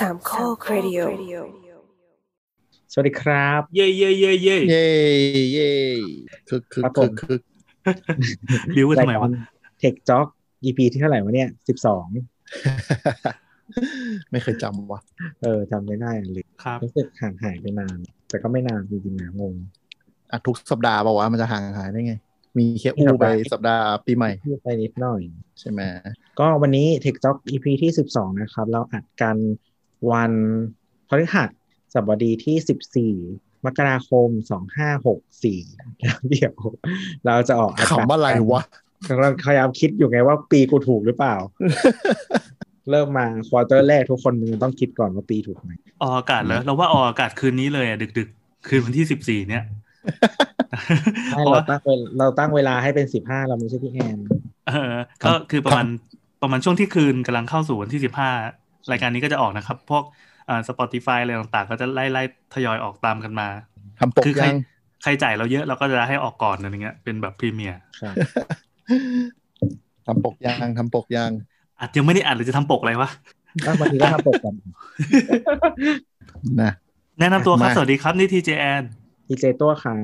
[0.00, 1.00] สามข้อครดิโอ
[2.92, 4.84] สวัสดีครับ เย่เย่เย่เย่เย่
[5.52, 5.70] เย่
[6.48, 7.40] คึกคึกครับผคึมกคึก
[8.76, 9.28] บิ้วกันทำไมวะ
[9.78, 10.26] เทคจ็อก
[10.64, 12.04] EP ที่เท่าไหร่วะเนี่ยสิบสอง
[14.30, 15.00] ไม่เคยจำว่ะ
[15.42, 17.96] เออจำไม่ได้หรือครับรู้สึกห่างหายไปนาน
[18.28, 19.54] แต่ก็ไม่นานจริงๆนะงง
[20.30, 22.14] อะทุกสัปดาห์บอกว่าวะมันจะห่างหายได้ไง
[22.58, 25.20] มีแค่อู้ไปสัปดาห์ปีใหม่พูดไปนิดหน่อย
[25.60, 25.80] ใช่ไหม
[26.40, 29.36] ก็วันนี้ Tech Talk EP ที่ 12 นะครับ เราอัดกัน
[30.10, 30.32] วัน
[31.08, 31.44] พฤหั
[31.94, 34.28] สบดีที่ 14 มกราคม
[35.16, 36.54] 2564แล้วเดี๋ยว
[37.24, 38.62] เราจะออกอากาศขำอะไรวะ
[39.08, 41.34] กำลังพยายามคิดอยู่ไงว่าปีกูถูกหรือเปล่า
[42.90, 49.64] เริ่มมาควอเตอร์แรกทุกคนมึงต้องคิดก่อนว่าปีถูกไหมออกอากาศแล้วเราว่าออกอากาศคืนนี้เลยอะดึก ๆ คืนวันที่สิบสี่เนี่ย
[51.30, 54.18] ให้เพราะเราว่าตั้งเวลเราตั้งเวลาให้เป็น15เราไม่ใช่พี่แอน
[54.68, 55.86] เออ ก็คือประมาณ
[56.42, 58.30] ประมาณช่วงที่คืนกำลังเข้าสู่วันที่สิบห้า
[58.90, 60.04] รายการนี้ก็จะออกนะครับ พวก
[60.48, 62.22] อ่า Spotify อะไรต่างๆ ก็จะไล่ไล่
[62.54, 63.48] ทยอยออกตามกันมา
[64.00, 64.56] ทำปกคือใครยัง
[65.02, 68.14] ใครจ่ายเราเยอะเราก็จะให้ออกก่อนอะไรเงี้ยเป็นแบบพรีเมียร์ครับ
[70.06, 71.30] ทำปกยังทำปกยัง
[71.78, 73.10] อาจยังไม่ได้อ่านหรือจะทำปกอะไรวะ
[73.66, 74.54] ก็บางทีก็ทำปกก่อน
[76.62, 76.72] นะ
[77.20, 78.82] แนะนำตัวครับมาสวัสดีครับ นี่ดีเจแอน
[79.28, 79.96] ดีเจตัวครับ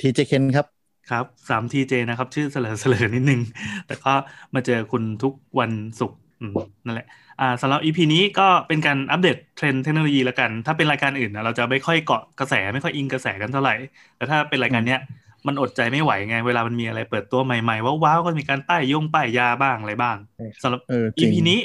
[0.00, 0.66] ดีเจเคนครับ
[1.10, 3.40] ครับสามดีเจนะครับ ชื่อเสลอเสลอนิดนึง
[3.86, 4.12] แต่ก็
[4.54, 6.52] มาเจอคุณทุกวันศุกร์อืม
[6.84, 7.23] นั่นแหละอ่า
[7.60, 13.74] สำหรับ EP นี้ก็เป็นการอัปเดตเทรนด์เทคโนโลยีแล้วกัน ถ้าเป็นรายการอื่นนะเราจะไม่ค่อยเกาะกระแสไม่ค่อยอิงกระแสกันเท่าไหร่
[14.16, 15.00] แต่ถ้าเป็นรายการเนี้ย
[15.46, 20.16] มันอดใจไม่ไหวไง เวลามันมีอะไรเปิดตัวใหม่ๆ ว้าวๆก็มีการป้ายยงป้ายยาบ้างอะไรบ้าง
[20.62, 21.60] สำหรับเออจริง EP นี้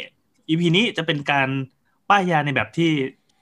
[0.50, 1.50] EP นี้จะเป็นการ
[2.10, 2.90] ป้ายยาในแบบที่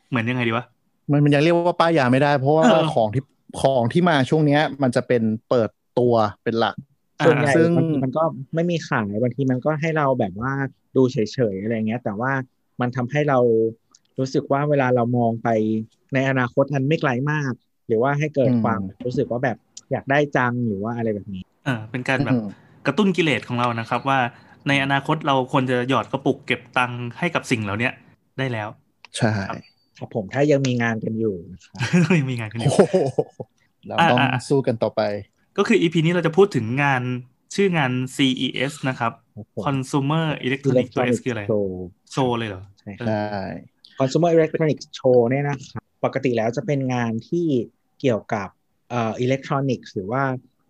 [0.10, 0.66] เหมือนยังไงดีวะ
[1.12, 3.24] มันมันยังเรียกว่าป้ายยาไม่ได้ เพราะว่าเออของที่
[3.62, 6.76] ของที่มาช่วงเนี้ย มันจะเป็นเปิดตัวเป็นหลัก
[7.24, 8.24] ส่วนใหญ่ซึ่งบางทีมันก็
[8.56, 10.52] ไม่มีขายบางทีมันก็ให้เราแบบว่า
[10.96, 11.18] ดูเฉ
[11.54, 12.32] ยๆอะไรเงี้ย แต่ว่า
[12.82, 13.40] มันทำให้เรา
[14.20, 15.48] รู้สึกว่าเวลาเรามองไป
[16.14, 17.54] ในอนาคตอันไม่ไกลมาก
[17.88, 19.58] หรือว่าให้เกิดอืมความรู้สึกว่าแบบ
[19.92, 22.46] อยากได้จังหรือว่าอะไรแบบนี้เออเป็นการแบบอืม
[22.86, 24.20] กระตุ้นกิเลสของเรานะครับ ว่า
[24.68, 27.94] ในอนาคตเราควรจะหยอดกระปุกเก็บตังค์ให้กับสิ่งเหล่าเนี้ย
[28.38, 28.68] ได้แล้ว
[29.18, 29.32] ใช่
[29.98, 32.80] ครับผมถ้ายังมีงานกันอยู่นะครับต้องยังมีงานกันอโอ้ยู่โห
[33.88, 35.02] เราต้องอะอะสู้กันต่อไป
[35.58, 37.02] ก็คือ EP นี้เราจะพูดถึงงาน
[37.56, 41.68] ชื่องาน CES นะครับครับผม Consumer Electronics ตัว S คืออะไร Show
[42.12, 43.22] โชว์เลยเหรอ ใช่คใชรับ่
[44.00, 47.48] Consumer Electronics Show เนี่ยนะครับปกติแล้วจะเป็นงานที่
[48.00, 48.48] เกี่ยวกับ
[48.90, 50.24] เอ่ออิเล็กทรอนิกส์หรือว่า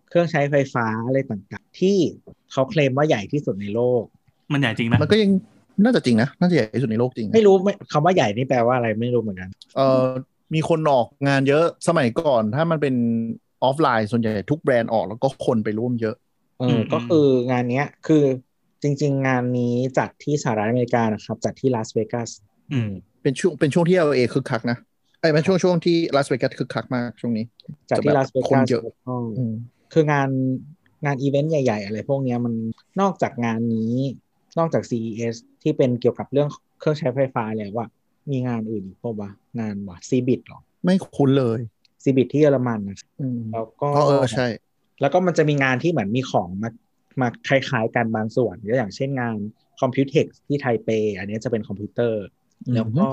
[0.08, 1.96] เครื่องใช้ไฟฟ้าอะไรต่างๆ ที่
[2.52, 4.02] เขาเคลมว่าใหญ่ที่สุดในโลก
[4.52, 5.30] มันใหญ่จริงไหมมันก็ยัง
[5.84, 10.02] น่าจะจริงนะ น่าจะใหญ่ที่สุดในโลกจริง ไม่รู้ไม่คำว่าใหญ่นี่แปลว่าอะไรไม่รู้เหมือนกัน เอ่อ
[10.54, 12.94] มีคนออกงานเยอะสมัยก่อนถ้ามันเป็น
[13.64, 16.16] ออฟไลน์ส่วนใหญ่ทุกแบรนด์ออกแล้วก็คนไปร่วมเยอะ
[16.58, 18.24] เอออก็คืองานเนี้ยคือ
[18.82, 22.30] จริง ๆ งานนี้จัดที่สหรัฐอเมริกานะครับ จัดที่ลาสเวกัส
[22.72, 22.90] อืม
[23.22, 24.78] เป็นช่วงเป็นช่วงที่ LA คึกคักนะ
[25.20, 27.44] ไอ้ยเป็นช่วงช่วงที่ลาสเวกัสคึกคักมากช่วงนี้
[27.90, 28.82] จัดที่จะลาแบบสเวคนกัสเยอะ
[29.38, 29.54] อืม
[29.92, 30.28] คืองาน
[31.04, 32.54] งานอีเวนต์ใหญ่ ๆ อะไรพวกเนี้ยมัน
[33.00, 33.94] นอกจากงานนี้
[34.58, 36.48] นอกจาก CES ที่เป็นเกี่ยวกับเรื่อง
[36.78, 37.86] เครื่องใช้ไฟฟ้าแล้วว่า
[38.30, 39.30] มีงานอื่นอีกพวกวะ
[39.60, 41.60] งานว่าซีบิ t หรอ ไม่คุ้นเลย
[42.02, 44.46] ซีบิ t ที่เยอรมันนะอืมแล้วก็อ๋อเออใช่
[45.00, 46.70] แล้วก็มันจะมีงานที่เหมือนมีของมา
[47.20, 49.36] มาคล้ายๆกันบางส่วนก็อย่างเช่นงาน
[49.80, 50.88] Computex ที่ไทเป
[51.18, 52.24] อันนี้จะเป็นคอมพิวเตอร์
[52.66, 53.08] อืมแล้วก็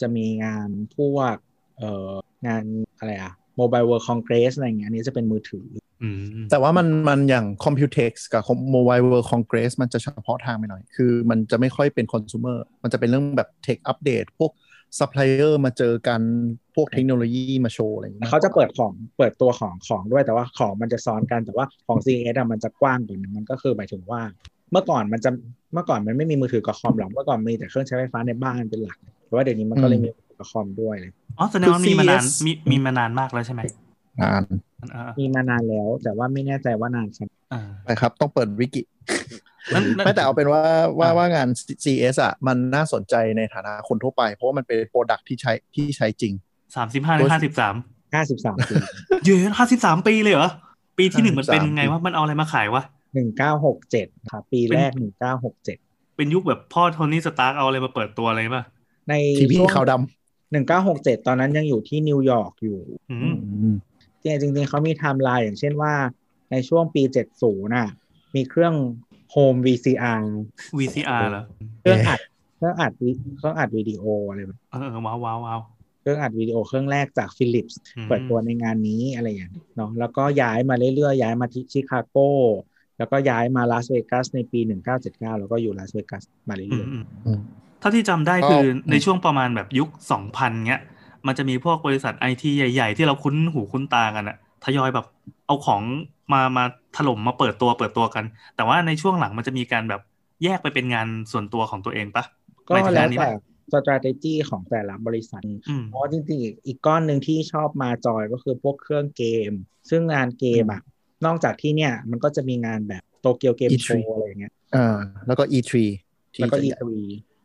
[0.00, 1.36] จะมีงานพวก
[1.78, 2.12] เอ่อ
[2.46, 2.64] งาน
[2.98, 5.66] อะไรอะ Mobile World Congress อะไรอย่างเงี้ยอันนี้จะเป็นมือถือ
[6.02, 8.42] อืมแต่ว่ามันมันอย่าง Computex กับ
[8.74, 14.50] Mobile World Congress มันจะเฉพาะทางไปหน่อย คือมันจะไม่ค่อยเป็น consumer มันจะเป็นเรื่องแบบ tech update พวก
[14.98, 16.20] supplier มาเจอกัน
[16.74, 24.20] พวกเทคโนโลยีมาโชว์อะไรอย่างเงี้ยเขาจะเปิดของเปิดตัวของของด้วยแต่ว่าของมันจะซ้อนกันแต่ว่าของ CES อะมันจะกว้างกว่านึงมันก็คือหมายถึงว่า
[24.72, 25.30] เมื่อก่อนมันจะ
[25.74, 33.62] เมื่อก่อนมันไม่มีมือถือกับคอมหรอกเมื่อก่อนมีแต่เครื่องใช้ไฟฟ้าในบ้านเป็นหลักแต่ว่าเดี๋ยวนี้มันก็เลยมีมือถือกับคอมด้วยเลยอ๋อแสดงว่ามีมานานมีมีมานานมากแล้วใช่ไหม
[34.22, 34.42] นาน
[34.94, 39.53] อ่ามีมานานแล้ว แต่ว่าไม่แน่ใจว่านานขนาดอ่าไปครับ ต้องเปิดวิกินั่นนั่น
[40.04, 40.62] ไม่แต่เอาเป็นว่า
[40.98, 41.48] ว่าอ่าว่างาน
[41.84, 46.32] CS อะมันน่าสนใจในฐานะคนทั่วไป เพราะว่ามันเป็นโปรดักที่ใช้ที่ใช้จริง
[46.76, 47.74] สามสิบห้าถึงห้าสิบสาม
[48.14, 48.74] ห้าสิบสามปี
[49.24, 50.50] เยอะห้าสิบสามปีเลยเหรอ
[50.98, 52.82] ปีที่หนึ่งมันเป็น53ไงวะมันเอาอะไรมาขายวะ
[53.14, 55.78] หนึ่งเก้าหกเจ็ดครับปีแรกหนึ่งเก้าหกเจ็ด
[56.16, 58.64] เป็นยุคแบบพ่อโทนี่สตาร์กเอาอะไรมาเปิดตัวอะไรป่ะ
[59.08, 59.92] ในทีพีช่วงขาวด
[60.52, 62.78] หนึ่งเก้าหกเจ็ดตอนนั้นยังอยู่ที่นิวยอร์กอยู่
[63.10, 63.76] อืำมอืม
[64.22, 65.92] จริงๆจริงๆเขามีไทม์ไลน์อย่างเช่นว่า
[66.50, 67.02] ในช่วงปี
[67.38, 67.88] 70น่ะ
[68.34, 68.74] มีเครื่อง
[69.30, 70.22] โฮม VCR
[70.78, 71.42] VCR เหรอ
[71.80, 72.20] เครื่องอัด
[72.56, 75.60] เครื่องอัดวิเครื่องอัดวิดีโออะไรแบบเออว้าวว้าวว้าว
[76.00, 82.16] เครื่องอัดวิดีโอเครื่องแรกจากฟิลิปส์อืมเปิดตัวในงานนี้อะไรอย่างนี้เนาะแล้วก็ย้ายมาเรื่อยๆ ย้ายมาที่ชิคาโก
[82.98, 87.40] แล้วก็ย้ายมาลาสเวกัสในปี 1979 แล้วก็อยู่ลาสเวกัสมาเรื่อืมอยอืมอืม
[87.82, 90.82] ท่าที่จำได้ก็คืออืมในช่วงประมาณแบบยุค 2000เนี้ย
[91.26, 95.06] มันจะมีพวกบริษัทไอทีใหญ่ ๆ ที่เราคุ้นหูคุ้นตากันอะทยอยแบบ
[95.46, 95.82] เอาของ
[96.32, 96.64] มามา
[96.96, 98.24] ถล่มมาเปิดตัวเปิดตัวกัน
[98.56, 100.02] แต่ว่าในช่วงหลังมันจะมีการแบบ
[100.44, 102.24] แยกไปเป็นงานส่วนตัวของตัวเองปะ
[102.66, 103.40] ก็หมายถึงแล้งาวนนี้แต่ปะ
[103.72, 109.52] strategy ของแต่ละบริษัทอืมเพราะจริงๆอีกอีกก้อนหนึ่งที่ชอบมาจอยก็คือพวกเครื่องเกม
[109.90, 110.82] ซึ่งงานเกมอะ
[111.26, 115.72] นอกจากที่เนี่ยมันก็จะมีงานแบบโตเกียวเกม E3 โชว์อะไรอย่างเงี้ยอ่าแล้วก็ E3
[116.34, 116.90] ที่แล้วก็จะใหญ่ E3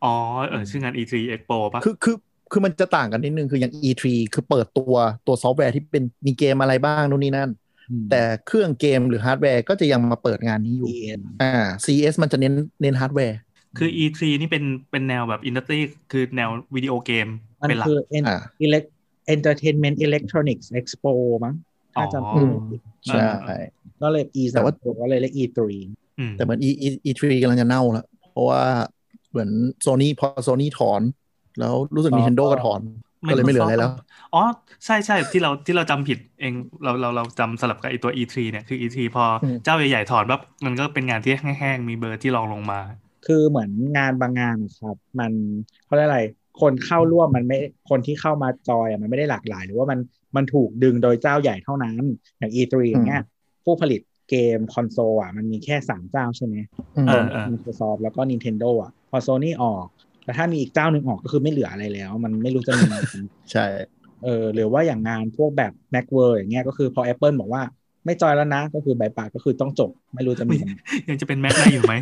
[0.04, 0.14] อ๋อ
[0.48, 2.16] เออชื่องาน E3 Expo ปะคือคือ
[2.52, 4.04] คือมันจะต่างกันนิดนึง คืออย่าง E3
[4.34, 4.94] คือเปิดตัว
[5.26, 7.50] ตัวซอฟต์แวร์ที่เป็นมีเกมอะไรบ้างนู่นนี่นั่น
[8.10, 11.54] แต่เครื่องเกมหรือฮาร์ดแวร์ก็จะยังมาเปิดงานนี้อยู่ EN อ่า
[11.84, 13.38] CS มันจะเน้นเน้นฮาร์ดแวร์
[13.78, 15.78] คือ E3 นี่เป็นเป็นแนวแบบ industry
[16.12, 17.26] คือแนววิดีโอเกม
[17.60, 18.88] มันเป็นหลักคือ en- อ่า elect
[19.34, 21.12] entertainment electronics expo
[21.44, 21.54] มั้ง
[21.94, 23.56] ถ้าจำอ๋อไม่ผิดใช่
[24.02, 25.60] ก็เลย E แต่สามว่าตัวก็เลยเรียก E3
[26.18, 28.62] อืมแต่เหมือน E E E3 กำลังจะเน่าแล้ว เพราะว่า
[29.30, 29.50] เหมือน
[29.86, 31.02] Sony พอ Sony ถอน
[31.58, 32.80] แล้วรู้สึกอ๋อ Nintendo ก็ถอน
[33.28, 33.92] ก็เลยไม่เหลืออะไรแล้ว
[34.34, 34.42] อ๋อ
[34.84, 42.80] ใช่ใช่ที่เราที่เราจำผิดเองเราเราเราจำสลับกับไอตัว E3 เนี่ยคือ E3 พออมเจ้าใหญ่ๆถอนปั๊บมันก็เป็นงานที่แห้งๆ มีเบอร์ที่รองลงมา
[43.26, 45.32] คือเหมือนงานบางงานนะครับ มัน
[45.84, 46.20] เขาเรียกอะไร
[46.60, 47.58] คนเข้าร่วมมันไม่
[47.90, 49.98] คนที่เข้ามาจอยอะมันไม่ได้หลากหลาย หรือว่ามัน
[50.36, 51.96] มันถูกดึงโดยเจ้าใหญ่เท่านั้น
[52.38, 53.22] อย่าง E3 อย่างเงี้ย
[53.64, 54.00] ผู้ผลิต
[54.30, 56.56] เกมคอนโซลอะมันมีแค่สามเจ้าใช่ไหม
[56.96, 59.86] อืมเออเออ Microsoft แล้วก็ Nintendo อะพอ Sony ออก
[60.30, 62.88] แต่ถ้ามีอีกเจ้าหนึ่งออกก็คือไม่เหลืออะไรแล้ว มันไม่รู้จะมี
[63.52, 63.66] ใช่
[64.24, 67.62] เออหรือว่าอย่างงานพวกแบบ Macworld อย่างเงี้ยก็คือพอ Apple บอกว่า
[68.04, 70.58] ไม่จอยแล้วนะ ก็คือใบปากก็คือต้องจบ ไม่รู้จะมี
[71.08, 71.94] ยังจะเป็นแม็กได้อยู่ไหม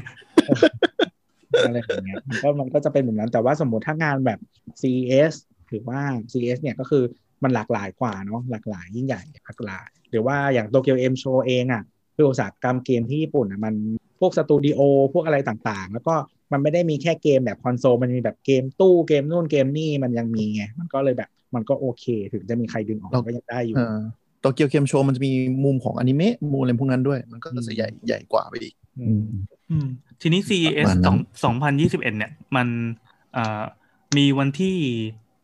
[1.66, 4.38] อะไรแบบเนี้ยมันก็มันก็จะเป็นแบบนั้นแต่ว่าสมมติถ้างานแบบ
[4.80, 5.34] CES
[5.68, 6.00] หรือว่า
[6.32, 7.02] CES เนี่ยก็คือ
[7.42, 11.82] มันหลากหลายกว่าเนาะหลากหลายยิ่งใหญ่หลากหลาย หรือว่าอย่างโตเกียวเอ็มโชเองอะ
[12.16, 13.74] คืออุตสาหกรรมเกมที่ญี่ปุ่นอะมัน
[14.20, 14.80] พวกสตูดิโอ
[15.14, 16.14] พวกอะไรต่างๆ แล้วก็
[16.52, 23.98] มันไม่ได้มีแค่เกมแบบคอนโซลมันมีแบบเกมตู้เกมนู่นเกมนี่มันยังมีไงมันก็เลยแบบมันก็โอเค ถึงจะมีใครดึงออกก็ยังได้อยู่เออ
[24.40, 25.32] โตเกียวเกมโชว์มันจะมี
[25.64, 29.22] มุมของอนิเมะมุมอะไรพวกนั้นด้วย มันก็จะใหญ่ใหญ่กว่าไปอีกอืม
[29.70, 29.86] อืม
[30.20, 32.66] ทีนี้ CES ประมาณสนั้อนงสองพันยี่สิบเอ็ดเนี่ย มัน
[33.32, 33.62] เอ่อ
[34.16, 34.76] มีวันที่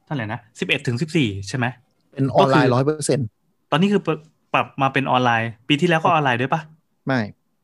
[0.05, 1.67] เท่าไหร่นะสิบเอ็ดถึงสิบสี่ใช่ไหม
[2.13, 3.27] เป็นออนไลก็น์คืร้ออยเปอร์เซ็นต์
[3.71, 4.19] ตอนนี้คือปรับ
[4.55, 6.61] ปรับมาเป็นออนไลน์ ปีที่แล้วก็ออนไลน์ด้วยปะ
[7.07, 7.21] ไม่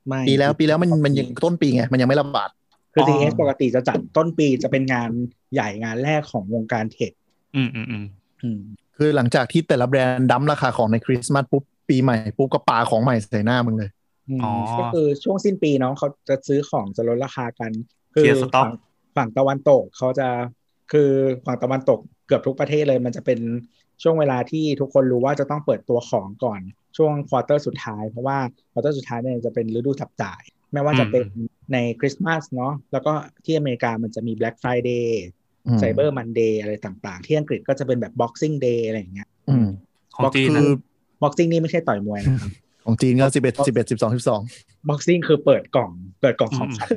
[0.09, 2.51] ไม่ปีแล้วปีแล้วมันมันยังต้นปีไง มันยังไม่ระบาด
[2.93, 5.11] คืออ๋อ CES ปกติจะจัดต้นปีจะเป็นงาน
[5.53, 7.13] ใหญ่งานแรกของวงการเทค
[7.57, 8.05] อืมอืมอืม
[8.43, 8.61] อืม
[8.97, 13.91] คือหลังจากที่แต่ละแบรนด์ dump ราคาของในคริสต์มาสปุ๊บปีใหม่ปุ๊บก็ปาของใหม่ใส่หน้ามึงเลย
[14.31, 17.71] อืมอ๋อก็คือช่วงสิ้นปีเนาะเขาจะซื้อของจะลดราคากัน
[18.15, 18.73] คืเคลียร์สต็อกฝั่ง
[19.17, 20.29] ฝั่งตะวันตกเขาจะ
[20.93, 21.11] คือ
[21.47, 23.41] ฝั่งตะวันตกเกือบทุกประเทศเลย มันจะเป็น
[24.03, 26.61] ช่วงเวลาที่ทุกคนรู้ว่าจะต้องเปิดตัวของก่อน
[26.97, 28.39] ช่วง quarter สุดท้ายเพราะว่า
[28.73, 31.25] quarter สุดท้ายเนี่ยจะเป็นฤดูจับจ่าย ไม่ว่าจะเป็น
[31.73, 33.13] ในคริสต์มาสเนาะแล้วก็
[33.45, 35.07] ที่อเมริกามันจะมี Black Friday
[35.67, 39.67] อืม Cyber Monday อะไรต่างๆ ที่อังกฤษก็จะเป็นแบบ Boxing Day อะไรอย่างเงี้ยอืม
[40.17, 40.71] ของจีนคืนะอ
[41.23, 42.51] Boxing นี่ไม่ใช่ต่อยมวยนะครับ
[42.85, 44.41] ของจีนก็สิบเอ็ดสิบเอ็ดสิบสองสิบสอง
[44.89, 45.91] Boxing คือเปิดกล่อง
[46.21, 46.89] เปิดกล่องของขวัญ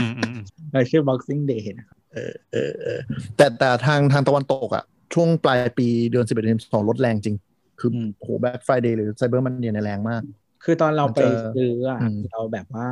[0.00, 3.00] อืมอืมอืมเออชื่อ Boxing Day นะครับเออเออเออ
[3.36, 4.84] แต่แต่ทางทางตะวันตกอะ
[5.14, 7.36] ช่วงปลายปีเดือนสิบเอ็ดเดือนสองลดแรงจริง
[7.80, 10.22] คืออมโอ้โหแบ็คไฟเดย์หรือไซเบอร์มันเนี่ยแรงมาก
[10.64, 11.26] คือตอนเราไปมันจะ
[11.56, 12.88] ซื้ออะอืมเราแบบว่า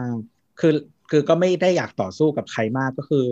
[0.61, 0.73] คือ
[1.11, 3.25] คือก็ไม่ได้อยากต่อสู้กับใครมากก็คือ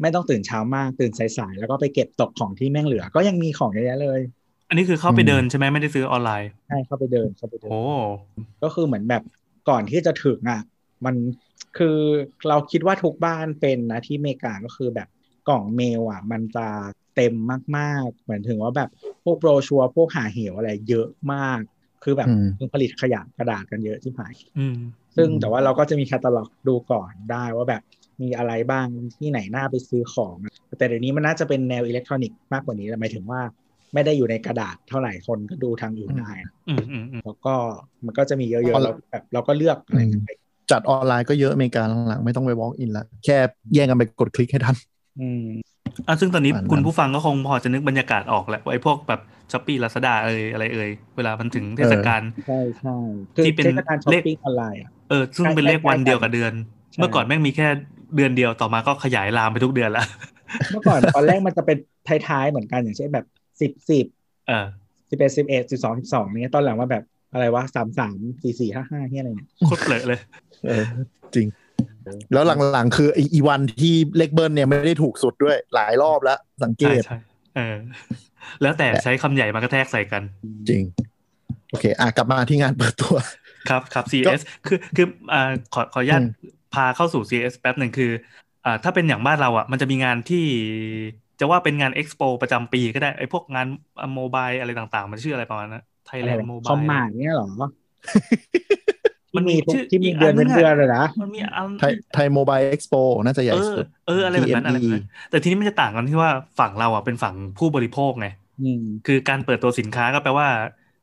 [0.00, 4.20] ไม่ต้องตื่นเช้ามากตื่นสายๆแล้วก็ไปเก็บตกของที่แม่งเหลือ ก็ยังมีของเยอะแยะเลย
[4.68, 7.80] อันนี้คือเข้าไปเดินใช่ไหมไม่ได้ซื้อออนไลน์ใช่เข้าไปเดินเข้าไปเดินโอ้
[8.62, 9.22] ก็คือเหมือนแบบ
[9.68, 10.60] ก่อนที่จะถึงอะ
[11.04, 11.14] มัน
[11.78, 11.98] คือ
[12.48, 15.08] เราคิดว่าทุกบ้านเป็นนะที่อเมริกาก็คือแบบ
[15.48, 16.66] กล่องเมลอะ มันจะ
[17.16, 17.34] เต็ม
[17.76, 18.90] มากๆ เหมือนถึงว่าแบบ
[19.24, 21.60] พวกโบรชัวร์พวกหาเหวอะไรเยอะมาก
[22.04, 24.76] คือแบบอืมคือผลิตขยะกระดาษกันเยอะที่หายอืม
[25.16, 27.82] ซึ่งอืมแต่ว่าเราก็จะมีแคตตาล็อกดูก่อนได้ว่าแบบ
[28.22, 28.86] มีอะไรบ้าง
[29.18, 30.36] ที่ไหนน่าไปซื้อของ
[30.78, 33.40] แต่เดี๋ยวนี้มันน่าจะเป็นแนวอิเล็กทรอนิกส์มากกว่านี้หมายถึงว่า
[33.94, 36.32] ไม่ได้อยู่ในกระดาษเท่าไหร่คนก็ดูทางอื่นได้
[36.68, 37.54] อืมอืมอืมแล้วก็
[38.04, 40.28] มันก็จะมีเยอะๆเราแบบเราก็เลือกอะไรกันไป
[40.70, 43.36] จัดออนไลน์ก็เยอะอเมริกาหลังๆไม่ต้องไป walk in ละแค่
[43.74, 44.76] แย่งกันไปกดคลิกให้ทัน
[45.96, 49.20] อืมอะซึ่งตอนนี้ประมาณนั้นคุณผู้ฟังก็คงพอจะนึกบรรยากาศออกแหละว่าไอ้พวกแบบ
[49.52, 52.96] Shopee Lazada เอยอะไรเอ่ยเวลามันถึงเทศกาลใช่ใช่
[53.36, 56.52] คือที่เป็นเทศกาลช้อปเลขปิ้งออนไลน์อะเออซึ่งเป็นเลขวันเดียวกับเดือน
[56.92, 57.68] ใช่เมื่อก่อนแม่งมีแค่
[58.16, 60.04] เดือนเดียวต่อมาก็ขยายลามไปทุกเดือนละ
[60.70, 61.78] เมื่อก่อนตอนแรกมันจะเป็น
[62.28, 63.26] ท้ายๆเหมือนกันอย่างเช่นแบบ
[63.60, 64.06] สิบสิบ
[64.48, 64.66] เออ
[65.10, 70.20] สิบเอ็ดสิบเอ็ดสิบสองสิบสองเนี้ยตอนหลังว่าแบบอะไรวะสามสามสี่สี่ห้าห้าที่อะไรเนี่ยโคตรเปรอะเลย
[70.64, 70.82] เออ
[71.34, 71.46] จริง
[72.32, 77.16] แล้วหลังๆ คือไออีวันที่เลขเบิร์นเนี่ยไม่ได้ถูกสุดด้วยหลายรอบแล้ว สังเกใช่ตใช่
[77.56, 77.76] เออ
[78.62, 80.22] แล้วแต่ใช้คำใหญ่มากระแทกใส่กัน
[80.68, 80.82] จริง
[81.70, 83.16] โอเค อะกลับมาที่งานเปิดตัว
[83.68, 86.30] ครับครับ CS คือคืออ่าขอขออนุญาตอืม
[86.74, 88.10] พาเข้าสู่ CS แป๊บหนึ่งคือ
[88.64, 90.44] อ่าถ้าเป็นอย่างบ้านเราอะ มันจะมีงานที่
[91.40, 93.66] จะว่าเป็นงานเอ็กซ์โปประจำปีก็ได้ไอ้พวกงาน
[94.14, 97.48] โมบายอะไรต่างๆ มันชื่ออะไรประมาณนั้น Thailand Mobile Commart เนี่ยเหรอ
[99.36, 102.94] มันมีทุกชื่อที่มีกเดือนหเป็นงะเดือนเลยนะมันมีอันไทยไทย Mobile Expo
[103.24, 108.26] น่าจะใหญ่เออสุดเอออะไรแบบนั้น TME อะไรแบบนั้นแต่ทีนี้มันจะต่างกันที่ว่าฝั่งเราอะเป็นฝั่งผู้บริโภคไง
[108.58, 110.48] อืมคือการเปิดตัวสินค้าก็แปลว่า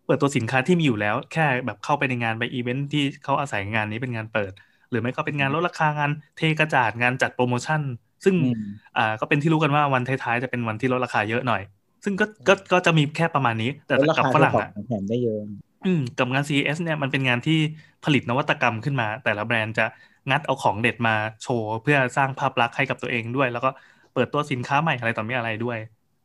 [0.03, 4.51] เปิดตัวสินค้าที่มีอยู่แล้ว แค่แบบเข้าไปในงานไปอีเวนท์ที่เขาอาศัยงานนี้เป็นงานเปิด
[4.89, 7.82] หรือไม่ก็เป็นงานลดราคางานเทกระจาดงานจัดโปรโมชั่น
[8.24, 8.62] ซึ่งอืม
[8.96, 11.62] อ่าก็เป็นที่รู้กันว่าวันท้ายๆจะเป็นวันที่ลดราคาเยอะหน่อย
[12.03, 15.39] ซึ่งก็ก็ก็จะมีแค่ประมาณนี้ แต่แล้วรากับคาฝที่รั่งของอะแถมได้เยอะ
[15.85, 17.59] อืมกับงาน CES เนี่ยมันเป็นงานที่
[18.05, 19.85] ผลิตนวัตกรรมขึ้นมา แต่ละแบรนด์จะ
[20.29, 23.69] งัดเอาของเด็ดมาโชว์ เพื่อสร้างภาพลักษณ์ให้กับตัวเองด้วย แล้วก็
[24.13, 25.77] เปิดตัวสินค้าใหม่อะไรต่อมีอะไรด้วย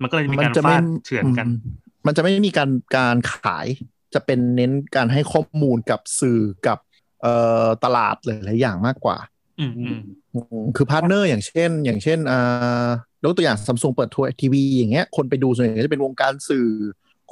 [0.02, 1.58] มันก็เลยมีมัการจะไม่ฟาดเฉือนกันอืม
[2.06, 3.66] มันจะไม่มีการการขาย
[4.14, 6.78] จะเป็นเน้นการให้ข้อมูลกับสื่อกับ
[7.22, 9.16] เอ่อตลาดหลายๆอย่างมากกว่า
[9.60, 10.00] อืมอืม
[10.34, 12.88] อืมคือพาร์ทเนอร์อย่างเช่น อย่างเช่นอ่า
[13.24, 16.68] ยกตัวอย่างซัมซุงเปิดตัวทีวีอย่างเงี้ยคนไปดูส่วนใหญ่ก็จะเป็นวงการสื่อ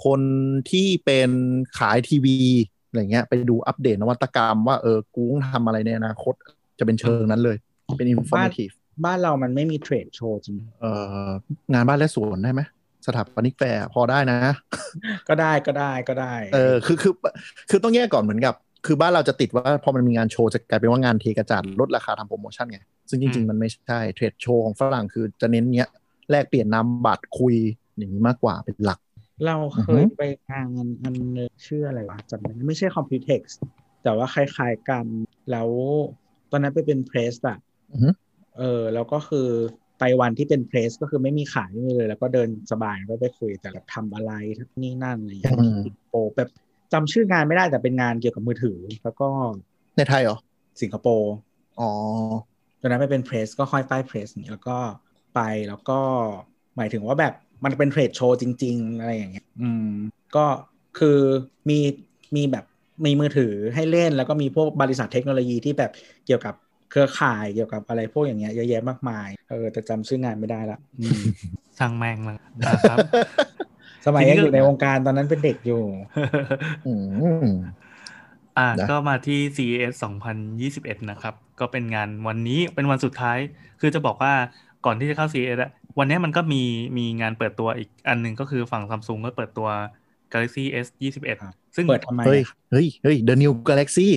[0.05, 0.21] คน
[0.71, 1.31] ที่เป็น
[1.79, 2.37] ขายทีวี
[2.89, 6.35] อะไรเงี้ย ไปดูอัปเดตนวัตกรรมว่าเออกูต้องทำอะไรในอนาคต
[6.79, 7.57] จะเป็นเชิงนั้นเลย
[7.99, 8.71] เป็น informative
[9.05, 10.93] บ้านเรามันไม่มี trade show จริงเอ่
[11.27, 11.29] อ
[11.73, 12.63] งานบ้านและสวนได้ไหม
[13.07, 14.39] สถาปนิกแฟร์พอได้นะ
[15.29, 17.13] ก็ได้ก็ได้ก็ได้ เออคือคือ
[17.71, 18.55] คือต้องแยกก่อนเหมือนกับ
[18.87, 22.79] คือบ้านเราจะติดว่าพอมันมีงานโชว์จะกลายเป็นว่างานเทกระจาดลดราคาทำโปรโมชั่นไง
[23.09, 25.89] ซึ่งจริง ๆ มันไม่ใช่ trade show ของฝรั่งคือจะเน้นเนี้ย
[26.31, 27.55] แลกเปลี่ยนนามบัตรคุย
[27.99, 28.99] อย่างนี้มากกว่าเป็นหลัก
[29.47, 30.69] เราเคอือฮึยไปงาน
[31.03, 33.43] อันนึงชื่ออะไรวะจำไม่ได้ไม่ใช่ Computex
[34.03, 35.07] แต่ว่าคล้ายๆกัน
[35.51, 35.69] แล้ว
[36.51, 37.59] ตอนนั้นไปเป็นเพรสอะ
[37.93, 38.09] อือฮึ
[38.59, 39.49] เออแล้วก็คือ
[39.99, 44.33] ไปวันที่เป็นเพรสก็คือไม่มีขายไม่มีเลย แล้วก็เดินสบายก็ไปคุยแต่แบบทำอะไร
[44.83, 45.79] นี่นั่นอะไรอย่างเงี้ยอืม
[46.09, 46.49] โปรแบบ
[46.93, 49.29] จำชื่องานไม่ได้แต่เป็นงานเกี่ยวกับมือถือ แล้วก็
[49.97, 50.37] ในไทยเหรอ
[50.81, 51.33] สิงคโปร์
[51.81, 51.91] อ๋อ
[52.81, 54.77] ตอนนั้นไปเป็นเพรสก็ค่อยป้ายเพรสแล้วก็
[55.35, 55.99] ไปแล้วก็
[56.77, 57.35] หมายถึงว่าแบบ
[57.65, 59.91] มันเป็นเทรดโชว์จริง ๆ อะไรอย่างเงี้ย อืม
[60.37, 60.47] ก็
[60.99, 61.19] คือ
[61.69, 61.79] มี
[62.37, 62.65] มีแบบ
[63.07, 65.91] มีมือถือให้เล่น แล้วก็มีพวกบริษัทเทคโนโลยีที่แบบ
[66.27, 66.55] เกี่ยวกับ
[66.91, 71.21] เครือข่ายเกี่ยวกับอะไรพวกอย่างเงี้ยเยอะแยะมากมาย เออแต่จำชื่องานไม่ได้ละอืม
[71.79, 72.37] ช่างแม่งเลย
[72.67, 72.99] อ่าครับ
[74.07, 75.83] สมัยทีนี้ยังก็อยู่ในวงการตอนนั้นเป็นเด็กอยู่
[76.87, 76.93] อื
[77.45, 77.49] ม
[78.59, 83.39] อ่านะก็มาที่ CES 2021 นะครับ ก็เป็นงานวันนี้เป็นวันสุดท้าย
[83.81, 84.33] คือจะบอกว่า
[84.87, 86.63] ก่อนที่จะเข้า CES อะ วันนี้มันก็มี
[86.99, 89.69] มีงานเปิดตัวอีกอันหนึ่งก็คือฝั่งซัมซุงก็เปิดตัว
[90.33, 90.87] Galaxy S
[91.43, 94.09] ครับ21ซึ่งเปิดทำไมเฮ้ยอะเฮ้ยเฮ้ย The New Galaxy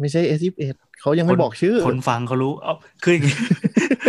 [0.00, 3.36] ไม่ใช่ S21 เขายังไม่บอกชื่อ คนฟังเขารู้เอ้าคืออย่างงี้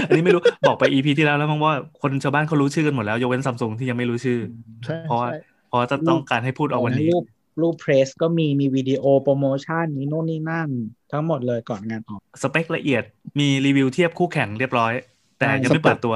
[0.08, 4.40] อันนี้ไม่รู้บอกไป EP ที่แล้วแล้วมั้งว่าคนชาวบ้านเขารู้ชื่อกันหมดแล้วยกเว้นซัมซุงที่ยังไม่รู้ชื่อ
[4.86, 5.40] ใช่เพราะว่าใช่
[5.70, 7.26] เพราะจะต้องการให้พูดเอาวันนี้รูป
[7.62, 10.70] รูป press ก็มีมีวิดีโอโปรโมชั่นมีโน่นนี่นั่น
[11.12, 13.04] ทั้งหมดเลยก่อนงานออก สเปคละเอียด
[13.40, 14.94] มีรีวิวเทียบคู่แข่งเรียบร้อย
[15.38, 16.16] แต่ใช่ยังไม่เปิดตัว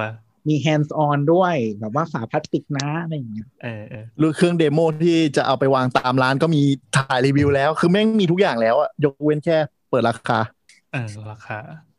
[0.49, 6.61] มี hands on ด้วยแบบว่าฝาพลาสติกนะอะไรอย่างเงี้ยเออเออหรือเครื่อง demo ที่จะเอาไปวางตามร้านก็มี
[6.95, 9.57] ถ่ายรีวิวแล้ว คือแม่งมีทุกอย่างแล้วอะยกเว้นแค่
[9.89, 10.39] เปิดราคา
[10.91, 11.57] เออราคา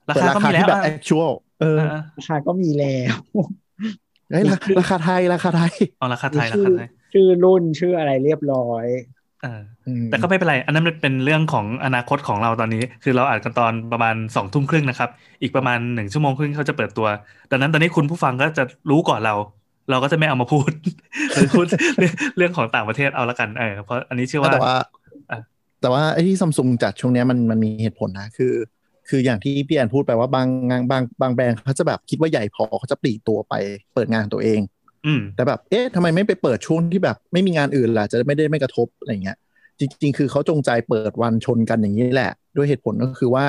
[0.09, 3.17] ราเปิดคาราก็คามีแล้วที่แบบอะ actual เอออะราคาก็มีแล้ว
[4.31, 9.18] เฮ้ยราราคาไทยราคาไทยเอาราคาไทยราชื่อคาไทยชื่อรุ่นชื่ออะไรเรียบร้อยเอออืม
[10.11, 15.11] แต่ก็ไม่เป็นไร อันนั้นมันเป็นเรื่องของอนาคตของเราตอนนี้ คือเราอ่านกันตอนประมาณสองทุ่มครึ่งนะครับ
[15.43, 17.07] อีกประมาณหนึ่งชั่วโมงครึ่งเขาจะเปิดตัว
[17.51, 19.35] ดังนั้นตอนนี้คุณผู้ฟังก็จะรู้ก่อนเรา
[19.91, 20.71] เราก็จะไม่เอามาพูด
[21.35, 21.67] หรือพูด
[21.99, 24.77] เรื่องเรื่องของต่างประเทศเอาละกันเออเพราะอันนี้เชื่อว่าแต่ว่า
[25.31, 25.41] อะ
[25.81, 28.55] แต่ว่าไอ้ที่ซัมซุงจัดช่วงเนี้ยมันมันมีเหตุผลนะคือ
[29.09, 33.55] คืออย่างที่พี่แอนพูดไปว่าบางงานบางบางแบรนด์เขาจะแบบคิดว่าใหญ่พอเขาจะปลีกตัวไป
[33.95, 34.78] เปิดงานตัวเองอืม
[35.35, 39.37] แต่แบบเอ๊ะทำไมไม่ไปเปิดช่วงที่แบบไม่มีงานอื่นล่ะจะไม่ได้ไม่กระทบอะไรเงี้ย
[39.79, 43.47] จริง ๆ คือเขาจงใจเปิดวันชนกันอย่างนี้แหละ ด้วยเหตุผลก็คือว่า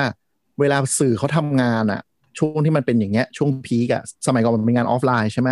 [0.60, 2.00] เวลาสื่อเขาทำงานอะ
[2.38, 5.50] ช่วงที่มันเป็นอย่างเงี้ยช่วง peak อะสมัยก่อนมันเป็นงานออฟไลน์ใช่ไหม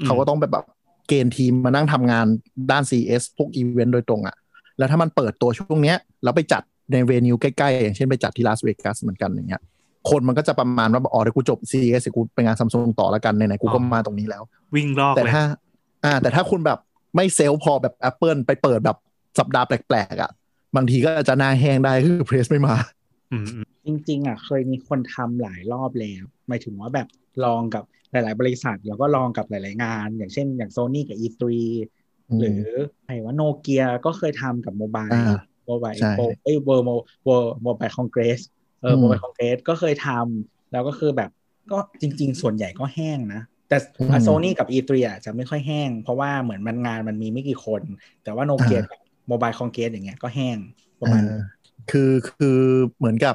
[0.00, 0.66] อืมเขาก็ต้องแบบแบบ
[1.08, 2.26] เกณฑ์ทีมมานั่งทำงาน
[2.70, 4.36] ด้าน CES พวกอีเวนต์โดยตรงอะ
[4.78, 9.62] แล้วถ้ามันเปิดตัวช่วงเนี้ยแล้วไปจัดใน venue ใกล้ๆ อย่างเช่นไปจัดที่ลาสเวกัสเหมือนกันอย่างเงี้ย
[10.10, 14.42] คนมันก็จะประมาณว่าอ๋อเดี๋ยวกูจบ CS เดี๋ยวกูไปงานซัมซุงต่อแล้วกันไหนๆกูก็มาตรงนี้แล้ว
[14.74, 15.44] วิ่งลอกแต่เลยถ้า
[16.04, 16.78] อ่า แต่ถ้าคุณแบบ
[17.16, 18.96] ไม่เซลล์พอแบบ Apple ไปเปิดแบบ
[19.38, 20.30] สัปดาห์แปลกๆอะ
[20.76, 22.74] บางทีก็อาจจะหน้าแห้งได้คือเพรสไม่มา
[23.32, 27.08] อืมอืมจริง ๆ อะ เคยมีคนทำหลายรอบแล้วหมายถึงว่าแบบ
[27.44, 31.42] ลองกับหลาย ๆ บริษัท แล้วก็ลองกับหลาย ๆ งาน อย่างเช่น อย่างโซนี่กับ E3
[32.30, 32.64] อืมหรือ
[33.06, 36.12] ไอ้ว่าโนเกียก็เคยทำกับโมบายอ่าMobile ใช่
[36.44, 36.90] เอ้ย World Mo
[37.24, 38.40] World Mobile Congress
[38.82, 41.30] เอออืม Mobile Congress ก็เคยทำแล้วก็คือแบบ
[41.70, 47.82] ก็จริง ๆ ส่วนใหญ่ก็แห้งนะ แต่อืมโซนี่กับ E3 อะจะไม่ค่อยแห้ง เพราะว่าเหมือนมันงานมันมีไม่กี่คน
[48.22, 48.98] แต่ว่าโนเกียอ่ากับ
[49.28, 50.58] Mobile Congress อย่างเงี้ยก็แห้ง
[51.00, 51.36] ประมาณอ่า
[51.90, 52.58] คือคือ
[52.98, 53.34] เหมือนกับ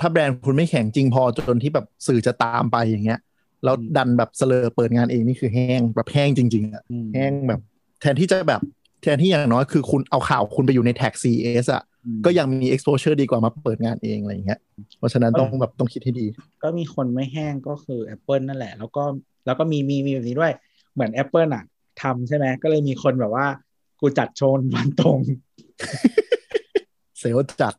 [0.00, 3.18] ถ้าแบรนด์คุณไม่แข็งจริงพอจนที่แบบสื่อจะตามไปอย่างเงี้ย
[3.64, 7.60] แล้วดันแบบเสลอเปิดงานเองนี่คือแห้งแบบแห้งจริง ๆอะอืมแห้งแบบ
[8.00, 8.60] แทนที่จะแบบ
[9.02, 11.89] แทนที่อย่างน้อยคือคุณเอาข่าวคุณไปอยู่ในแท็ก CS อะอืม
[12.24, 14.60] ก็ยังมี exposure ดีกว่ามาเปิดงานเองอะไรอย่างเงี้ย
[14.98, 16.26] เพราะฉะนั้นต้องแบบต้องคิดให้ดี
[16.62, 19.02] ก็มีคนไม่แห้งก็คือ Apple นั่นแหละ แล้วก็
[19.46, 20.52] แล้วก็มีมีมีแบบนี้ด้วย
[20.94, 21.64] เหมือน Apple อะ
[22.02, 23.46] ทำใช่ไหมก็เลยมีคนแบบว่า
[24.00, 25.20] กูจัดโชนวันตรง
[27.18, 27.74] เซลล์จัด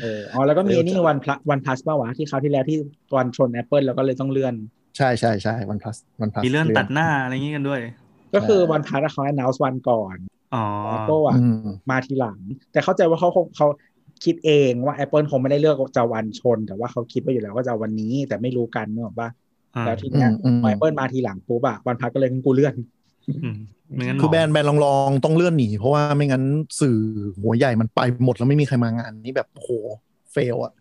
[0.00, 2.78] เอออ๋อแล้วก็มีเร็วจังนี่วันพลัวันพลัสป่าวะที่เขาวที่แล้วที่
[3.16, 4.54] วันชน Apple แล้วก็เลยต้องเลื่อน
[4.96, 7.80] ใช่ใช่ใช่วันพัสวันพัสมีเลื่อนตัดหน้าอะไรอย่างงี้กันด้วย
[8.34, 10.16] ก็คือวันพลัสเขา announce วันก่อน
[10.54, 10.64] อ๋อ
[10.96, 12.38] Apple อะอืมมาทีหลัง
[12.72, 13.66] แต่เข้าใจว่าเขาคงเขา
[14.24, 19.28] คิดเองว่า Apple คงไม่ได้เลือกจะวันชน แต่ว่าเขาคิดไปอยู่แล้วว่าจะวันนี้ แต่ไม่รู้กันเนกอะป่ะ
[19.76, 22.74] อ่าแล้วทีเนี้ยอืมอืมพอ Apple มาทีหลังปุ๊บอะวันพักก็เลยงั้นกูเลื่อน
[23.44, 23.56] อืม
[23.94, 26.44] ไม่งั้นคือหมแบรนด์แบรนด์ลองลองต้องเลื่อนหนี เพราะว่าไม่งั้น
[26.80, 26.98] สื่อ
[27.42, 29.70] หัวใหญ่มันไปหมดแล้วไม่มีใครมางานนี้แบบโอ้โห
[30.32, 30.72] fail อะ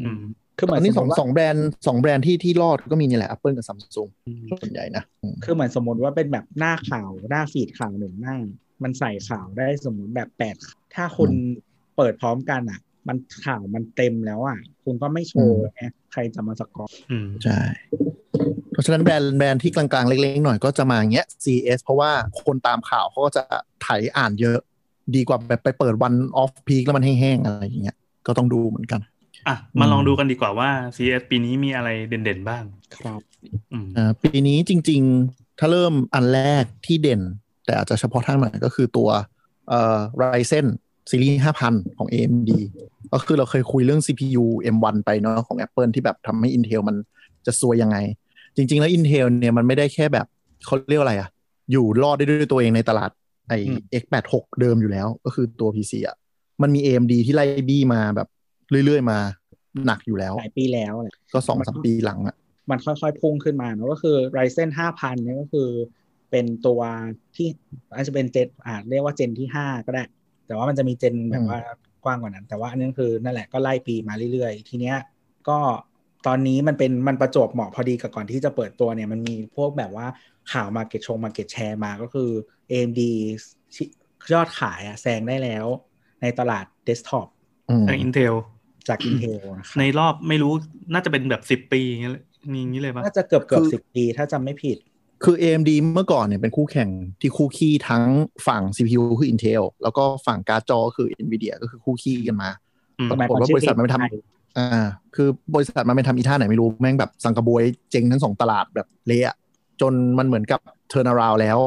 [0.00, 0.22] อืม
[0.58, 4.10] คือเหมืตออนนนี้สสมองมติว่าสองแบรนด์สองแบรนด์ที่ที่รอดก็มีนี่แหละ Apple กับ Samsung
[4.62, 8.36] ส่วนใหญ่นะอืมคือเหมือนสมมติว่าเป็นแบบหน้าข่าวหน้า feed ข่าวหนึ่งหน้า
[8.84, 10.56] มันใส่ข่าวได้สมมติแบบแปด
[10.94, 11.30] ถ้าคุณ
[11.96, 17.60] เปิดพร้อมกันอะ มันข่าวมันเต็มแล้วอะ คุณก็ไม่โชว์ไงใครจะมา scroll อืมใช่
[18.72, 22.10] เพราะฉะนั้นแบรนด์แบรนด์ที่กลางๆ เล็กๆหน่อยก็จะมาอย่างเงี้ย CES เพราะว่า
[22.44, 23.42] คนตามข่าวเขาก็จะ
[23.82, 24.58] ไถอ่านเยอะ
[25.14, 27.96] ดีกว่าแบบไปเปิดวันออฟพีคแล้วมันแห้งๆอะไรอย่างเงี้ย
[28.26, 29.00] ก็ต้องดูเหมือนกัน
[29.48, 32.64] อะมาลองดูกันดีกว่าว่า CS ปีนี้มีอะไรเด่นๆบ้าง
[32.96, 33.20] ครับ
[33.72, 37.20] อืมอ่าปีนี้จริง ๆ ถ้าเริ่มอันแรกที่เด่น
[37.64, 39.08] แต่อาจจะเฉพาะทางหน่อยก็คือตัว
[39.68, 40.66] เอ่อ Ryzen
[41.10, 42.50] ซีรีส์5,000 ของ AMD
[43.12, 46.96] ก็คือเราเคยคุยเรื่อง CPU M1 ไปเนาะของ Apple ที่แบบทำให้ Intel มัน
[47.46, 47.96] จะซวยยังไง
[48.56, 50.26] จริง ๆ แล้ว Intel เนี่ยมันไม่ได้แค่แบบ
[50.66, 51.28] เขาเรียกว่าอะไรอะ
[51.72, 53.10] อยู่รอดได้ด้วยตัวเองในตลาด
[53.48, 56.16] ไออืม X86 เดิมอยู่แล้วก็คือตัว PC อะ
[56.62, 58.28] มันมี AMD ที่ไล่บี้มาแบบ
[58.70, 59.18] เรื่อย ๆ มา
[59.86, 62.36] หนักอยู่แล้วหลายปีแล้วแหละก็สองสามปีหลังอะ
[62.70, 65.68] มันค่อยๆพุ่งขึ้นมาเนอะก็คือ Ryzen 5,000เนี่ยก็คือ
[66.32, 66.80] เป็นตัว
[67.36, 67.48] ที่
[67.94, 70.04] อาจจะเป็นเจนอาจเรียกว่าเจนที่5ก็ได้
[70.46, 71.60] แต่ว่ามันจะมีเจนแบบว่า
[72.04, 74.96] กว้างกว่านั้น แต่ว่าอันนี้คือนั่นแหละก็ไล่ปีมาเรื่อยๆ ทีเนี้ย
[75.48, 75.58] ก็
[76.26, 80.06] ตอนนี้มันเป็นมันประจวบเหมาะพอดีกับก่อนที่จะเปิดตัวเนี่ยมันมีพวกแบบว่า
[80.52, 82.30] ข่าว market ชง market share มาก็คือ
[82.70, 83.00] AMD
[83.74, 83.84] ชิ
[84.32, 85.66] ยอดขายอะแซงได้แล้ว
[86.22, 87.26] ในตลาดเดสก์ท็อป
[87.70, 88.34] อืมทาง Intel
[88.88, 90.52] จาก Intel นะครับในรอบไม่รู้
[90.92, 94.78] น่าจะเป็นแบบสิบ10ปีอย่างเงี้ยเลยมีอย่างนี้เลยปะน่าจะเกือบเกือบคือสิบปีถ้าจำไม่ผิด
[95.24, 96.88] คือ AMD เมื่อก่อนเนี่ยเป็นคู่แข่ง
[97.20, 98.04] ที่คู่คี่ทั้ง
[98.46, 102.50] ฝั่ง CPU คือ Intel แล้วก็ฝั่งการ์ดจอก็คือ Nvidia ก็คือคู่คี่กันมา
[102.98, 109.36] อืมปรากฏว่าบริษัทมันไปทำอ่า คือบริษัทมันไปทำอีท่าไหนไม่รู้ แม่งแบบสังกะบวยเจ๊งทั้งสองตลาดแบบเละอะ
[109.80, 110.60] จนมันเหมือนกับ
[110.92, 111.58] turn around แล้ว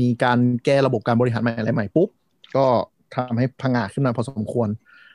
[0.00, 2.08] มีการแก้ระบบการบริหารใหม่อะไรใหม่ปุ๊บ
[2.56, 2.66] ก็
[3.14, 4.68] ทำให้พังงาดขึ้นมาพอสมควร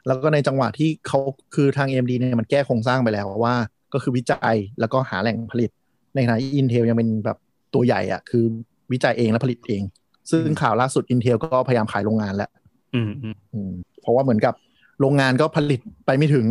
[0.07, 1.19] แล้วก็ในจังหวะที่เขา
[1.55, 3.55] คือทาง AMD เนี่ยมันแก้โครงสร้างไปแล้วว่า
[3.93, 5.69] ก็คือวิจัยแล้วก็หาแหล่งผลิต
[6.15, 7.37] ในขณะที่ Intel ยังเป็นแบบ
[7.75, 8.43] ตัวใหญ่อะคือ
[8.91, 9.83] วิจัยเองและผลิตเอง
[10.31, 12.49] ซึ่งข่าวล่าสุด Intel ก็พยายามขายโรงงานแล้ว
[12.95, 14.53] อืมอืมอืมเพราะว่าเหมือนกับ
[14.99, 16.45] โรงงานก็ผลิตไปไม่ถึง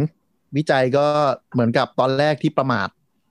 [0.57, 1.07] วิจัยก็
[1.53, 2.89] เหมือนกับตอนแรกที่ประมาท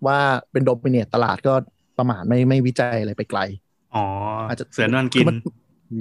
[0.08, 0.20] ว่า
[0.52, 1.54] เป็นโดมิเนตตลาดก็
[1.98, 3.40] ประมาทไม่ไม่วิจัยอะไรไปไกล
[3.96, 4.06] อ๋อ
[4.50, 5.38] อาจจะเสือนอนกิคืนอมัน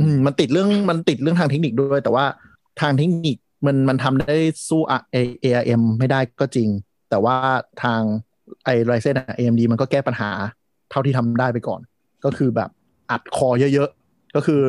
[0.00, 2.24] อืมมันติดเรื่องมันติดเรื่องทางเทคนิคด้วย แต่ว่า
[2.80, 4.36] ทางเทคนิคมันมันทำได้
[4.68, 4.82] สู้
[5.14, 6.68] ARM ไม่ได้ก็จริง
[7.10, 7.36] แต่ว่า
[7.82, 8.00] ทาง
[8.64, 10.30] ไอไรเซน AMD มันก็แก้ปัญหา
[10.92, 11.80] เท่าที่ทำได้ไปก่อน
[12.24, 12.70] ก็คือแบบ
[13.10, 14.60] อัดคอเยอะๆ ก็คือ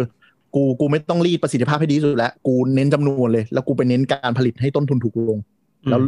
[0.55, 5.38] กูกูไม่ต้องรีดประสิทธิภาพให้ดีที่สุดแล้ว กูเน้นจำนวนเลย แล้วกูไปเน้นการผลิตให้ต้นทุนถูกลง
[5.89, 5.99] แล้ว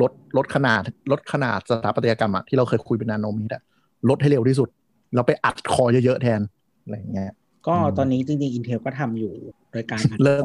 [0.00, 3.62] ลดลดขนาดลดขนาดสถาปัตยกรรมอะที่เราเคยคุยเป็นนาโนเมตรอะ
[4.08, 4.68] ลดให้เร็วที่สุด
[5.14, 6.40] แล้วไปอัดคอเยอะๆแทน
[6.82, 7.32] อะไรอย่างเงี้ย
[7.66, 9.32] ก็อืมตอนนี้จริงๆ Intel ก็ทำอยู่
[9.72, 10.44] โดยการอัดเริ่ม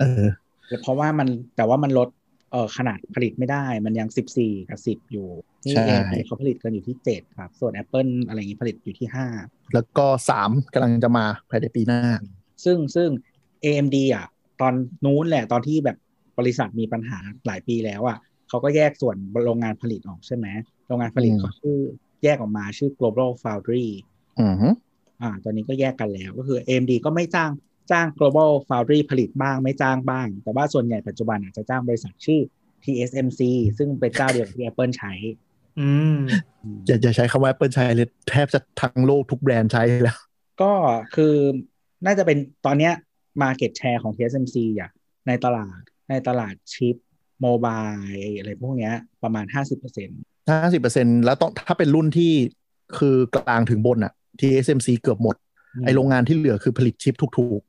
[0.00, 0.22] เออ
[0.82, 2.08] เพราะว่ามันแต่ว่ามันลด
[2.50, 4.08] เอ่อขนาดผลิตไม่ได้มันยัง
[4.38, 5.28] 14 กับ 10 อยู่
[5.66, 9.08] นี่ใช่ AMD เขาผลิตกันอยู่ที่ 7 ครับ ส่วน Apple อะไรอย่างนี้ผลิตอยู่ที่
[9.74, 12.00] แล้วก็สามกำลังจะมาภายในปีหน้า
[12.36, 13.08] 5ซึ่งซึ่ง
[13.64, 14.26] AMD อะ
[14.60, 15.96] ตอนนู้นแหละตอนที่แบบ
[16.38, 20.46] บริษัทมีปัญหาหลายปีแล้วอะเขาก็แยกส่วนโรงงานผลิตออกใช่ไหม
[20.86, 21.78] โรงงานผลิตอืมเขาชื่อ
[22.24, 23.86] แยกออกมาชื่อ global foundry
[24.40, 24.68] อือฮึ
[25.22, 27.50] อ่าตอนนี้ก็แยกกันแล้วก็คือ AMD ก็ไม่จ้าง
[27.92, 32.40] จ้าง global foundry ผลิตบ้างไม่จ้างบ้าง แต่ว่าส่วนใหญ่ปัจจุบันอาจจะจ้างบริษัทชื่อ
[32.84, 33.40] TSMC
[33.78, 35.12] ซึ่งเป็นเจ้าเดียวกับที่ Apple ใช้
[35.80, 36.18] อืม
[36.86, 40.18] อย่าอย่าใช้คำว่า Apple ใช้เลยแทบจะทั้งโลกทุกแบรนด์ใช้แล้ว
[40.62, 40.72] ก็
[41.14, 41.34] คือ
[42.06, 42.92] น่าจะเป็นตอนเนี้ย
[43.42, 44.90] market share ของ TSMC อะ
[45.26, 46.96] ในตลาดในตลาดชิป
[47.42, 48.04] โมบาย
[48.38, 52.32] อะไรพวกเนี้ยประมาณ 50%ห้าสิบเปอร์เซ็นแล้วต้องถ้าเป็นรุ่นที่
[52.98, 55.36] คือกลางถึงบนอะ TSMC เกือบหมด
[55.84, 57.68] ไอโรงงานที่เหลือคือผลิตชิปถูกๆอืมนั่นแห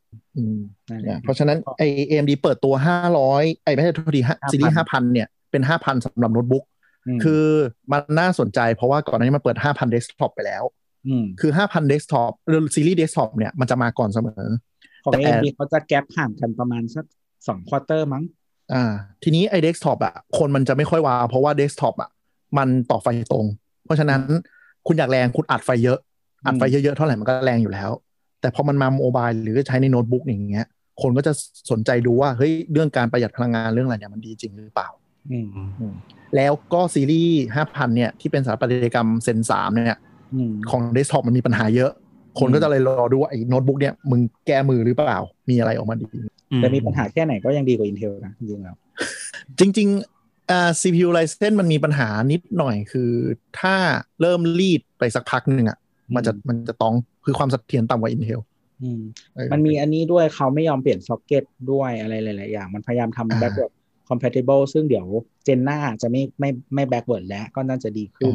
[1.04, 2.74] เนี่ยละเพราะฉะนั้นไอ AMD เปิดตัว
[3.20, 6.64] 500ไอไม่ใช่โทษทีซีรีส์5,000เนี่ยเป็น5,000สำหรับโน้ตบุ๊ก
[7.18, 7.46] มคือ
[7.92, 10.64] มันน่าสนใจเพราะว่าก่อนหน้านี้มันเปิด5,000 desktop ไปแล้ว
[11.08, 14.44] อืมคือ5,000 desktop หรือซีรีส์ desktop เนี่ยมันจะมาก่อนเสมอ
[15.04, 17.06] ของแต่ AMD เขาจะแกลบห่างกันประมาณสัก
[17.48, 18.24] สองควอเตอร์มั้ง
[18.74, 18.84] อ่า
[19.24, 22.10] ทีนี้ไอ้ desktop อะคนมันจะไม่ค่อยว้าวเพราะว่า desktop อะ
[22.58, 23.46] มันต่อไฟตรง
[23.86, 24.22] เพราะฉะนั้น
[24.88, 26.00] คุณอยากแรงคุณอัดไฟเยอะ
[26.46, 27.92] อัดไฟเยอะๆเท่าไหร่มันก็แรงอยู่แล้ว
[28.42, 30.68] แต่พอมันมา mobile หรือใช้ในโน้ตบุ๊กอย่างเงี้ย
[31.02, 31.34] คนก็จะ
[31.72, 34.90] สนใจดูว่าเฮ้ยเรื่องการประหยัดพลังงานเรื่องอะไรเนี่ยมันดีจริงหรือเปล่า
[35.32, 35.48] อืม
[35.80, 35.94] อืม
[36.36, 40.00] แล้วก็ซีรีส์5,000เนี่ย ที่เป็นสถาปัตยกรรม Zen 3เนี่ย
[40.34, 41.92] อืมของเดสก์ท็อปมันมีปัญหาเยอะ
[42.40, 46.10] คนก็จะเลยรอดูว่าไอ้โน้ตบุ๊กเนี่ยมึงแก้มือหรือเปล่า มีอะไรออกมาดี
[46.58, 48.76] แต่มีปัญหาแค่ไหนก็ยังดีกว่า Intel นะจริงๆแล้ว
[49.60, 53.12] จริงๆอ่า CPU Ryzen มันมีปัญหานิดหน่อยคือ
[53.60, 53.76] ถ้า
[54.22, 55.78] เริ่มรีดไปสักพักหนึ่งอะ
[56.16, 56.94] มันจะมันจะต้อง
[57.26, 58.42] คือความเสถียรต่ำกว่า Intel
[58.84, 59.02] อืม
[59.36, 63.72] เออมันมีอันนี้ด้วยเขาไม่ยอมเปลี่ยนซ็อกเก็ตด้วยอะไรหลาย ๆ อย่าง มันพยายามอ่าทำ backward
[64.10, 65.06] compatible ซึ่งเดี๋ยว
[65.44, 68.34] gen หน้าจะไม่ไม่ไม่ backward แล้วก็น่าจะดีขึ้น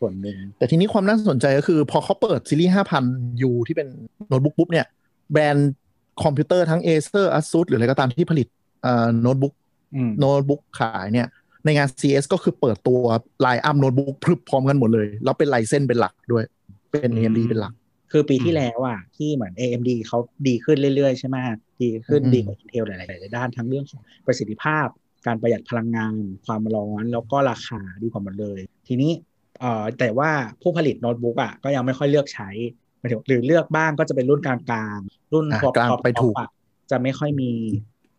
[0.00, 2.72] ส่วนหนึ่งแต่ทีนี้ความน่าสนใจก็คือ พอเขาเปิดซีรีส์
[3.08, 3.88] 5,000 U ที่เป็น
[4.28, 4.86] โน้ตบุ๊กปุ๊บเนี่ย
[5.32, 5.72] แบรนด์
[6.22, 8.46] คอมพิวเตอร์ทั้ง Acer Asus หรืออะไรก็ตามที่ผลิต
[8.86, 9.54] อ่าโน้ตบุ๊ก
[9.94, 11.26] อืมโน้ตบุ๊กขายเนี่ย
[11.64, 13.00] ในงาน CES ก็คือเปิดตัว
[13.40, 16.44] line up โน้ตบุ๊กพรึบพร้อมกันหมดเลย แล้วเป็น Ryzen เป็นหลักด้วย
[16.90, 17.74] เป็น AMD เป็นหลัก
[18.12, 21.36] คือปีที่แล้วอะที่เหมือน AMD เขาดีขึ้นเรื่อยๆ ใช่ไหม
[21.82, 24.86] ดีขึ้นอืมดีกว่า Intel หลายๆด้านทั้งเรื่องของประสิทธิภาพ
[25.26, 26.14] การประหยัดพลังงาน
[26.46, 29.10] ความร้อนแล้วก็ราคาดีกว่าหมดเลย ทีนี้
[29.60, 30.30] เอ่อแต่ว่า
[30.62, 32.50] ผู้ผลิตโน้ตบุ๊กอะก็ยังไม่ค่อยเลือกใช้
[32.98, 34.56] หมายถึงหรือเลือกบ้างก็จะเป็นรุ่นกลา
[34.96, 36.48] งๆ รุ่นอะพวกลางท็อปไปถูกอะ
[36.90, 37.50] จะไม่ค่อยมี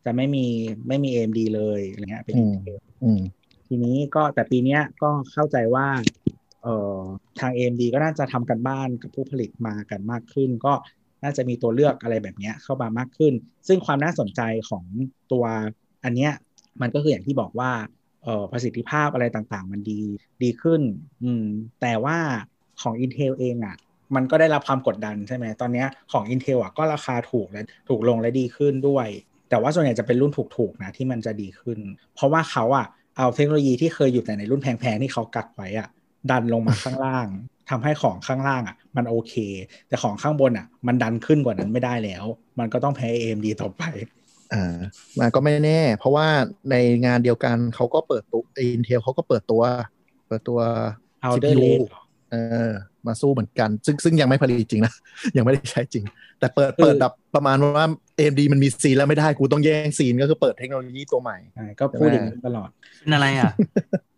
[0.05, 0.45] จะไม่มี
[0.88, 3.21] ไม่มี AMD เลยอะไรเงี้ยเป็นอืม Intel อืม
[3.67, 5.88] ทีนี้ก็แต่ปีเนี้ยก็เข้าใจว่า
[6.63, 7.01] เอ่อ
[7.39, 10.73] ทาง AMD ก็น่าจะทำกันบ้านกับผู้ผลิตมากันมากขึ้น ก็
[11.23, 13.33] น่าจะมีตัวเลือกอะไรแบบนี้เข้ามามากขึ้น
[13.67, 14.83] ซึ่งความน่าสนใจของ
[15.31, 15.45] ตัว
[16.03, 16.31] อันเนี้ย
[16.81, 17.71] มันก็คืออย่างที่บอกว่า
[18.23, 19.99] เออประสิทธิภาพอะไรต่างๆ มันดี
[20.43, 20.81] ดีขึ้น
[21.23, 21.45] อืม
[21.81, 22.17] แต่ว่า
[22.81, 23.75] ของ Intel เองอะ
[24.15, 29.07] มันก็ได้รับความกดดันใช่ไหมตอนนี้ของ Intel อะก็ราคาถูกและถูกลงและดีขึ้นด้วย
[29.49, 31.79] แต่ว่าส่วนใหญ่จะเป็นรุ่นถูกๆนะที่มันจะดีขึ้น
[32.15, 35.87] เพราะว่าเขาอะเอาเทคโนโลยีที่เคยอยู่แต่ในรุ่นแพงๆที่เขากักไว้อะ
[36.31, 37.27] ดันลงมาข้างล่าง
[37.69, 39.34] ทำให้ของข้างล่างอะ มันโอเค
[39.88, 42.25] แต่ของข้างบนอะ มันดันขึ้นกว่านั้นไม่ได้แล้ว
[42.60, 43.84] มันก็ต้องแพ้ AMD ต่อไป
[44.53, 44.75] อ่า
[45.19, 46.27] มาก็ไม่แน่ เพราะว่า
[46.71, 49.62] ในงานเดียวกันเขาก็เปิดตัว Intel เขาก็เปิดตัว
[50.27, 50.60] เปิดตัว
[51.23, 51.88] Powder CPU Lake
[52.31, 52.36] เอ
[52.69, 52.71] อ
[53.07, 54.93] มาสู้เหมือนกัน ซึ่งซึ่งยังไม่ผลิตจริงนะ
[55.38, 56.03] ยังไม่ได้ใช้จริง
[56.39, 57.86] แต่เปิดเปิดแบบประมาณว่า
[58.17, 63.51] AMD มันมีซีนแล้วไม่ได้กูต้องแย่งซีนก็คือเปิดเทคโนโลยีตัวใหม่ใช่ก็พูดอย่างนี้ตลอดเป็นอะไรอะ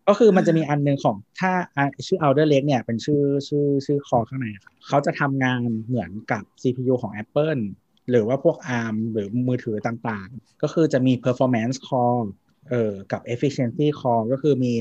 [0.08, 7.62] ก็คือมันจะมีอันหนึ่งของถ้าอะชื่อ Outer Lake เนี่ยเป็นชื่อชื่อชื่อคอข้างในครับเขาจะทำงานเหมือนกับ CPU ของ Apple
[8.10, 12.24] หรือว่าพวก ARM หรือมือถือต่างๆ ก็คือจะมี performance core
[12.70, 14.74] เอ่อกับ efficiency core ก็คือมี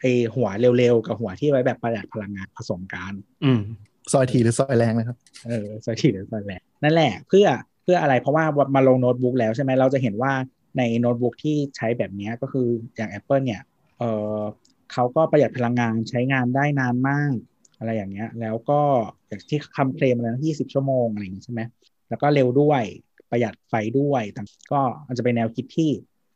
[0.00, 3.12] ไอหัวเร็วๆ กับหัวที่ไว้แบบประหยัดพลังงานผสมกัน
[3.44, 3.60] อืม
[4.12, 7.46] ซอยทีหรือซอยแรงนะครับเออสถิตหรือสแลกนั่นแหละเพื่อ
[7.82, 10.32] เพื่ออะไรเพราะว่ามาลงโน้ตบุ๊กแล้วใช่ไหมเราจะเห็นว่า
[10.78, 13.62] ในโน้ตบุ๊กที่ใช้แบบเนี้ยก็คืออย่าง Apple เนี่ย
[13.98, 14.02] เอ
[14.36, 14.38] อ
[14.92, 17.34] เขาก็ประหยัดพลังงานใช้งานได้นานมาก
[17.78, 18.80] อะไรอย่างเงี้ย แล้วก็
[19.28, 21.60] อย่างที่คำเคลมอะไรนะ20ชั่วโมงอะไรอย่างงี้ใช่ไหม
[22.08, 22.82] แล้วก็เร็วด้วย
[23.30, 25.90] ประหยัดไฟด้วยแต่ก็อาจจะเป็นแนวคิดที่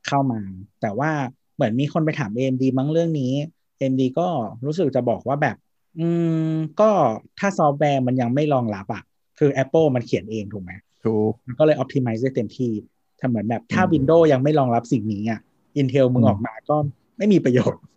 [0.06, 0.40] เข้ามา
[0.82, 1.10] แต่ว่า
[1.54, 3.32] เหมือนมีคนไปถาม AMD มั้งเรื่องนี้
[3.78, 4.28] AMD ก็
[4.64, 5.56] รู้สึกจะบอกว่าแบบ
[5.98, 6.06] อื
[6.52, 6.90] ม ก็
[7.38, 9.02] ถ้าซอฟต์แวร์มันยังไม่รองรับอะ
[9.38, 10.72] คือ Apple มันเขียนเองถูกไหม
[11.04, 12.72] ถูกมันก็เลย optimize ได้เต็มที่
[13.18, 15.40] ถ้าเหมือนแบบถ้าอืม Windows ยังไม่รองรับสิ่งนี้อะ
[15.80, 16.76] Intel มึงอืมออกมาก็
[17.18, 17.91] ไม่มีประโยชน์อืมอืมอืม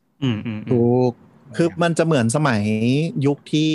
[0.72, 1.12] ถูก
[1.56, 2.62] คือมันจะเหมือนสมัย
[3.26, 3.72] ยุคที่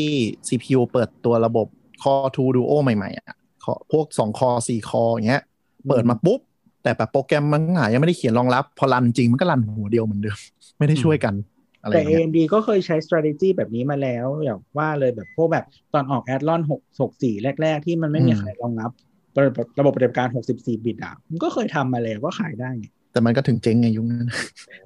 [0.49, 1.67] CPU เปิดตัวระบบ
[2.03, 5.43] Core 2 Duo ใหม่ๆอะ Core พวก2คอ4คออย่างเงี้ย
[5.89, 6.41] เปิดมาปุ๊บ
[6.83, 10.39] แต่แบบโปรแกรมมันหายังไม่ได้เขียนรองรับ พอรันจริงมันก็รันหัวเดียวเหมือนเดิม
[10.79, 11.35] ไม่ได้ช่วยกัน
[11.83, 18.91] อะไรอแต่ย่างเงี้ย AMD ก็เคยใช้ strategy แบบนี้มาแล้ว อย่างว่าเลยแบบพวกแบบตอนออก Athlon 6 64 แรก ๆ ที่มันไม่มีใครรองรับ
[19.37, 24.27] ระบบระบบปฏิบัติการ 64 บิตอะมันก็เคยทำมาแล้วก็ขายได้ไง แต่มันก็ถึงเจ๊งไงยุคนั้น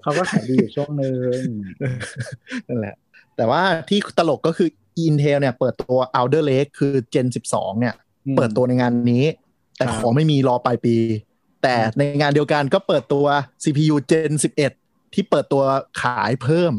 [0.02, 1.40] เขาก็ขายดีอยู่ช่วงนึง
[2.68, 2.94] นั่นแหละ
[3.36, 4.68] แต่ว่าที่ตลกก็คือ
[5.04, 7.94] Intel เนี่ย เปิดตัว Alder Lake คือ Gen 12 เนี่ย
[8.26, 9.24] อืมเปิดตัวในงานนี้
[9.76, 10.96] แต่ครับของไม่มีรอปลายปี
[11.62, 13.24] แต่ในงานเดียวกันก็เปิดตัว
[13.62, 14.32] CPU Gen
[14.74, 15.62] 11 ที่เปิดตัว
[16.02, 16.72] ขายเพิ่ม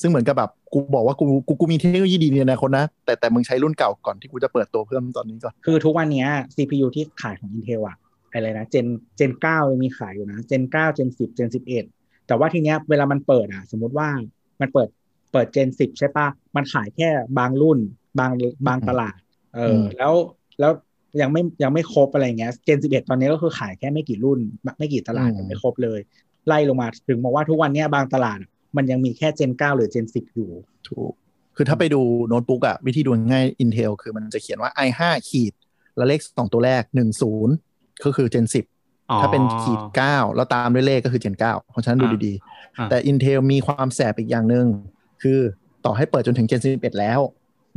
[0.00, 7.96] ซึ่งเหมือนกับแบบกูบอกว่ากูกูกูมีเทคโนโลยีดีในอนาคตนะ แต่แต่มึงใช้รุ่นเก่าก่อนที่กูจะเปิดตัวเพิ่มตอนนี้ก่อน คือทุกวันเนี้ย CPU ที่ขายของ Intel อะ
[8.32, 8.86] อะไรนะ Gen
[9.18, 11.48] Gen 9ยังมีขายอยู่นะ Gen 9 Gen 10 Gen
[11.88, 14.08] 11แต่ว่าทีเนี้ยเวลามันเปิดอะสมมุติว่า
[14.60, 14.88] มันเปิด
[15.32, 17.78] เปิด Gen 10ใช่ปะมันขายแค่บางรุ่น
[18.18, 18.30] บาง
[18.66, 19.18] บางตลาด
[19.54, 20.14] เอออมแล้ว
[20.60, 20.72] แล้ว
[21.20, 24.38] ยังไม่ยังไม่ครบอะไรเงี้ย Gen 11ตอนนี้ก็คือขายแค่ไม่กี่รุ่น
[24.78, 26.00] ไม่กี่ตลาดยังไม่ครบเลย
[26.46, 30.50] ไล่ลงมาถึงบอกว่าทุกวันเนี้ยบางตลาดอะมันยังมีแค่ Gen 9หรือ Gen 10อยู่
[30.88, 31.12] ถูก
[31.56, 35.52] คือถ้าไปดูโน้ตบุ๊กอะวิธีดูง่าย Intel คือมันจะเขียนว่า i5 ขีด
[35.96, 37.69] แล้วเลขสองตัวแรก10
[38.04, 42.32] ก็คือ Gen 10อ๋อถ้าเป็นขีด9แล้วตามด้วยเลขก็คือ Gen 9เพราะฉะนั้นดูอ่าดี
[42.78, 44.66] อ่าๆแต่ Intel มีความแสบอีกอย่างหนึ่ง
[45.22, 45.38] คือ
[45.84, 47.20] ต่อให้เปิดจนถึง Gen 11แล้ว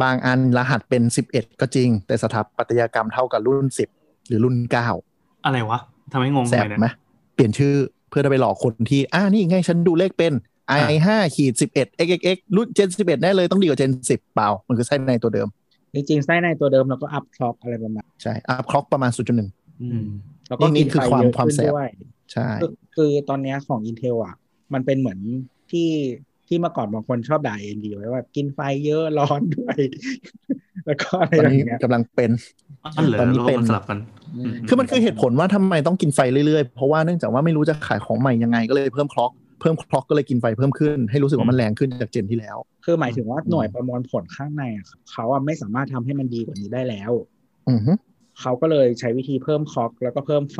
[0.01, 4.55] บางอันรหัสเป็น11ก็จริง แต่สถาปัตยกรรมเท่ากับรุ่น10หรือรุ่น
[5.01, 5.79] 9อะไรวะ
[6.11, 6.87] ทำให้งงแสไปบเนี่ยไหม
[7.35, 7.73] เปลี่ยนชื่อ
[8.09, 10.33] เพื่อจะไปหลอกคนที่ อ่านี่ไงฉันดูเลขเป็น
[10.69, 15.47] อ่า i5 ขีด11 xxx รุ่น Gen 11แน่เลยต้องดีกว่า Gen 10เปล่า มันคือไส้ในตัวเดิม
[15.93, 19.49] จริงๆไส้ในตัวเดิมเราก็อัพคล็อกอะไรประมาณใช่อัพคล็อกประมาณ0.1อือืมม
[20.49, 21.87] แล้วก็นี่กินคือไฟความเยอะความขึ้นแสบด้วย
[22.33, 24.35] ใช่ คือคือตอนเนี้ยของ Intel อะ
[24.73, 25.19] มันเป็นเหมือน
[25.71, 25.89] ที่
[26.47, 29.79] ที่เมื่อก่อนบางคนชอบด่า AMD ไว้ว่ากินไฟเยอะร้อนด้วย
[30.85, 32.31] แล้วก็อะไรตอนแบบนี้เนี้ยกำลังเป็น
[32.97, 33.99] อันเหรอตอนนี้โลกเป็นมันสลับกัน
[34.35, 47.11] อืมคือมันคือเหตุผลว่าทำไมต้องกินไฟเรื่อยๆ เพราะว่าเนื่องจากว่าไม่รู้จะขายของใหม่ยังไงก็เลยเพิ่มคล็อกเพิ่มคล็อกก็เลยกินไฟเพิ่มขึ้น ให้รู้สึกว่ามันแรงขึ้นจากเจนที่แล้ว คือหมายถึงว่าหน่วยประมวลผลข้างในอะเขาอะไม่สามารถทำให้มันดีกว่านี้ได้แล้ว
[47.69, 47.91] อือฮึ
[48.41, 50.59] เขาก็เลยใช้วิธีเพิ่มคล็อกแล้วก็เพิ่มไฟ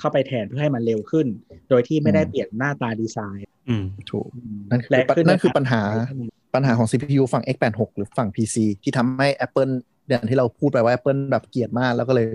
[0.00, 1.26] เข้าไปแทนเพื่อให้มันเร็วขึ้น
[1.70, 5.82] โดยที่ไม่ได้เปลี่ยนหน้าตาดีไซน์ อืมถูกอืมนั่นคือและขึ้นั่นคือปัญหา
[6.16, 6.22] ใน
[6.54, 9.72] ปัญหาของ CPU ฝั่ง x86 หรือฝั่ง PC ที่ทำให้ Apple
[10.10, 12.26] อย่างที่เราพูดไปว่า Apple แบบเกลียดมาก แล้วก็เลย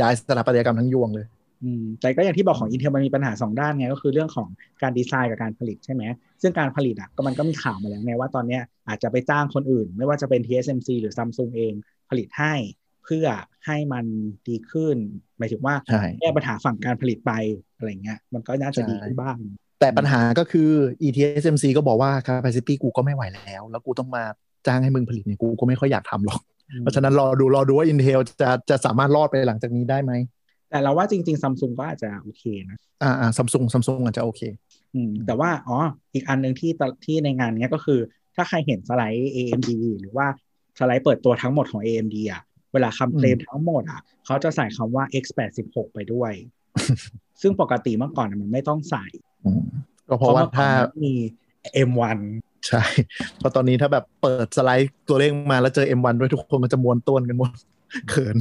[0.00, 1.26] ย้ายสถาปัตยกรรมทั้งยวงเลย
[1.64, 4.48] อืมแต่ก็อย่างที่บอกของ Intel มันมีปัญหาสองด้านไงก็คือเรื่องของ
[4.82, 6.02] การดีไซน์กับการผลิตใช่ไหม
[6.42, 11.72] ซึ่งการผลิตอะก็มันก็มีข่าวมาแล้วไงว่าตอนเนี้ยอาจจะไปจ้างคนอื่น ไม่ว่าจะเป็น TSMC หรือ Samsung เอง
[12.10, 12.54] ผลิตให้
[13.06, 13.26] เพื่อ
[13.66, 14.04] ให้มัน
[14.48, 14.96] ดีขึ้น
[15.38, 17.32] หมายถึงว่าใช่แก้ปัญหาฝั่งการผลิตไป
[17.76, 19.36] อะไรเงี้ยมันก็น่าจะดีขึ้นบ้าง
[19.80, 20.70] แต่ปัญหาก็คือ
[21.06, 24.24] ETSMC ก็บอกว่า capacity กูก็ไม่ไหวแล้ว แล้วกูต้องมา
[24.66, 26.40] จ้างให้มึงผลิตเนี่ยกูก็ไม่ค่อยอยากทำหรอก
[26.80, 30.12] เพราะฉะนั้นรอดูรอดูว่า Intel จะจะสามารถรอดไปหลังจากนี้ได้ไหม
[30.70, 34.42] แต่เราว่าจริงๆซัมซุงก็อาจจะโอเคนะอ่าอ่าซัมซุงซัมซุงอาจจะโอเค
[34.94, 35.78] อืมแต่ว่าอ๋อ
[36.14, 38.00] อีกอันหนึ่งที่ตที่ในงานเนี้ยก็คือ
[38.36, 40.26] ถ้าใครเห็นสไลด์ AMD หรือว่า
[40.78, 46.32] สไลด์เปิดตัวทั้งหมดของ AMD อะเวลาคำเคลมทั้งหมดอะเขาจะใส่คำว่า X86 ไปด้วย
[47.40, 49.04] ซึ่งปกติเมื่อก่อนอะมันไม่ต้องใส่
[49.44, 49.62] อืม
[50.08, 51.14] ก็เพราะว่ามื่อก่ถ้าอนมันมี
[51.88, 52.18] M1
[52.68, 52.82] ใช่
[53.36, 57.50] เพราะตอนนี้ถ้าแบบเปิดสไลด์ตัวเลขมาแล้วเจอ M1 ด้วยทุกคนมันจะม้วนต้วนกันหมด
[58.10, 58.36] เขิน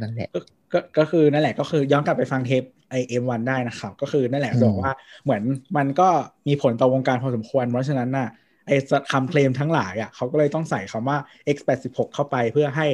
[0.00, 0.40] นั่นแหละก็
[0.72, 4.92] ก็ก็คือนั่นแหละก็คือย้อนกลับไปฟังเทปไอเอ็มวันได้นะครับ ก็คือนั่นแหละอืมจะบอกว่า
[5.24, 5.42] เหมือน
[5.76, 6.08] มันก็
[6.48, 8.28] มีผลต่อวงการพอสมควร เพราะฉะนั้นน่ะ
[8.66, 8.72] ไอ
[9.12, 11.18] คำเคลมทั้งหลายอะเขาก็เลยต้องใส่คำว่า
[11.56, 12.86] x86 เข้าไปเพื่อให้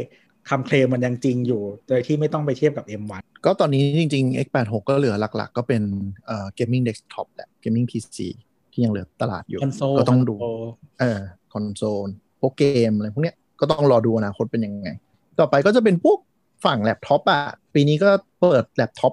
[0.50, 5.82] คำเคลมมันยังจริงอยู่ โดยที่ไม่ต้องไปเทียบกับ M1 ก็ตอนนี้จริง ๆ X86 ก็เหลือหลัก ๆ ก็เป็น
[6.26, 8.18] เอ่อ gaming desktop แหละ gaming PC
[8.72, 10.64] ที่ยังเหลือตลาดอยู่คอนโซลก็ต้องดูคอนโซล
[11.00, 11.20] เออ
[11.52, 12.08] คอนโซล
[12.40, 14.88] พวกเกมอะไรพวกเนี้ยก็ต้องรอดูอนาคตเป็นยังไง
[15.38, 16.18] ต่อไปก็จะเป็นพวก
[16.64, 17.42] ฝั่งแล็ปท็อปอะ
[17.74, 19.12] ปีนี้ก็เปิดแล็ปท็อป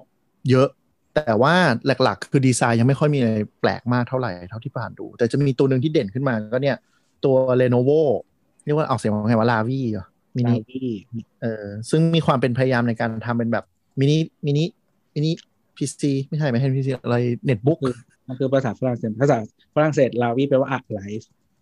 [0.50, 0.68] เยอะ
[1.14, 1.54] แต่ว่า
[1.86, 6.76] หลักๆ คือดีไซน์ยังไม่ค่อยมีอะไรแปลกมากเท่าไหร่เท่าที่ผ่านดู แต่จะมีตัวหนึ่งที่เด่นขึ้นมาก็เนี่ย
[7.24, 8.00] ตัว Lenovo
[8.64, 10.90] เรียกว่าออกเสียงว่าไงว่า LaVie เหรอ Mini LaVie
[11.42, 13.64] เออซึ่งมีความเป็นพยายามในการทำเป็นแบบ
[14.00, 17.94] mini mini mini PC ไม่ใช่ไม่ใช่ PC อะไร netbook คือ
[18.28, 19.38] มันคือภาษาฝรั่งเศสภาษา
[19.74, 21.00] ฝรั่งเศส la vie แปลว่าอะไร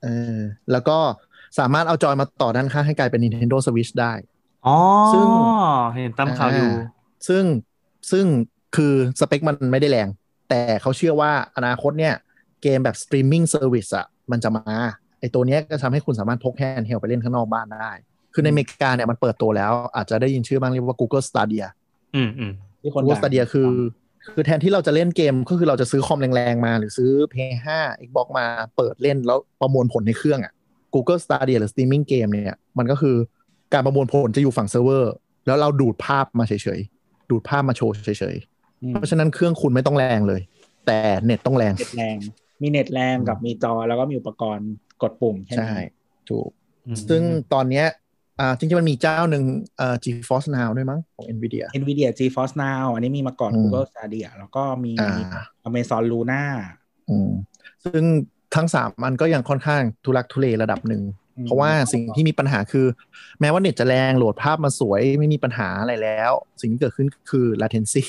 [0.02, 0.36] เออ
[0.72, 0.98] แล้วก็
[1.58, 4.12] สามารถเอาจอยมาต่อด้านข้างให้กลายเป็น Nintendo Switch ได้
[4.66, 4.76] อ๋อ
[5.12, 5.26] ซึ่ง
[5.94, 6.72] เห็นตามข่าวอยู่
[7.28, 7.44] ซึ่ง
[8.10, 8.26] ซึ่ง
[8.76, 10.08] คือสเปคมันไม่ได้แรง
[10.48, 12.14] แต่เขาเชื่อว่าอนาคตเนี่ย
[12.62, 14.64] เกมแบบ streaming service อะมันจะมา
[15.20, 17.92] ไอตัวเนี้ยก็ทำให้คุณสามารถพก handheld ไปเล่นข้างนอกบ้านได้
[18.32, 21.66] คือในอเมริกาเนี่ยมันเปิดตัวแล้ว อาจจะได้ยินชื่อบ้างเรียกว่า Google Stadia
[22.16, 23.70] อืมอืมที่คน Google ด่า Stadia คือ
[24.34, 27.68] คือแทนที่เราจะเล่นเกมก็คือเราจะซื้อคอมแรงๆ มา หรือซื้อ PS5
[28.06, 30.52] Xbox มาเปิดเล่นแล้วประมวลผลในเครื่องอะ
[30.94, 33.16] Google Stadia หรือ streaming game เนี่ย มันก็คือ
[33.74, 35.12] การประมวลผลจะอยู่ฝั่งเซิร์ฟเวอร์
[35.46, 38.36] แล้วเราดูดภาพมาเฉยๆ ดูดภาพมาโชว์เฉยๆ
[38.82, 40.40] อืมเพราะฉะนั้นเครื่องคุณไม่ต้องแรงเลย
[40.86, 42.16] แต่เน็ตต้องแรงเน็ตแรง
[42.62, 44.70] มีเน็ตแรงกับมีจอแล้วก็มีอุปกรณ์
[45.02, 45.88] กดปุ่มแค่ใช่นี้
[46.28, 46.48] ถูก
[46.86, 47.86] อืมซึ่งตอนเนี้ย
[48.40, 49.44] อ่าจริงๆมันมีเจ้าหนึ่ง
[49.80, 56.42] อ่า GeForce Now ด้วยมั้งของ Nvidia NVIDIA GeForce Now อันนี้มีมาก่อนอืม Google Stadia แล้วก็มีอ่า Amazon Luna
[57.10, 57.30] อืม
[57.84, 58.04] ซึ่ง
[58.56, 61.02] ทั้งสามอันก็ยังค่อนข้างทุลักทุเลระดับหนึ่ง
[61.38, 62.86] อืมเพราะว่าสิ่งที่มีปัญหาคือ
[63.40, 68.04] แม้ว่าเน็ตจะแรงโหลดภาพมาสวยไม่มีปัญหาอะไรแล้ว สิ่งที่เกิดขึ้นคือ latency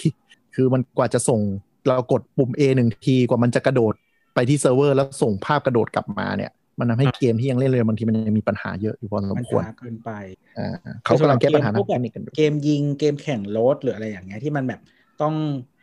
[0.55, 1.39] คือมันกว่าจะส่ง
[1.87, 3.93] เรากดปุ่ม A หนึ่งทีกว่ามันจะกระโดด
[4.35, 10.09] ไปที่เซิร์ฟเวอร์แล้วส่งภาพกระโดดกลับมาเนี่ย มันทำให้เกมที่ยังเล่นเลยบางทีมันยังมีปัญหาเยอะอยู่พอสมควรช้าเกินไป
[10.57, 10.65] อ่า
[11.05, 14.81] เขากำลังแก้ปัญหาพวกทางแบเทบคนิคกันอยู่เกมยิงเกมแข่งรถหรืออะไรอย่างเงี้ยที่มันแบบ
[15.21, 15.35] ต้อง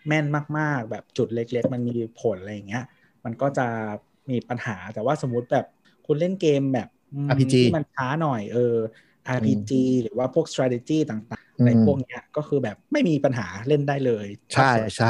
[0.09, 0.27] แม่น
[0.59, 2.83] มากๆ แบบจุดเล็ก ๆ มันมีผลอะไรอย่างเงี้ย
[3.24, 3.62] มันก็จะ
[4.31, 5.64] มีปัญหาแต่ว่าสมมุติแบบ
[6.07, 8.74] คุณเล่นเกมแบบอืม RPG ที่มันช้าหน่อยเออ
[9.27, 14.64] RPG หรือว่าพวก strategy ต่างๆอืมในพวกเนี้ยก็คือแบบไม่มีปัญหาเล่นได้เลย ใช่
[14.96, 15.07] ใช่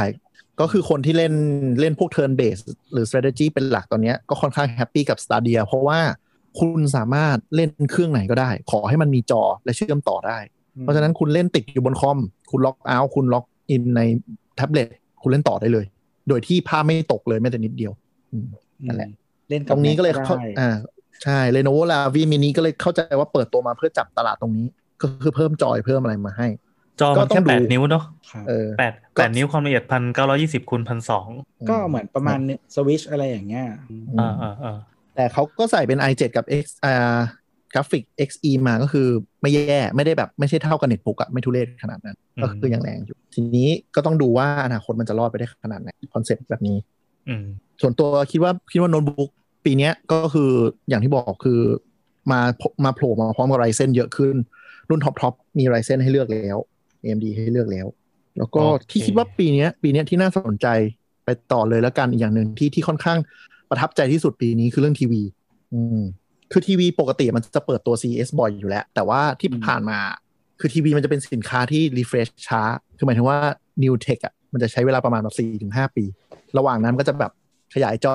[0.61, 1.35] ก็คือคนที่เล่น
[1.81, 6.01] เล่นพวก turn base หรือ strategy เป็นหลักตอนเนี้ยก็ค่อนข้างแฮปปี้กับ Stadia เพราะว่า
[6.61, 10.39] คุณสามารถเล่นเครื่องไหนก็ได้ ขอให้มันมีจอและเชื่อมต่อได้
[10.81, 12.19] เพราะฉะนั้นคุณเล่นติดอยู่บนคอม
[12.51, 14.01] คุณ log out คุณ log in ใน
[14.57, 14.89] แท็บเล็ต
[15.23, 15.87] คุณเล่นต่อได้เลย
[16.29, 17.93] โดยที่ภาพไม่ตกเลยแม้แต่นิดเดียว
[18.33, 18.47] อืม
[18.87, 19.11] นั่นแหละ
[19.49, 20.71] เล่นตรงนี้ก็เลยได้เข้าอ่า
[21.25, 24.67] ใช่ Lenovo Lavi Mini ก็เลยเข้าใจว่าเปิดตัวมาเพื่อจับตลาดตรงนี้
[25.03, 26.49] ก็คือเพิ่มจอยเพิ่มอะไรมาให้
[27.01, 31.29] จอก็มันต้อแค่แปดนิ้วเนาะครับเออแปดก็แปดนิ้วความละเอียดพันเก้าร้อยยี่สิบคูณพันสอง
[31.71, 32.39] ก็เหมือนประมาณ
[32.75, 33.67] สวิชอะไรอย่างเงี้ย
[34.21, 34.79] อ่าอ่าอ่า
[35.17, 37.19] แต่เขาก็ใส่เป็น i7 กับ X อ่า
[37.75, 39.09] กราฟิก Xe มาก็คือ
[39.41, 46.77] ไม่แย่ไม่ได้แบบไม่ใช่เท่ากับเน็ตบุ๊กอะไม่ทุเรศขนาดนั้น ก็คือยังแรงอยู่ ทีนี้ก็ต้องดูว่าอนาคตมันจะรอดไปได้ขนาดไหนคอนเซ็ปต์แบบนี้
[47.29, 47.45] อืม
[47.81, 49.31] ส่วนตัวคิดว่าคิดว่าโน้ตบุ๊ก
[49.65, 50.51] ปีเนี้ยก็คือ
[50.89, 51.61] อย่างที่บอกคือ
[52.31, 52.41] มา
[52.85, 54.37] มาโผล่มาพร้อมกับ Ryzen เยอะขึ้น
[54.91, 56.59] รุ่นท็อปทอปมี Ryzen ให้เลือกแล้ว
[57.03, 57.87] AMD ให้เลือกแล้ว
[58.39, 60.67] แล้วก็โอเคที่คิดว่าปีเนี้ยปีเนี้ยที่น่าสนใจ
[61.25, 63.19] ไปต่อเลยแล้วกันอีกอย่างหนึ่งที่ที่ค่อนข้าง
[63.71, 65.23] ประทับใจที่สุดปีนี้คือเรื่องทีวี
[65.73, 66.01] อืม
[66.53, 69.99] คือทีวีปกติมันจะเปิดตัว CS บ่อยอยู่แล้ว แต่ว่าที่ผ่านมา
[70.61, 72.63] คือทีวีมันจะเป็นสินค้าที่ refresh ช้า
[72.97, 73.39] คือหมายถึงว่า
[73.83, 76.05] new tech อะมันจะใช้เวลาประมาณแบบสี่ถึงห้าปี
[76.59, 77.33] ระหว่างนั้นก็จะแบบ
[77.75, 78.15] ขยายจอ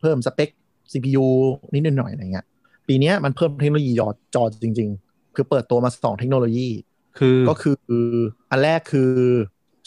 [0.00, 0.48] เพิ่มสเปค
[0.92, 1.26] CPU
[1.74, 2.46] นิดหน่อยๆอะไรเงี้ย
[2.88, 6.68] ปีเนี้ยมันเพิ่มเทคโนโลยีจอจอจริง ๆ คือเปิดตัวมาสองเทคโนโลยี
[7.18, 7.76] คือก็คือ
[8.50, 9.10] อันแรกคือ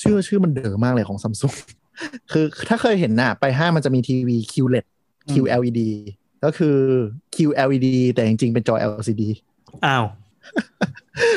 [0.01, 1.53] ชื่อชื่อมันเด๋อมากเลยของซัมซุง
[2.31, 4.85] คือถ้าเคยเห็นน่ะ ไปห้างมันจะมีทีวี QLED
[5.31, 5.81] QLED
[6.43, 6.77] ก็คือ
[7.35, 9.23] QLED แต่จริงๆ เป็นจอ LCD
[9.85, 10.05] อ้าว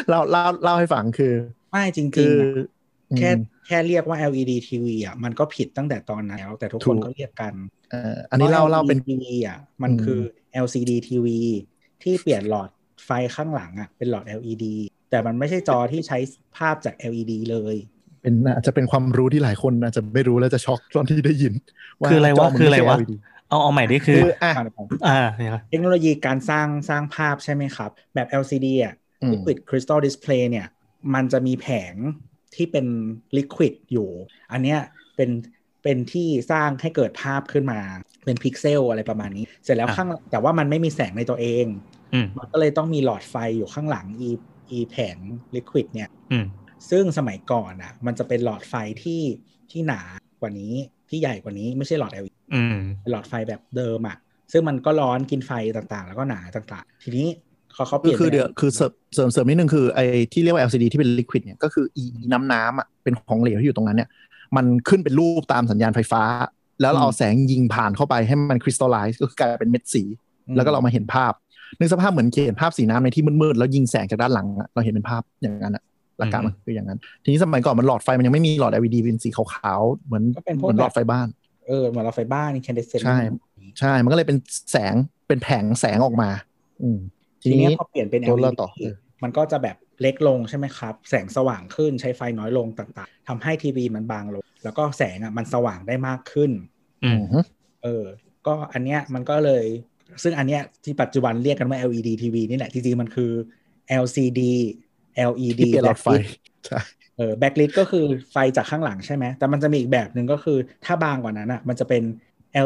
[0.09, 1.33] เล่าเล่าเล่าให้ฟังคือ
[1.71, 2.51] ไม่จริงคือๆอะ
[3.19, 7.55] แค่อืมแค่เรียกว่า LED TV อะมันก็ผิดตั้งแต่ตอนนั้นแล้ว แต่ทุกคนถูกก็เรียกกัน
[7.91, 10.21] เอ่ออันนี้เล่าเล่าเป็นทีวีอะมันคือ
[10.65, 11.27] LCD TV
[12.03, 12.71] ที่เปลี่ยนหลอด
[13.05, 14.65] ไฟข้างหลังอะเป็นหลอด LED
[15.11, 16.19] แต่มันไม่ใช่จอที่ใช้
[16.57, 17.77] ภาพจาก LED เลย
[18.23, 21.53] เป็นอาจจะเป็นความรู้ที่หลายคนอาจจะไม่รู้แล้วจะช็อกตอนที่ได้ยิน
[22.11, 23.15] คืออะไรวะจมันคืออะไรม่ใช่วะ LED
[23.49, 24.53] เอาเอาใหม่ดิคือคืออะ
[25.09, 30.67] อ่าเนี่ยเทคโนโลยีการสร้างสร้างภาพใช่ไหมครับ แบบ LCD อะอืม Liquid Crystal Display เนี่ย
[31.15, 31.95] มันจะมีแผง
[32.55, 32.87] ที่เป็น
[33.37, 34.09] Liquid อยู่
[34.53, 34.81] อันเนี้ย
[35.17, 35.31] เป็น
[35.83, 37.81] เป็นที่สร้างให้เกิดภาพขึ้นมา
[38.25, 41.67] เป็นพิกเซลอะไรประมาณนี้ เสร็จแล้วอะข้างแต่ว่ามันไม่มีแสงในตัวเอง
[42.15, 44.31] อืมมันก็เลยต้องมีหลอดไฟอยู่ข้างหลัง e
[44.77, 45.17] e แผง
[45.57, 46.47] Liquid เนี่ยอืม
[46.91, 49.23] ซึ่งสมัยก่อนอะ มันจะเป็นหลอดไฟที่
[49.71, 50.01] ที่หนา
[50.41, 50.75] กว่านี้
[51.09, 54.17] ที่ใหญ่กว่านี้ไม่ใช่หลอด LED อืมเป็นหลอดไฟแบบเดิมอะ
[54.53, 57.27] ซึ่งมันก็ร้อนกินไฟต่างๆ แล้วก็หนาต่างๆ ทีนี้
[57.73, 64.09] เขาเขาเปคือลี่ยนคือป็นเดี๋ยวคือเสริมเสริมเสริมนิดนึงคือไอ้ที่เรียกว่า LCD ที่เป็น liquid เนี่ยก็คืออีอีน้ำน้ำอะเป็นของเหลวที่อยู่ตรงนั้นเนี่ย
[64.57, 66.23] มันขึ้นเป็นรูปตามสัญญาณไฟฟ้า
[66.81, 70.03] แล้วเราเอาแสงยิงผ่านเข้าไปให้มันคริสตัลไลซ์ก็คือกลายเป็นเม็ดสี
[70.57, 71.33] แล้วก็เรามาเห็นภาพ
[71.79, 75.83] นึกสภาพเหมือนเขียนภาพสีน้ำในที่มืดๆแล้วยิงแสงจากด้านหลังอะเราเห็นเป็นภาพอย่างนั้นอะ
[76.19, 81.29] หลักการมันคืออย่างนั้น ทีนี้สมัยก่อนมันหลอดไฟมันยังไม่มีหลอด LED เป็นสีขาวๆเหมือนก็เป็นพเหวกมือนหลอดแบบไฟบ้าน
[81.67, 83.19] เออเหมือนหลอดไฟบ้านนี่แคนเดเซนใช่
[83.81, 84.39] ใช่มันก็เลยเป็น
[84.73, 84.95] แสง
[85.29, 86.31] เป็นแผงแสงออกมา
[86.83, 86.99] อืม
[87.43, 96.51] ทีนี้พอเปลี่ยนเป็นตัว LED เล่าต่อเออมันก็จะแบบเล็กลงใช่ไหมครับ แสงสว่างขึ้นใช้ไฟน้อยลงต่างๆทำให้ทีวีมันบางลง แล้วก็แสงอะมันสว่างได้มากขึ้น
[97.05, 97.23] อืม
[97.83, 98.05] เออ
[98.47, 99.65] ก็อันเนี้ยมันก็เลย
[100.23, 103.31] ซึ่งอันเนี้ยที่ปัจจุบันเรียกกันว่า LED TV นี่แหละ จริงๆ มันคือ
[104.03, 104.41] LCD
[105.31, 106.25] LED ที่เปลี่ยนหลอดไฟ backlit
[106.67, 106.81] ใช่
[107.17, 112.03] เออ backlit ก็คือไฟจากข้างหลังใช่ไหม แต่มันจะมีอีกแบบหนึ่งก็คือถ้าบางกว่านั้นอะมันจะเป็น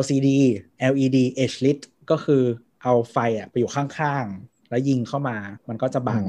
[0.00, 0.28] LCD
[0.92, 1.78] LED edge lit
[2.10, 2.42] ก็คือ
[2.82, 5.36] เอาไฟอะไปอยู่ข้างๆ แล้วยิงเข้ามา
[5.68, 6.22] มันก็จะบาง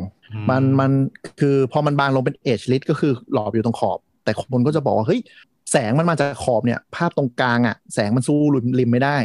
[0.49, 0.91] มันมัน
[1.39, 5.21] คือพอมันบางลงเป็นเอ e ลิ t ก็คือหลอบอยู่ตรงขอบ แต่คนก็จะบอกว่าเฮ้ย
[5.71, 9.17] แสงมันมาจากขอบเนี่ย ภาพตรงกลางอะ่ะ แสงมันสู้ริมริมไม่ได้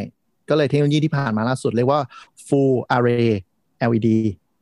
[0.49, 2.01] ก็เลยเทคโนโลยีที่ผ่านมาล่าสุดเรียกว่า
[2.47, 3.27] full array
[3.89, 4.09] LED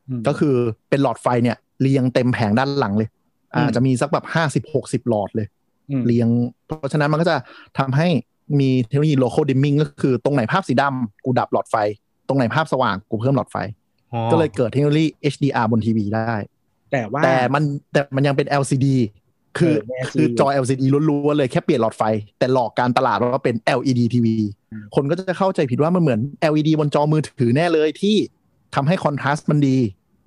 [0.08, 0.54] อืมก็คือ
[0.88, 3.08] เป็นหลอดไฟเนี่ยเรียงเต็มแผงด้านหลังเลย
[3.54, 5.46] อืมอาจจะมีสักแบบห้าสิบหกสิบหลอดเลย
[5.90, 6.28] อืมเรียง
[6.66, 7.36] เพราะฉะนั้นมันก็จะ
[7.78, 8.08] ทำให้
[8.60, 11.76] มีเทคโนโลยี local dimming ก็คือตรงไหนภาพสีดำกูดับหลอดไฟ
[12.28, 13.56] ตรงไหนภาพสว่างกูเพิ่มหลอดไฟ
[14.12, 16.34] อ๋อก็เลยเกิดเทคโนโลยี HDR บนทีวีได้
[16.92, 17.62] แต่ว่าแต่มัน
[17.92, 18.86] แต่มันยังเป็น LCD
[19.58, 22.02] คือเออเป็น LCD คือจอ LCD ล้วนๆเลยแค่เปลี่ยนหลอดไฟ
[22.38, 24.26] แต่หลอกการตลาดว่าเป็น LED TV
[24.72, 26.20] อืมคนก็จะเข้าใจผิดว่ามันเหมือน
[26.50, 28.16] LED บนจอมือถือแน่เลยที่
[28.74, 29.76] ทำให้คอนทราสต์มันดี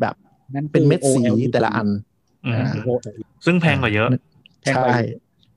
[0.01, 0.15] แบบ
[0.55, 1.87] นั่นคือเป็นเม็ดสี OLED แต่ละอัน
[2.45, 4.07] อืมอ่า OLED ซึ่งแพงกว่าเยอะ
[4.61, 4.99] แพงกว่าใช่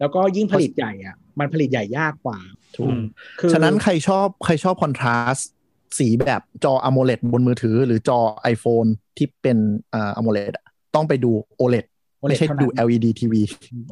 [0.01, 2.39] แล้วก็ยิ่งผลิตใหญ่อะ มันผลิตใหญ่ยากกว่า
[2.77, 3.03] ถูกอืม
[3.41, 5.51] คือฉะนั้นใครชอบใครชอบคอนทราสต์
[5.99, 8.19] สีแบบจอ AMOLED บนมือถือ หรือจอ
[8.55, 9.59] iPhone ที่เป็น
[9.95, 10.65] อ่า AMOLED อะ
[10.95, 11.87] ต้องไปดู OLED
[12.21, 13.35] ไม่ใช่ดู LED TV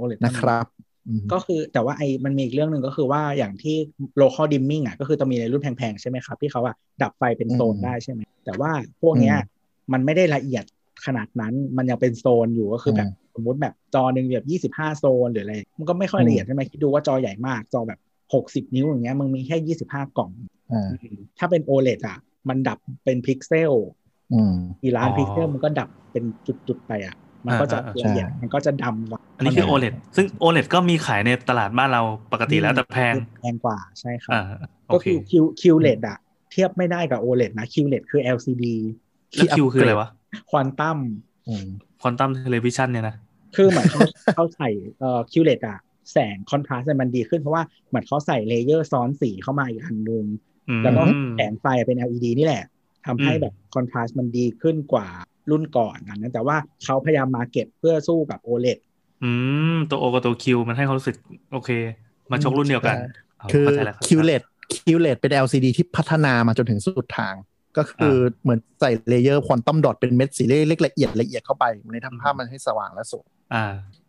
[0.00, 0.66] OLED นะครับ
[1.08, 3.76] อืมก็คือแต่ว่าไอ้มันมีอีกเรื่องหนึ่งก็คือว่าอย่างที่
[4.20, 8.70] local dimming อะก็คือจะมีในรุ่นแพงๆ ใช่ไหมครับ ที่เขาอะดับไฟเป็นโซนอืมได้ใช่ไหม แต่ว่า
[9.02, 9.52] พวกเนี้ยอืม
[9.92, 10.64] มันไม่ได้ละเอียด
[11.06, 17.98] ขนาดนั้นมันยังเป็นโซนอยู่ก็คือแบบอืมสมมติแบบจอหนึ่งแบบยี่สิบห้าโซนหรืออะไรมันก็ไม่ค่อยละเอียดใช่ไหมคิดดูว่าจอใหญ่มากจอแบบ
[18.34, 20.30] หกสิบนิ้วอย่างเงี้ยมึงมีแค่ยี่สิบห้ากล่อง
[20.72, 20.88] อ่า
[21.38, 22.18] ถ้าเป็น OLED อะ
[22.48, 23.72] มันดับเป็นพิกเซล
[24.32, 26.24] อืมกี่ล้านอ๋อพิกเซลมันก็ดับเป็น
[26.68, 27.14] จุดๆไปอะ
[27.46, 34.44] มันก็จะอ่าอ่าละเอียดใช่มันก็จะดำกว่าอันนี้คือ OLED ซึ่ง OLED ก็มีขายในตลาดบ้านเราปกติแล้วแต่แพงแพงกว่าใช่ครับอ่า
[34.88, 36.18] ก็โอเคคือ Q QLED อะ
[36.50, 38.64] เทียบไม่ได้กับ OLED นะ QLED คือ LCD
[39.34, 40.08] แล้ว Q คืออะไรวะ
[40.50, 40.98] ควอนตัม
[41.48, 41.66] อืม
[42.00, 43.16] Quantum Television เนี่ยนะ
[43.56, 44.00] คือเหมือนเขา
[44.34, 44.68] เขาใส่
[44.98, 45.78] เอ่อ QLED อะ
[46.12, 50.24] แสง contrast มันดีขึ้นเพราะว่าเหมือนเขาใส่ layer ซ้อนสีเข้ามาอีกอันนึง
[50.68, 51.02] อืมแล้วก็
[51.36, 52.64] แสงไฟเป็น LED นี่แหละ
[53.06, 55.06] ทำให้อืมแบบ contrast มันดีขึ้นกว่า
[55.50, 58.78] รุ่นก่อนอันนั้นแต่ว่าเขาพยายาม market เพื่อสู้กับ OLED
[59.22, 59.30] อื
[59.74, 61.16] ม ตัว O กับตัว Q มันให้เขารู้สึก
[61.52, 61.70] โอเค
[62.30, 64.42] มาชกรุ่นเดียวกันใช่คือเข้าใจแล้วครับ QLED
[64.86, 67.34] QLED เป็น LCD ที่พัฒนามาจนถึงสุดทาง
[67.76, 73.64] ก็คืออเหมือนใส่ layer quantum dot เป็นเม็ดสีเล็กๆละเอียดละเอียดเข้าไปมันเลยทำภาพมันให้สว่างและสวยอ่า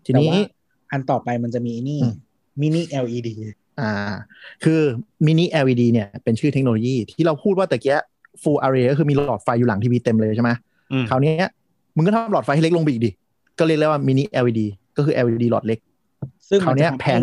[0.06, 0.50] ทีนี้แต่ว่า
[0.92, 2.14] อันต่อไปมันจะมีนี่อืม
[2.62, 3.30] มินิ LED
[3.82, 3.92] อ่า
[4.64, 4.82] คือ
[5.26, 7.98] มินิ LED เนี่ยเป็นชื่อเทคโนโลยีที่เราพูดว่าแต่กี้
[8.42, 10.75] full array ก็คือมีหลอดไฟอยู่หลังทีวีเต็มเลยใช่ไหมอืม
[11.10, 11.48] คราวเนี้ย
[11.96, 13.12] มึงก็ทำหลอดไฟให้เล็กลงไปอีกดิ
[13.60, 14.62] ก็เรียกได้ว่ามินิ LED
[14.98, 15.80] ก็คือ LED หลอดเล็ก
[16.50, 17.22] ซึ่งคราวเนี้ยมัจะทำแผให้ง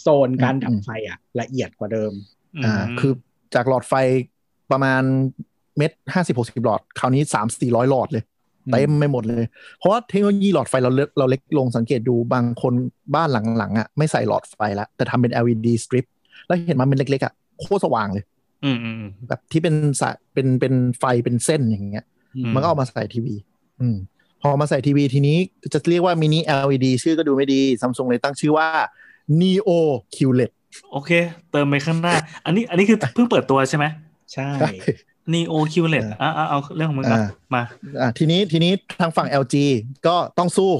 [0.00, 2.12] โซนการดัอืบมไฟอะ ละเอียดกว่าเดิม
[2.64, 3.12] อ่า คือ
[3.54, 3.94] จากหลอดไฟ
[4.70, 5.02] ประมาณ
[5.76, 8.24] เม็ดห้าสิบหกสิบหลอด คราวนี้สามสี่ร้อยหลอดเลย
[8.66, 9.44] อืมเต็มไม่หมดเลย
[9.78, 12.72] เพราะว่าเทคโนโลยีหลอดไฟเราเล็กเราเล็กลงสังเกตดูบางคน
[13.14, 16.04] บ้านหลังๆอะไม่ใส่หลอดไฟแล้ว แต่ทำเป็น LED strip
[16.46, 18.24] แล้วเห็นมันเป็นเล็กๆอะโคตรสว่างเลย
[18.64, 22.13] อืมอืมอืมแบบที่เป็นสายเป็นเป็นไฟเป็นเส้นอย่างเงี้ยอืม
[22.54, 23.34] มันก็เอามาใส่ทีวี
[23.80, 23.96] อืม
[24.42, 25.36] พอมาใส่ทีวีทีนี้
[25.72, 28.68] จะเรียกว่ามินิ LED ชื่อก็ดูไม่ดีซัมซุงเลยตั้งชื่อว่า
[29.40, 29.70] Neo
[30.14, 30.50] QLED
[30.92, 31.10] โอเค
[31.50, 32.14] เติมไปข้างหน้า
[32.44, 33.84] อันนี้อันนี้คือเพิ่งเปิดตัวใช่ไหม
[34.32, 34.48] ใช่
[35.32, 37.62] Neo QLED อ่าอ่าเอาเรื่องของมึงอะอ่ามา
[38.00, 39.54] อะทีนี้ทีนี้ทางฝั่ง LG
[40.06, 40.72] ก็ต้องสู้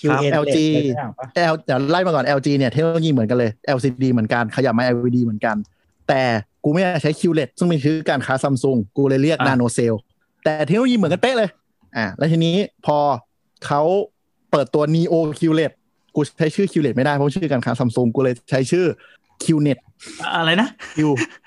[0.00, 5.56] QN LG เลยใช่ปะ L เดี๋ยวไล่มาก่อน LG เนี่ยเทคโนโลยีเหมือนกันเลย LCD เหมือนกัน ขยับมา LED เหมือนกัน
[6.08, 6.22] แต่
[6.64, 9.94] กูไม่อยากใช้ QLED ซึ่งเป็นชื่อการค้าซัมซุงกูเลยเรียกอะ Nano Cell
[10.44, 11.50] แต่เทคโนโลยีเหมือนกันเป๊ะเลย
[11.96, 12.54] อ่า แล้วทีนี้
[12.86, 12.98] พอ
[13.66, 13.82] เขา
[14.50, 15.72] เปิดตัว Neo QLED
[16.14, 18.84] กูใช้ชื่อ QLED ไม่ได้เพราะชื่อการค้าซัมซุงกูเลยใช้ชื่อ
[19.44, 19.78] QNET
[20.36, 20.98] อะไรนะ Q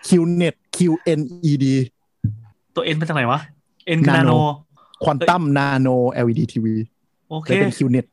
[0.08, 1.66] QNET QNED
[2.76, 3.40] ตัว N เป็นจากไหนวะ
[3.98, 4.42] N คือ Nano Nano
[5.04, 6.66] Quantum Nano LED TV
[7.30, 8.06] โอเคเลยเป็น QNET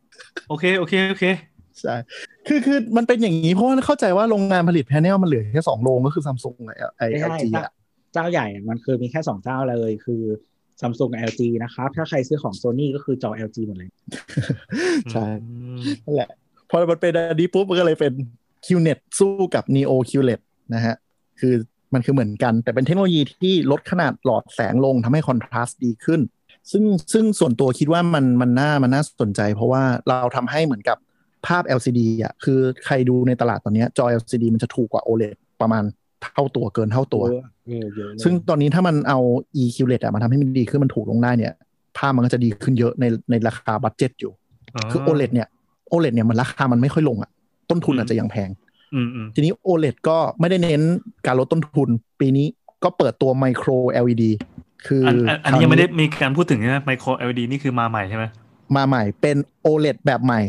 [0.48, 1.24] โอเค โอเค โอเค
[1.80, 1.94] ใช่
[2.46, 7.72] คือคือมันเป็นอย่างนี้เพราะว่าเข้าใจว่าโรงงานผลิตแพนเนลมันเหลือแค่สองโรงก็คือซัมซุงไอไอไม่เอใช่ลจีเจ้าอะ
[8.12, 10.22] เจ้าใหญ่อะมันคือมีแค่สองเจ้าเลยคือ
[10.80, 13.90] ซัมซุงกับ LG นะครับ ถ้าใครซื้อของ Sony ก็คือจอ LG หมดเลย
[15.12, 16.28] ใช่อืมนั่นแหละ
[16.70, 18.12] พอมันเป็นอันนี้ปุ๊บมันก็เลยเป็น
[18.66, 20.40] QNET สู้กับ Neo QLED
[20.74, 20.94] นะฮะ
[21.40, 21.54] คือ
[21.94, 26.20] มันคือเหมือนกัน แต่เป็นเทคโนโลยีที่ลดขนาดหลอดแสงลงทำให้คอนทราสต์ดีขึ้น
[26.70, 30.98] ซึ่งซึ่งส่วนตัวคิดว่ามันมันน่ามันน่าสนใจ เพราะว่าเราทำให้เหมือนกับ
[31.46, 35.84] ภาพ LCD อะคือใครดูในตลาดตอนเนี้ยจอ LCD มันจะถูกกว่า OLED ประมาณ
[36.22, 39.18] เท่าตัวเกินเท่าตัวเยอะเออเยอะเลยซึ่งตอนนี้ถ้ามันเอา
[39.62, 41.52] QLED อะมาทำให้มันดีขึ้นมันถูกลงได้เนี่ย
[41.96, 44.32] ภาพมันก็จะดีขึ้นเยอะในในราคา budget อยู่
[44.90, 45.48] คือ OLED เนี่ย
[45.92, 47.30] OLED เนี่ยมันราคามันไม่ค่อยลงอะ
[47.70, 48.50] ต้นทุนอาจจะยังแพง
[48.94, 50.82] อืมอืมทีนี้ OLED ก็ไม่ได้เน้น
[51.26, 51.88] การลดต้นทุน
[52.20, 52.46] ปีนี้
[52.84, 54.24] ก็เปิดตัว Micro LED
[54.86, 58.24] คืออนอันอันนี้ยังไม่ได้มีการพูดถึงใช่ไหม Micro LED นี่คือมาใหม่ใช่ไหม
[58.76, 60.40] มาใหม่เป็น OLED แบบใหม่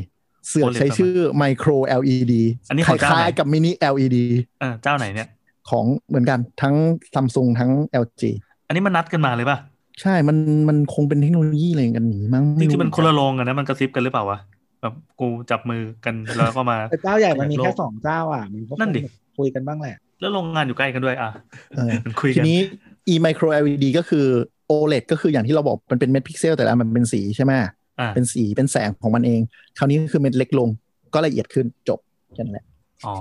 [0.48, 2.34] เสือก OLED ใช้ชื่อ Micro LED
[2.70, 4.18] อันนี้คของเจ้าไหนล้ายๆกับ Mini LED
[4.62, 5.28] เออเจ้าไหนเนี่ย
[5.70, 6.76] ของเหมือนกันทั้ง
[7.14, 7.72] Samsung ทั้ง
[8.04, 8.22] LG
[8.68, 9.58] อันนี้มันนัดกันมาเลยป่ะ
[10.02, 10.38] ใช่ มัน
[10.70, 14.40] มันคงเป็นเทคโนโลยีอะไรกันหนีมั้งจไรู้ริงๆมันคนละโรงกันนะมันกระซิบกันหรือเปล่าวะ
[14.82, 19.08] แบบกูจับมือกันแล้วก็มาแต่เจ้าใหญ่มันมีโลกแค่สองเจ้าอะมันก็นั่นดิคง
[19.38, 21.30] คุยกันบ้างแหละ แล้วโรงงานอยู่ใกล้กันด้วยอะ
[21.76, 24.26] เออมันคุยกัน ทีนี้ micro LED ก็คือ
[24.72, 27.52] OLED ก็คืออย่างที่เราบอกมันเป็นเม็ดพิกเซลแต่ละอันมันเป็นสีใช่ไหม
[28.00, 29.40] อ่าเป็นสีเป็นแสงของมันเอง
[29.78, 30.70] คราวนี้ก็คือเม็ดเล็กลง
[31.14, 32.00] ก็ละเอียดขึ้นจบ
[32.36, 32.66] แค่นั้นแหละ
[33.06, 33.16] อ๋อ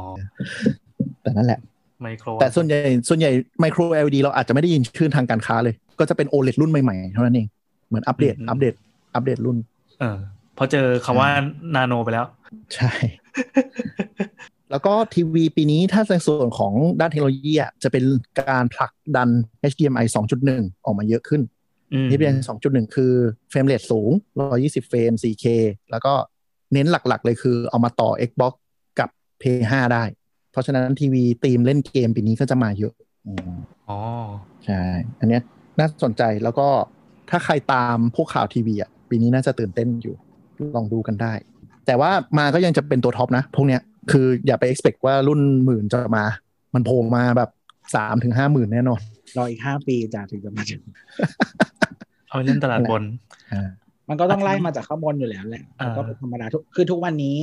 [1.23, 1.61] แต่นั่นแหละ
[2.03, 2.79] ไมโครแต่ส่วนใหญ่
[3.09, 3.31] ส่วนใหญ่
[3.63, 7.47] micro LED เราอาจจะไม่ได้ยินชื่อทางการค้าเลย ก็จะเป็น OLED รุ่นใหม่ๆ เท่านั้นเอง
[7.89, 8.75] เหมือนอัปเดตอัปเดต
[9.15, 9.57] อัปเดตรุ่น
[10.01, 10.19] เออ
[10.59, 11.31] พอเจอคำว่า
[11.75, 12.27] นาโนไปแล้ว
[12.75, 12.93] ใช่
[14.71, 18.05] แล้วก็ทีวีปีนี้ถ้าในส่วนของด้านเทคโนโลยีอะจะเป็น
[18.41, 19.29] การผลักดัน
[19.71, 20.07] HDMI
[20.45, 21.43] 2.1 ออกมาเยอะขึ้น
[21.93, 23.13] อืม HDMI 2.1 คือ
[23.51, 24.11] frame rate สูง
[24.51, 25.47] 120 เฟรม 4K
[25.91, 26.13] แล้วก็
[26.73, 28.53] เน้นหลักๆ เลยคือเอามาต่อ Xbox
[28.99, 29.09] กับ
[29.41, 30.05] PS5 ได้
[30.53, 32.93] เพราะฉะนั้นทีวีธีมเล่นเกมปีนี้ก็จะมาเยอะ
[33.27, 33.57] อืม
[33.89, 33.99] อ๋อ
[34.65, 34.83] ใช่
[35.21, 35.43] อันเนี้ย
[35.79, 36.69] น่าสนใจแล้วก็
[37.31, 40.17] ถ้าใครตามพวกข่าวทีวีอะปีนี้น่าจะตื่นเต้นอยู่
[40.77, 41.33] ลองดูกันได้
[41.87, 43.81] แต่ว่ามาก็ยังจะเป็นตัวท็อปนะ พวกเนี้ย
[44.13, 46.25] คืออย่าไป expect ว่ารุ่นหมื่นจะมา
[46.75, 47.51] มันโผล่มาแบบ
[47.95, 49.01] สามถึงห้าหมื่นแน่นอน
[49.39, 50.83] รออีกห้าปีจะถึงจะมาถึง
[52.29, 53.03] เอาไปเล่นตลาดบน
[53.53, 53.69] อ่า
[54.09, 57.37] มันก็ต้องไล่มาจากข้างบนอยู่แล้วแหละอ่าแล้วก็เป็นธรรมดาทุกคือทุกวันนี้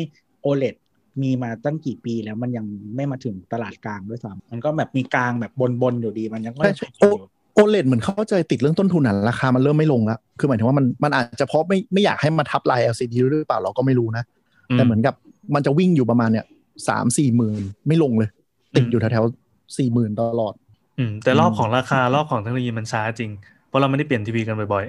[0.45, 0.75] OLED
[1.23, 2.65] มีมาตั้งกี่ปีแล้วมันยัง
[2.95, 5.51] ไม่มาถึงตลาดกลางด้วยซ้ำมันก็แบบมีกลางแบบ
[5.81, 7.05] บนๆอยู่ดีมันยังไม่ใช่โอ
[7.53, 14.23] โอเลเหมือนเข้าใจติดเรื่องต้นทุนอะราคามันเริ่มไม่ลงแล้ว คือหมายถึงว่ามันมันอาจจะเพราะไม่ไม่อยากให้มาทับลาย LCD หรือเปล่าเราก็ไม่รู้นะ
[14.73, 15.15] แต่เหมือนกับ
[15.55, 16.45] มันจะวิ่งอยู่ประมาณเนี่ย
[16.87, 18.29] สามสี่หมื่นไม่ลงเลย
[18.75, 20.53] ติดอยู่แถวๆสี่หมื่นตลอด
[20.99, 23.31] อืมแต่รอบของราคารอบของเทคโนโลยีมันช้าจริง
[23.67, 24.85] เพราะเราไม่ได้เปลี่ยนทีวีกันบ่อย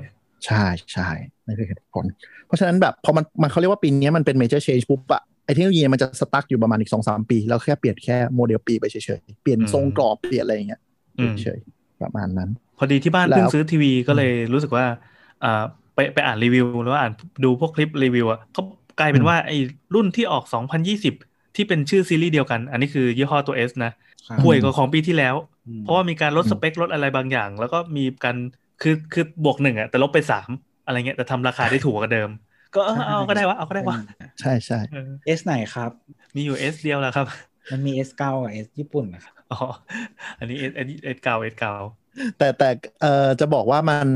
[0.46, 1.08] ใช่ใช่
[1.46, 2.04] นี่คือเหตุผล
[2.46, 14.86] เพราะฉะนั้นแบบพอมันมันเขาเรียกว่าปีนี้มันเป็น major change ปุ๊บอะไอ เทคโนโลยีมันจะสตั๊กอยู่ประมาณอีกสองสามปี แล้วแค่เปลี่ยนแค่โมเดลปีไปเฉยๆ เปลี่ยนทรงกรอบเปลี่ยนอะไรอย่างเงี้ยๆอืมเฉยๆประมาณนั้น พอดีที่บ้านแล้วเพิ่งซื้อทีวีก็เลยรู้สึกว่า
[15.44, 15.62] อ่า
[15.94, 17.12] ไปไปอ่านรีวิวแล้วอ่าน
[17.44, 18.60] ดูพวกคลิปรีวิวอะก็
[19.00, 19.56] กลายเป็นว่าไอ้
[19.94, 21.14] รุ่นที่ออก 2020
[21.56, 23.92] ที่เป็นชื่อซีรีส์เดียวกัน อันนี้คือยี่ห้อตัว S นะ
[24.42, 25.34] ห่วยกว่าของปีที่แล้ว
[25.82, 28.36] เพราะว่ามีการลดสเปคลดอะไรบางอย่าง แล้วก็มีการ
[28.82, 30.50] คือคือบวกหนึ่งอะแต่ลบไปสาม
[30.84, 32.30] อะไรเงี้ยแต่ทำราคาได้ถูกกว่าเดิม
[32.74, 33.96] ก็เออเอาก็ได้วะเอาก็ได้วะ
[34.40, 35.90] ใช่ใช่เออเอสไหนครับ
[36.34, 37.26] มีอยู่ S เดียวแหละครับ
[37.72, 39.58] มันมี S9 กับ S ญี่ปุ่นนะครับอ๋อ
[40.38, 41.74] อันนี้ S S S เก่า S เก่า
[42.38, 42.68] แต่แต่
[43.00, 44.08] เอ่อจะบอกว่ามัน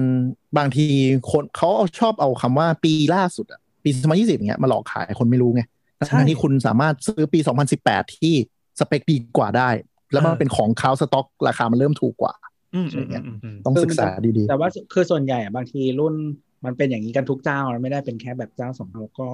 [0.59, 0.87] บางที
[1.31, 5.63] คนเขาเอาชอบเอาคำว่าปีล่าสุดอะปี2020เงี้ยมาหลอกขายคนไม่รู้ไง
[6.07, 7.39] ใช่ทั้งที่คุณสามารถซื้อปี
[7.77, 8.35] 2018 ที่
[8.79, 9.71] สเปคดีกว่าได้
[10.13, 12.35] แล้วมันเป็นของเขาสต็อก ราคามันเริ่มถูกกว่า
[12.75, 16.15] อืมใช่อืมไงอืมอืมต้องศึกษาดีแต่ว่าคือส่วนใหญ่อะบางทีรุ่น
[16.65, 19.29] มันเป็นอย่างนี้กันทุกเจ้ามันไม่ได้เป็นแค่แบบเจ้าสองเจ้าก็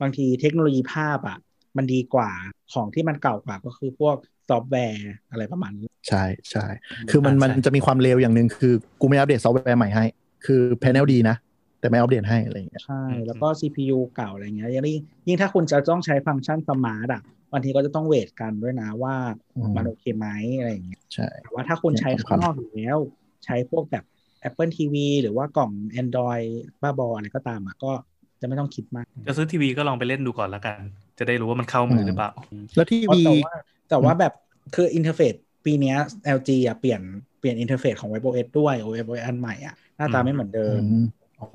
[0.00, 1.38] บางทีเทคโนโลยีภาพอะ
[1.76, 2.30] มันดีกว่า
[2.72, 4.16] ของที่มันเก่ากว่าก็คือพวก
[4.48, 6.66] ซอฟต์แวร์อะไรประมาณนี้ๆใช่ใช่
[7.10, 10.04] คือมันมันจะมีความเลวอย่างหนึ่งคือ กูไม่อัปเดตซอฟต์แวร์ใหม่ให้
[10.46, 11.36] คือ panel ดีนะ
[11.80, 17.22] แต่ไม่อัปเดตให้อะไรอย่างเงี้ยใช่ แล้วก็ CPU เก่าอะไรเงี้ยยิ่งยิ่งถ้าคุณจะต้องใช้ฟังก์ชัน smart อะ
[17.52, 19.14] บางทีก็จะต้อง weight กันด้วยนะว่า
[19.56, 20.26] อืมมันโอเคไหม
[20.58, 22.98] อะไรอย่างเงี้ยใช่แต่ว่าถ้าคุณใช้เนี่ยสำคัข้างนอกอยู่แล้ว
[23.44, 24.04] ใช้พวกแบบ
[24.48, 25.72] Apple TV หรือว่ากล่อง
[26.02, 26.46] Android
[26.82, 27.92] บ้าบออะไรก็ตามอะก็
[28.40, 30.78] จะไม่ต้องคิดมาก จะซื้อทีวีก็ลองไปเล่นดูก่อนแล้วกัน
[31.18, 32.30] จะได้รู้ว่ามันเข้ามือหรือเปล่า
[32.74, 33.52] แล้วทีวีเพราะแต่ว่า
[33.90, 34.32] แต่ว่าแบบ
[34.74, 37.00] คือ interface ปีเนี้ย LG อะเปลี่ยน
[37.40, 41.04] เปลี่ยน interface ของ WebOS ด้วย WebOS อันใหม่อะหน้าตาอืมไม่เหมือนเดิมอืม
[41.40, 41.46] อ๋อ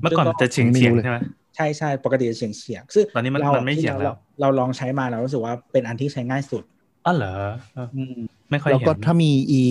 [0.00, 1.18] เมื่อก่อนจะเฉียงไม่เฉียงรู้เลยใช่ไหม
[1.56, 6.62] ใช่ใช่ปกติจะเฉียงเฉียงซึ่งตอนนี้มันรามันไม่เฉียงแล้ว เราลองใช้มาเรารู้สึกว่าเป็นอันที่ใช้ง่ายสุด
[7.06, 7.34] อ๋อเหรอ
[7.74, 8.16] เอออืม
[8.52, 9.30] ไม่ค่อยแล้วเห็นก็ถ้ามี
[9.60, 9.62] e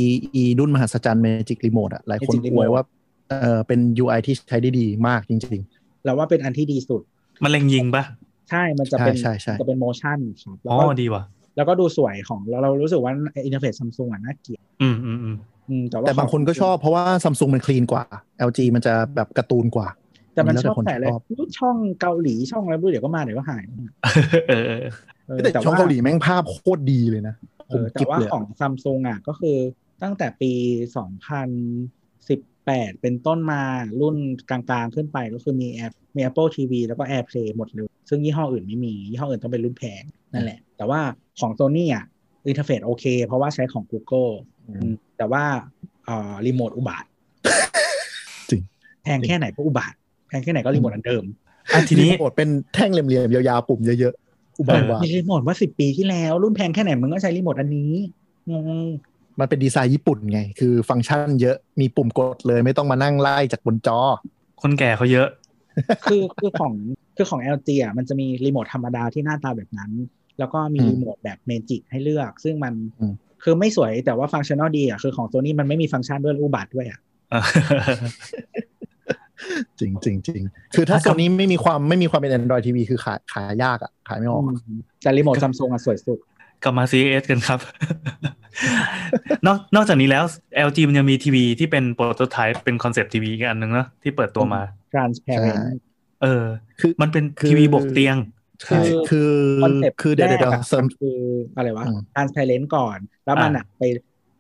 [0.42, 2.84] e ดุนมหัศจรรย์ Magic Remote อะหลายคน Magic อวย Remote ว่า
[3.30, 5.62] เออเป็น UI ที่ใช้ได้ดีมากจริง
[6.06, 7.02] เราว่าเป็นอันที่ดีสุด
[7.44, 8.04] มันเล็งยิงปะ
[8.50, 11.24] ใช่ มันจะเป็นใช่ใช่ใช่จะเป็นโมชั่นครับแล้อ๋วอก็ดีว่ะ
[11.56, 13.14] แล้วก็ดูสวยของแล้วเรารู้สึกว่า
[13.46, 15.38] อินเทอร์เฟซซัมซุงอะน่าเกลียดอืมอืมอืม
[15.70, 18.04] อืมแต่ๆว่าแต่บางคนก็ชอบเพราะว่าซัมซุงมันคลีนกว่า
[18.48, 19.88] LG มันจะแบบการ์ตูนกว่า
[20.34, 23.62] แต่มันแล้วชแต่อบคนแต่อะไรชอบรูช่องเกาหลีช่องอะไรไม่รู้เดี๋ยวก็มาเดี๋ยวก็หาย
[24.50, 24.82] เออเออ
[25.28, 29.58] เออแต่ช่องว่าเกาหลีแม่งภาพโคตรดีเลยนะเอ ผมอแต่กิ๊บว่าเลยของซัมซุงอะก็คือ
[30.04, 30.52] ตั้งแต่ปี
[32.22, 33.62] 2018 เป็นต้นมา
[34.02, 34.18] รุ่น
[34.50, 40.04] กลางๆขึ้นไปก็คือมีแอปมี Apple TV แล้วก็ AirPlay หมดเลย ซึ่งยี่ห้ออื่นไม่มี ยี่ห้ออื่นต้องเป็นรุ่นแพง
[40.34, 41.02] นั่นแหละ แต่ว่า
[41.40, 42.06] ของ Sony อะ
[42.48, 44.32] อินเทอร์เฟซโอเค เพราะว่าใช้ของ Google
[44.68, 45.44] อือืมมแต่ว่า
[46.06, 47.06] เอ่อรีโมทอุบาท
[48.50, 48.62] จริง
[49.04, 49.94] แพงแค่ไหนก็อุบาท
[50.28, 51.24] แพงแค่ไหนก็รีโมทอันเดิม
[51.74, 57.94] อะทีนี้รีโมทเป็นแท่งเหลี่ยมๆยาวๆปุ่มเยอะๆ อุบาทว่ามีรีโมทว่าสิบปีที่แล้ว รุ่นแพงแค่ไหนมึงก็ใช้รีโมทอันนี้
[58.52, 58.70] งง
[59.40, 64.00] มันเป็นดีไซน์ญี่ปุ่นไง คือฟังก์ชันเยอะมีปุ่มกดเลยไม่ต้องมานั่งไล่จากบนจอ
[64.62, 65.28] คนแก่เขาเยอะ
[66.06, 66.74] คือคือของ
[67.16, 69.92] คือของ LG อะมันจะมีรีโมทธรรมดาที่หน้าตาแบบนั้น
[70.40, 77.00] แล้วก็มีอืมรีโมทแบบเมจิกให้เลือก ซึ่งมันอืมคือไม่สวยแต่ว่าฟังก์ชันนอลดีอะคือของตัวนี้มันไม่มีฟังก์ชันด้วยอุบัติด้วยอะ
[79.80, 80.44] จริงจริงจริง
[80.76, 84.44] คือถ้าอะโซนี้ไม่มีความไม่มีความเป็น Android TV คือขายขายยากอะ ขายไม่ออก
[85.02, 86.20] แต่รีโมทซัมซุงอะสวยสุด
[86.64, 87.60] กลับมา CES กันครับ
[89.46, 90.24] นอกนอกจากนี้แล้ว
[90.68, 94.62] LG มันยังมีทีวีที่เป็นโปรโตไทป์เป็นคอนเซปต์ทีวีอีกอันหนึ่งเนอะที่เปิดตัวมา
[94.94, 95.74] transparent ใช่
[96.24, 96.46] เออ
[96.80, 98.18] คือมันเป็นคือทีวีบกเตียง
[98.62, 99.32] ใช่คือ
[99.64, 101.18] คอนเซ็ปต์คือเดี๋ยวแรเดี๋ยวกอะเสริมมันคือ
[101.56, 103.84] อะไรวะอืม transparent ก่อน แล้วมันอ่าอะไป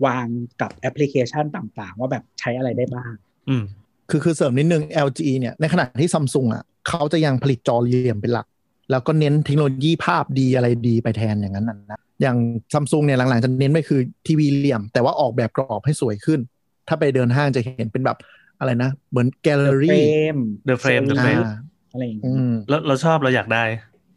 [0.06, 0.26] วาง
[0.62, 3.12] กับแอปพลิเคชันต่างๆ ว่าแบบใช้อะไรได้บ้าง
[3.50, 3.64] อืม
[4.12, 8.48] คือคือเสริมนิดนึง LG เนี่ยในขณะที่ซัมซุงอะเขาจะยังผลิตจอเหลี่ยมเป็นหลัก
[8.92, 12.38] แล้วก็เน้นเทคโนโลยีภาพดีอะไรดีไปแทนอย่างนั้นน่ะนะอย่าง
[12.74, 16.40] ซัมซุงเนี่ยหลังๆจะเน้นไปคือทีวีเหลี่ยม แต่ว่าออกแบบกรอบให้สวยขึ้น
[16.88, 18.18] ถ้าไปเดินห้างจะเห็นเป็นแบบ
[18.60, 21.44] อะไรนะ เหมือนแกลเลอ The รี่ Frame The Frame The อ่า Frame
[21.92, 23.64] อะไรอย่างเงี้ย อืมแล้วเราชอบเราอยากได้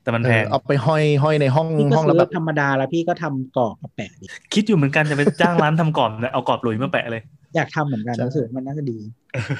[0.02, 7.22] แต่มันแพง เออ เอาไปห้อยห้อยในห้องพี่ก็ห้องซื้แล้วอแบบธรรมดาแล้วพี่ก็ทำกรอบมาแปะดิคิดอยู่เหมือนกันจะไปจ้างร้านทำกรอบเนี่ยเอากรอบหลุยส์มาแปะเลย
[7.56, 8.98] อยากทำเหมือนกันใช่รู้สึกมันน่าจะดี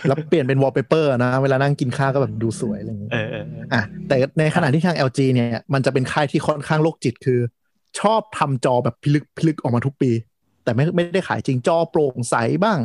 [0.09, 7.41] แล้วเปลี่ยนเป็นวอลเปเปอร์นะ เวลานั่งกินข้าวก็แบบดูสวยอะไรอย่างเงี้ยเออเออเอออะแต่ในขณะที่ทาง LG เนี่ย มันจะเป็นค่ายที่ค่อนข้างโรคจิตคือ
[8.01, 10.11] ชอบทำจอแบบพิลึกพิลึกออกมาทุกปี
[10.65, 12.79] แต่ไม่ไม่ได้ขายจริงจอโปร่งใสบ้าง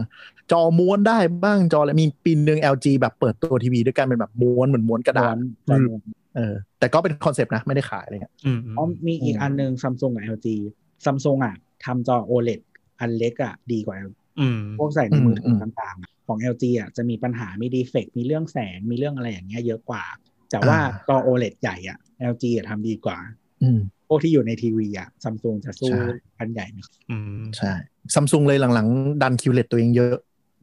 [0.52, 5.36] จอม้วนได้บ้างจออะไรมีปีหนึ่ง LG แบบเปิดตัวทีวีด้วยกันเป็นแบบม้วนเหมือนม้วนกระดาษ
[5.68, 6.02] ม้วน
[6.36, 10.48] เออ แต่ก็เป็นคอนเซปต์นะไม่ได้ขายอะไรเงี้ยอืมอืมอ๋อมีอีกอันหนึ่ง อืมซัมซุงกับ LG
[11.06, 11.56] ซัมซุงอะ
[11.86, 12.60] ทำจอ OLED
[13.00, 14.29] อันเล็กอะดีกว่า LG อืม
[14.80, 20.04] พวกใส่ในมือถือต่างๆอะของ LG อะจะมีปัญหามี defect มีเรื่องแสงมีเรื่องอะไรอย่างเงี้ยเยอะกว่า
[20.52, 20.78] แต่ว่า
[21.08, 21.98] จอ OLED ใหญ่อะ
[22.32, 23.18] LG อะทำดีกว่า
[23.64, 26.06] อืมพวกที่อยู่ในทีวีอะซัมซุงจะสู้ใช่
[26.40, 27.72] อันใหญ่ไหมครับอืมใช่
[28.14, 30.16] ซัมซุงเลยหลังๆ ดัน QLED ตัวเองเยอะ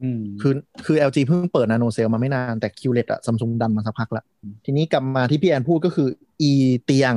[0.03, 0.53] อืมคือ
[0.85, 6.07] คือ LG เพิ่งเปิด NanoCell มาไม่นาน แต่ QLED อะซัมซุงดันมาสักพักละอืมทีนี้กลับมาที่พี่แอนพูดก็คือ
[6.49, 6.51] เอ่อ
[6.85, 7.15] เตียง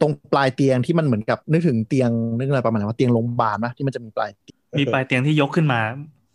[0.00, 5.80] ตรงปลายเตียงที่มันเหมือนกับนึกถึงเตียงนึกอะไรประมาณว่าเตียงโรงพยาบาลนะที่มันจะมีปลายเตียง มีปลายเตียงที่ยกขึ้นมา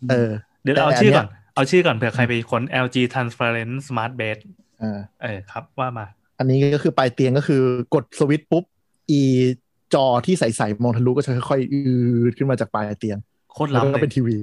[0.09, 0.29] เออ
[0.63, 4.38] เดี๋ยวแต่เอาอันชื่อเนี้ยก่อน เอาชื่อก่อนเผื่อใครไปค้น LG Transparent Smart Bed
[4.81, 6.05] อ่าเออครับว่ามา
[6.39, 7.61] อันนี้ก็คือปลายเตียงก็คือ
[7.95, 8.63] กดสวิตช์ปุ๊บ
[9.19, 9.21] e
[9.93, 11.81] จอที่ใสๆมองทะลุก็จะค่อยๆอื
[12.31, 13.17] ดขึ้นมาจากปลายเตียง
[13.53, 14.38] โคตรแล้วล้ำก็เลเป็นยทีวี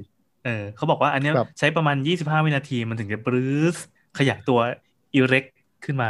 [0.45, 3.75] เออเขาบอกว่าอันเนี้ยแบบใช้ประมาณ 25 วินาทีมันถึงจะบรื้ส
[4.17, 4.59] ขยับตัว
[5.15, 5.45] อิเร็ก
[5.85, 6.09] ขึ้นมา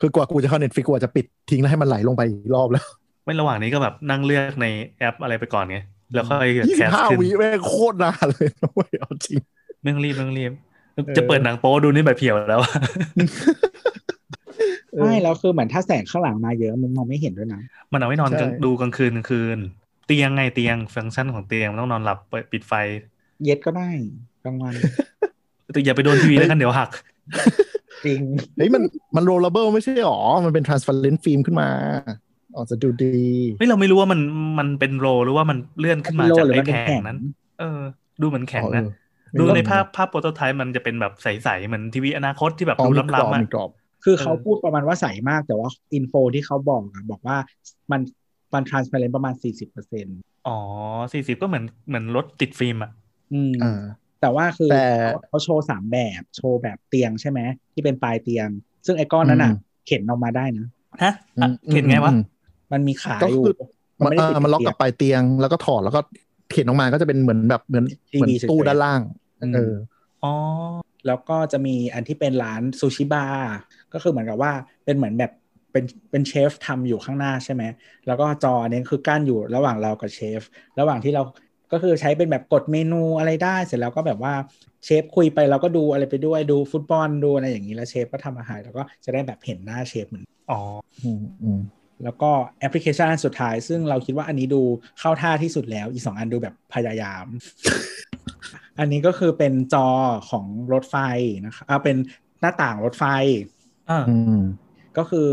[0.00, 2.84] คือกว่ากูจะเข้าเน็ตฟิกกูอาจจะปิดทิ้งแล้วให้มันไหลลงไปอีกรอบแล้ว
[3.24, 4.66] ไม่ระหว่างนี้ก็แบบนั่งเลือกใน
[4.98, 5.78] แอปอะไรไปก่อนไง
[6.14, 9.38] แล้วค่อยยี่แคสิสบห้าขึ้นวิแม่งโคตรนานเลยนะเว้ยเอาจริง
[9.82, 10.52] ไม่ต้องรีบไม่ต้องรีบ
[10.96, 12.60] อจะเปิดหนังโป๊ดูนี่แบบเพียวแล้ว
[14.92, 17.60] เออไม่แล้วคือเหมือนถ้าแสงข้างหลังมาเยอะมันมองไม่เห็นด้วยนะ
[17.92, 19.58] มันเอาไว้นอนใช่กลางดูกลางคืนกลางคืน
[20.06, 22.72] เตียงไงเตียงฟังก์ชันของเตียงมันต้องนอนหลับเปิดปิดไฟ
[23.44, 23.88] เย็ดก็ได้
[24.44, 24.74] กลางวัน
[25.72, 26.90] แต่อย่าไปโดนทีวีแล้วกันเดี๋ยวหัก
[28.06, 28.20] จริง
[28.56, 28.82] เฮ้ยมัน
[29.16, 31.68] มันโรลเลเบิลไม่ใช่หรอ มันเป็น transparent film ขึ้นมา
[32.54, 33.06] ออกจะดูดี
[33.56, 34.20] เฮ้ยเราไม่รู้ว่ามัน
[34.58, 37.18] มันเป็นโรลหรือว่ามันเลื่อนขึ้นมาโลจากหรือไอ้มันเป็นแผแข็งงนั้น
[37.56, 37.64] เออ
[38.20, 38.82] ดูเหมือนแข็งอ๋อนะ
[39.30, 43.70] เออดูในไม่ภาพภาพโปรโตไทป์มันจะเป็นแบบใสๆเหมือนทีวีอนาคตที่แบบอ๋อดูมีกรอบล้ำๆอะมีกรอบ
[44.04, 47.36] คือเขาเออพูดประมาณว่าใสมากแต่ว่าอินโฟที่เขาบอกอะบอกว่า
[47.90, 48.00] มัน
[48.54, 50.56] มัน transparent ประมาณ40เปอร์เซ็นต์อ๋อ
[51.12, 52.90] สี่สิบก็เหมือนเหมือนรถติดฟิล์มอะ
[53.32, 53.66] อืมอ่า
[54.20, 57.40] แต่ว่าคือแต่เขาเขาโชว์สามแบบโชว์แบบเตียงใช่ไหม
[57.74, 58.48] ที่เป็นปลายเตียง
[58.86, 60.66] ซึ่งไอ้ก้อนนั้นอะอืมเข็นออกมาได้นะ
[61.02, 62.12] ฮะอะอืมเห็นไงวะอื
[62.74, 63.54] มมันมีขาก็อยู่คือ
[64.00, 66.00] มันไม่ได้เอติดอมันล็อกเตียกับปลายเตียงแล้วก็ถอดแล้วก็
[66.50, 69.00] เข็นออกมาก็จะเป็นเหมือนแบบเหมือนทีวีเหมือนตู้เฉยๆด้านล่าง
[69.42, 69.74] อืมเออ
[70.24, 70.32] อ๋อ
[71.06, 73.54] แล้วก็จะมีอันที่เป็นร้านซูชิบาร์
[73.92, 74.52] ก็คือเหมือนกับว่า
[74.84, 75.32] เป็นเหมือนแบบ
[75.72, 77.62] เป็นเป็นเชฟทำอยู่ข้างหน้าใช่ไหม
[78.06, 80.42] แล้วก็จออันนี้คือกั้นอยู่ระหว่างเรากับเชฟ
[80.78, 81.22] ระหว่างที่เรา
[81.72, 84.34] ก็คือใช้เป็นแบบกดเมนูอะไรได้ เสร็จแล้วก็แบบว่า
[84.84, 90.60] เชฟคุยไปเราก็ดูอะไรไปด้วยดูฟุตบอลดูอะไรอย่างนี้แล้วเชฟก็ทำอาหารแล้วก็จะได้แบบเห็นหน้าเชฟเหมือนอ๋อ
[91.02, 91.60] อืมอืม
[92.02, 92.30] แล้วก็
[92.60, 94.62] แอปพลิเคชันอันสุดท้าย ซึ่งเราคิดว่าอันนี้ดู
[94.98, 97.26] เข้าท่าที่สุดแล้ว อีกสองอันดูแบบพยายาม
[98.78, 99.88] อันนี้ก็คือเป็นจอ
[100.30, 100.96] ของรถไฟ
[101.46, 101.96] นะคะอ่าเป็น
[102.40, 103.04] หน้าต่างรถไฟ
[103.90, 104.42] อ่าอืม
[104.98, 105.28] ก็คือ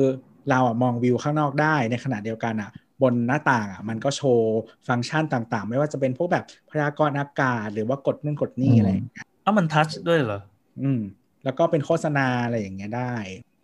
[0.50, 10.42] เราอะมองวิวข้างนอกได้ในขณะเดียวกันอะ บนหน้าต่างอะมันก็โชว์ฟังก์ชันต่างๆ ไม่ว่าจะเป็นพวกแบบพยากรณ์อากาศ หรือว่ากดนู่นกดนี่อืมอะไรอย่างเงี้ยอ้าวมันทัชด้วยเหรอ
[10.82, 11.02] อืม
[11.44, 13.14] แล้วก็เป็นโฆษณาอะไรอย่างเงี้ยได้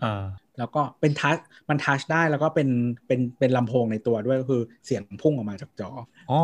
[0.03, 0.23] อ่า
[0.57, 1.37] แล้วก็เป็นทัช
[1.69, 2.69] มัน touch ได้แล้วก็เป็น
[3.07, 5.89] เป็นเป็นลำโพงในตัวด้วยก็คือเสียงพุ่งออกมาจากจอ
[6.31, 6.41] อ๋อ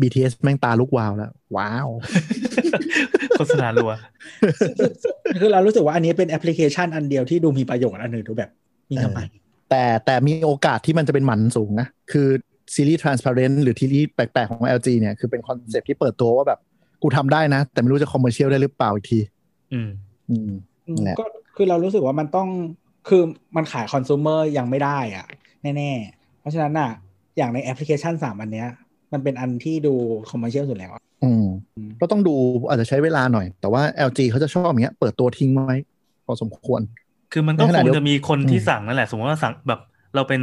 [0.00, 1.88] BTS แม่งตาลุกวาวแล้ว ว้าว
[3.36, 3.92] โฆษณารัว
[5.40, 8.50] คือเรารู้สึกว่าอันนี้เป็นแอปพลิเคชันอันเดียวที่ดูมีประโยชน์อันหนึ่งดูแบบ
[8.90, 9.20] มีทำไม
[9.70, 12.28] แต่แต่มีโอกาสที่มันจะเป็นหมันสูงนะ คือ
[12.74, 16.58] ซีรีส์ transparent หรือซีรีส์แปลกๆ ของ LG เนี่ยคือเป็นคอนเซปต์ที่เปิดตัวว่าแบบ
[17.02, 19.20] กูทำได้นะ แต่ไม่รู้จะ commercial ได้หรือเปล่าอีกที
[19.72, 19.90] อืม
[20.30, 20.42] อืม
[20.88, 21.26] อืมนั่นแหละก็
[21.56, 22.48] คือเรารู้สึกว่ามันต้อง
[23.08, 23.22] คือ
[23.56, 25.26] มันขายคอน sumer ยังไม่ได้อะ
[25.62, 26.90] แน่ๆ เพราะฉะนั้นอะ
[27.36, 28.68] อย่างในแอปพลิเคชันสามอันเนี้ย
[29.12, 29.94] มันเป็นอันที่ดู
[30.30, 31.42] commercial สุดแล้วอะอืม
[31.76, 32.30] อืมก็ต้องดู
[32.68, 35.74] อาจจะใช้เวลาหน่อย แต่ว่า LG เขาจะชอบอย่างเงี้ย เปิดตัวทิ้งไว้
[36.26, 36.80] พอสมควร
[37.32, 39.80] คือมันก็ในขคณะงเดียวจะมีคนที่อืมสั่งนั่นแหละ สมมติว่าสั่งแบบ
[40.14, 40.40] เราเป็น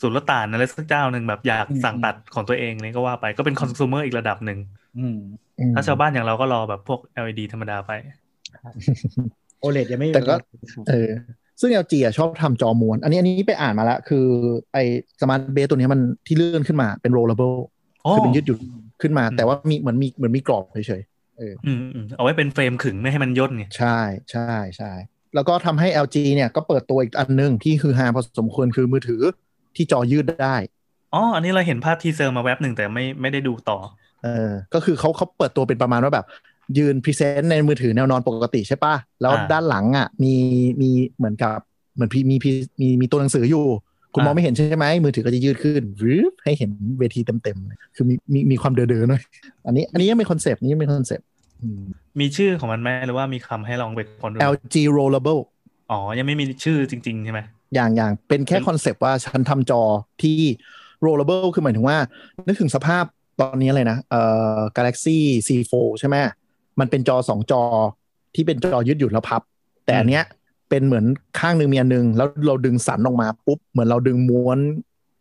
[0.00, 4.58] สุลต่านอะไรสักเจ้าหนึ่งแบบอยากสั่งตัดของตัวเองนี่ก็ว่าไปก็เป็นคอน sumer อีกระดับหนึ่ง
[4.96, 5.16] อืม
[5.58, 7.90] อืมถ้าชาวบ้านอย่างเราก็รอแบบพวก LED ธรรมดาไป
[9.60, 10.40] โอเลยังไม่มีแต่ก็ครับ
[10.86, 10.92] เออ
[11.60, 14.24] ซึ่ง LG อะชอบทำจอม้วน อันนี้อันนี้ไปอ่านมาแล้ว คือ
[14.72, 14.78] ไอ
[15.20, 17.58] smart bed ตัวเนี้ยมันที่เลื่อนขึ้นมาเป็น rollable
[18.04, 18.60] อ๋อคือเป็นยืดหยุ่น
[19.02, 21.02] ขึ้นมาอืมแต่ว่ามีเหมือนมีเหมือนมีกรอบเฉย
[21.40, 23.98] อืมอืมเอาไว้เป็น frame ขึงไม่ให้มันย่นไงๆใช่
[24.32, 24.92] ใช่ใช่
[25.34, 29.22] แล้วก็ทำให้ LG เนี่ยก็เปิดตัวอีกอันหนึ่งที่คือฮาพอสมควรคือมือถือ
[29.76, 30.56] ที่จอยืดได้
[31.14, 33.78] อ๋ออันนี้เราเห็นภาพ teaserมาแว็บหนึ่งแต่ไม่ไม่ได้ดูต่อ
[34.24, 36.26] เออก็คือเขาเขาเปิดตัวเป็นประมาณว่าแบบ
[36.78, 40.32] ยืน present ในมือถือแนวนอนปกติใช่ปะแล้วอ่าด้านหลังอะมี
[40.80, 41.56] มีเหมือนกับ
[41.94, 43.66] เหมือนพี่มีพี่มีมีตัวหนังสืออยู่
[44.14, 49.22] คุณอ่ามองไม่เห็นใช่ไหมมือถือก็จะยืดขึ้นวืบให้เห็นเวทีเต็มๆเลยคือมีมีมีความเด๋อๆหน่อย
[49.66, 51.26] อันนี้อันนี้ยังเป็นคอนเซปต์นี้ยังเป็นคอนเซปต์
[51.62, 51.82] อืม
[52.20, 55.40] มีชื่อของมันไหมหรือว่ามีคำให้ลองไปค้นดู LG rollable
[55.90, 57.40] อ๋อ ยังไม่มีชื่อจริง ๆ ใช่ไหม
[57.74, 59.82] อย่างอย่างเป็นแค่เป็นคอนเซปต์ว่าฉันทำจอ
[60.22, 60.38] ที่
[61.04, 61.98] rollable คือหมายถึงว่า
[62.46, 63.04] นึกถึงสภาพ
[63.40, 64.22] ตอนนี้เลยนะเอ่
[64.56, 66.16] อ Galaxy Z Fold ใช่ไหม
[66.80, 67.62] มันเป็นจอสองจอ
[68.34, 69.42] ที่เป็นจอยืดหยุ่นแล้วพับ
[69.84, 70.24] แต่อันเนี้ย
[70.70, 71.04] เป็นเหมือน
[71.38, 74.58] ข้างหนึ่งมีอันหนึงแล้วเราดึงสันออกมาปุ๊บเหมือนเราดึงม้วน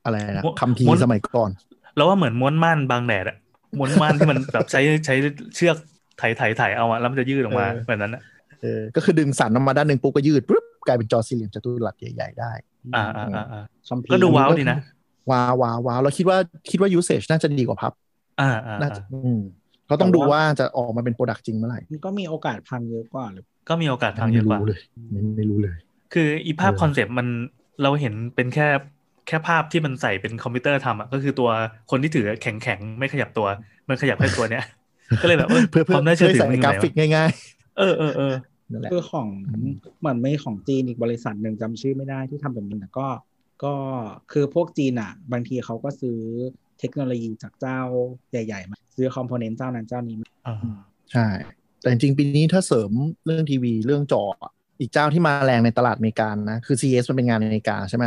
[0.03, 1.49] อะไรนะม้วนคัมภีร์ม้วนสมัยก่อน
[1.95, 3.38] แล้วว่าเหมือนม้วนม่านบังแดดอะ
[3.78, 5.16] ม้วนม่านที่มันแบบใช้ใช้
[5.56, 5.78] เชือก
[6.18, 8.22] ไถไถไถเอาอะแล้วมันจะยืดออกมาเออแบบนั้นอะ
[8.62, 12.51] เออก็คือดึงสันออกมาด้านหนึ่งปุ๊บก็ยืดปุ๊บกลายเป็นจอสี่เหลี่ยมจัตุรัสใหญ่ๆได้
[12.95, 14.78] อ่าอ่าอ่าอ่าคัมภีร์ก็ดูว้าวดีนะ
[15.32, 16.38] ว้าวว้าวว้าวเราคิดว่า
[16.70, 17.93] คิดว่า usage น่าจะดีกว่าพับ
[18.41, 19.41] อ่าอ่าน่าจะอ่าอืม
[19.88, 24.79] เขาต้องดูว่าจะออกมาเป็น product จริงเมื่อไหร่มันก็มีโอกาสพังเยอะกว่าหรือก็มีโอกาสพังเยอะกว่าไม่รู้เลย
[25.11, 25.75] ไม่ไม่รู้เลย
[26.13, 27.27] คืออีภาพเออคอนเซปต์มัน
[27.81, 28.67] เราเห็นเป็นแค่
[29.27, 31.49] แค่ภาพที่มันใส่เป็นคอมพิวเตอร์ทำอะก็คือตัว
[31.91, 33.47] คนที่ถือแข็งแข็งๆไม่ขยับตัว
[33.89, 34.63] มันขยับแค่ตัวเนี้ย
[35.21, 37.31] ก็เลยแบบเพื่อเพื่อความน่าเชื่อถือใส่มันอยู่กราไหนฟิกวะง่าย
[37.77, 43.07] เออเออเออๆนั่นแหละคือของอืมเหมือนไม่ของจีนอีกบริษัทหนึ่งจำชื่อไม่ได้ที่ทำแบบนี้แต่ก็
[43.63, 43.73] ก็
[44.31, 46.19] คือพวกจีนอะ บางทีเขาก็ซื้อ
[46.80, 47.80] เทคโนโลยีจากเจ้า
[48.32, 50.55] ใหญ่ ๆ มาซื้อคอมโพเนนต์เจ้านั้นเจ้านี้มาอ่า
[51.11, 51.28] ใช่
[51.82, 52.91] แต่จริงๆปีนี้ถ้าเสริม
[53.26, 58.05] เรื่องทีวีเรื่องจออะอีกเจ้าที่มาแรงในตลาดอเมริกานะคือ CS มันเป็นงานอเมริกาใช่ไหม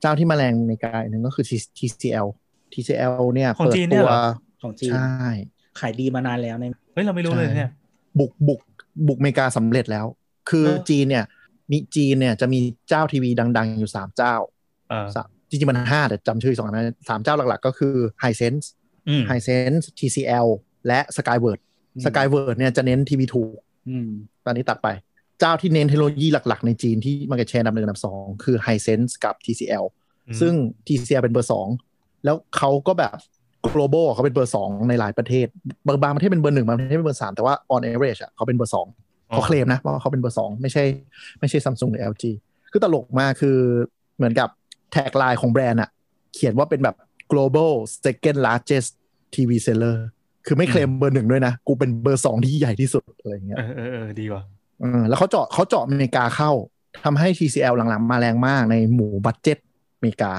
[0.00, 1.44] เจ้าที่มาแรงในอเมริกาอีกหนึ่งก็คือ
[1.78, 2.28] TCL
[2.72, 4.24] TCL เนี่ยของเปิดจีนเนี่ตัยวเหรอ
[4.62, 5.28] ของจีนใช่
[5.80, 6.64] ขายดีมานานแล้วใน
[6.94, 7.70] เฮ้ยเราไม่รู้เลยเนี่ย
[8.18, 8.60] บุกบุก
[9.08, 10.06] บุกอเมริกาสำเร็จแล้ว
[10.50, 11.24] คือเออจีนเนี่ย
[11.70, 14.34] มีจีนเนี่ยจะมีเจ้าทีวีดัง ๆ อยู่สามเจ้า
[14.92, 18.66] อ่าสาม จริงๆมันห้าแต่จำชื่อสองอันนั้นสามเจ้าหลักๆ ก็คือ Hisense
[19.08, 20.46] อืม Hisense TCL
[20.86, 21.60] และ Skyward
[21.94, 23.56] อืม Skyward เนี่ยจะเน้นทีวีถูก
[23.88, 24.08] อืม
[24.46, 24.88] ตอนนี้ตัดไป
[25.40, 29.84] เจ้าที่เน้นเทคโนโลยีหลักๆ ในจีนที่มาเก็ตแชร์อันดับหนึ่งอันดับสองคือ Hisense กับ TCL
[30.28, 30.54] อืมซึ่ง
[30.86, 31.66] TCL เป็นเบอร์สอง
[32.24, 33.16] แล้วเขาก็แบบ
[33.74, 35.46] global เขาเป็นเบอร์สองในหลายประเทศ
[35.86, 38.86] บางบางประเทศเป็นเบอร์หนึ่งบางประเทศเป็นเบอร์สามแต่ว่า on average อะเขาเป็นเบอร์สอง
[39.30, 40.84] เขาเคลมนะว่าเขาเป็นเบอร์สองไม่ใช่
[41.40, 42.24] ไม่ใช่ซัมซุงหรือ LG
[42.72, 43.56] คือตลกมากคือ
[44.16, 44.48] เหมือนกับ
[44.92, 45.90] tagline ของแบรนด์อะ
[46.34, 46.96] เขียนว่าเป็นแบบ
[47.32, 47.72] global
[48.04, 48.90] second largest
[49.34, 49.96] TV seller
[50.46, 54.42] คือไม่เคลมเบอร์หนึ่งด้วยนะ กูเป็นเบอร์สองที่ใหญ่ที่สุดอะไรอย่างเงี้ย เออเออเออดีว่ะ
[54.80, 56.50] เออแล้วเขาเจาะเขาเจาะอเมริกาเข้า
[57.04, 59.58] ทำให้ TCL หลังๆ มาแรงมากในหมู่ budget
[59.96, 60.32] อเมริกา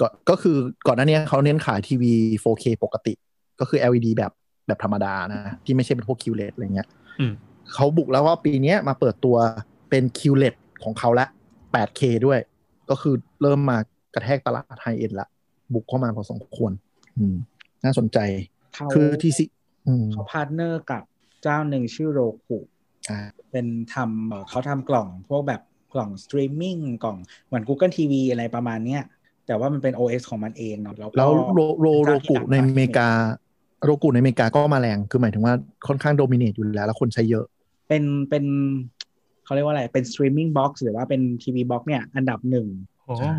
[0.00, 3.14] ก็ก็คือก่อนหน้านี้เขาเน้นขายทีวี 4K ปกติ
[3.60, 4.32] ก็คือ LED แบบ
[4.66, 6.88] แบบธรรมดานะ ที่ไม่ใช่เป็นพวก QLED อะไรเงี้ย
[7.20, 7.32] อืม
[7.74, 9.36] เขาบุกแล้วว่าปีเนี้ยมาเปิดตัว
[9.90, 11.26] เป็น QLED ของเขาละ
[11.74, 12.38] 8K ด้วย
[12.90, 13.78] ก็คือเริ่มมา
[14.14, 15.26] กระแทกตลาด high-end ละ
[15.72, 16.72] บุกเข้ามาพอสมควร
[17.18, 17.36] อืม
[17.84, 18.18] น่าสนใจ
[18.74, 19.44] เขาคือ TCL
[19.86, 21.02] อืมเขา partner กับ
[21.42, 22.58] เจ้าหนึ่งชื่อ Roku
[23.10, 23.20] อ่า
[23.52, 25.60] เป็นทำเอ่อเขาทำกล่องพวกแบบ
[25.94, 29.02] กล่องสตรีมมิ่งกล่องเหมือน Google TV อะไรประมาณเนี้ย
[29.46, 33.08] แต่ว่ามันเป็น OS ของมันเองเนาะแล้วก็แล้วโรโรโรเป็นเจ้าที่ดังในอเมริกา
[33.84, 35.54] Roku ในอเมริกาก็มาแรง คือหมายถึงว่า
[35.86, 37.44] ค่อนข้าง dominate อยู่แล้ว แล้วคนใช้เยอะ
[37.88, 38.44] เป็นเป็น
[39.44, 42.66] เขาเรียกว่าอะไร เป็น streaming box หรือว่าเป็น TV box เนี่ย อันดับหนึ่ง
[43.04, 43.32] โอ้ใช่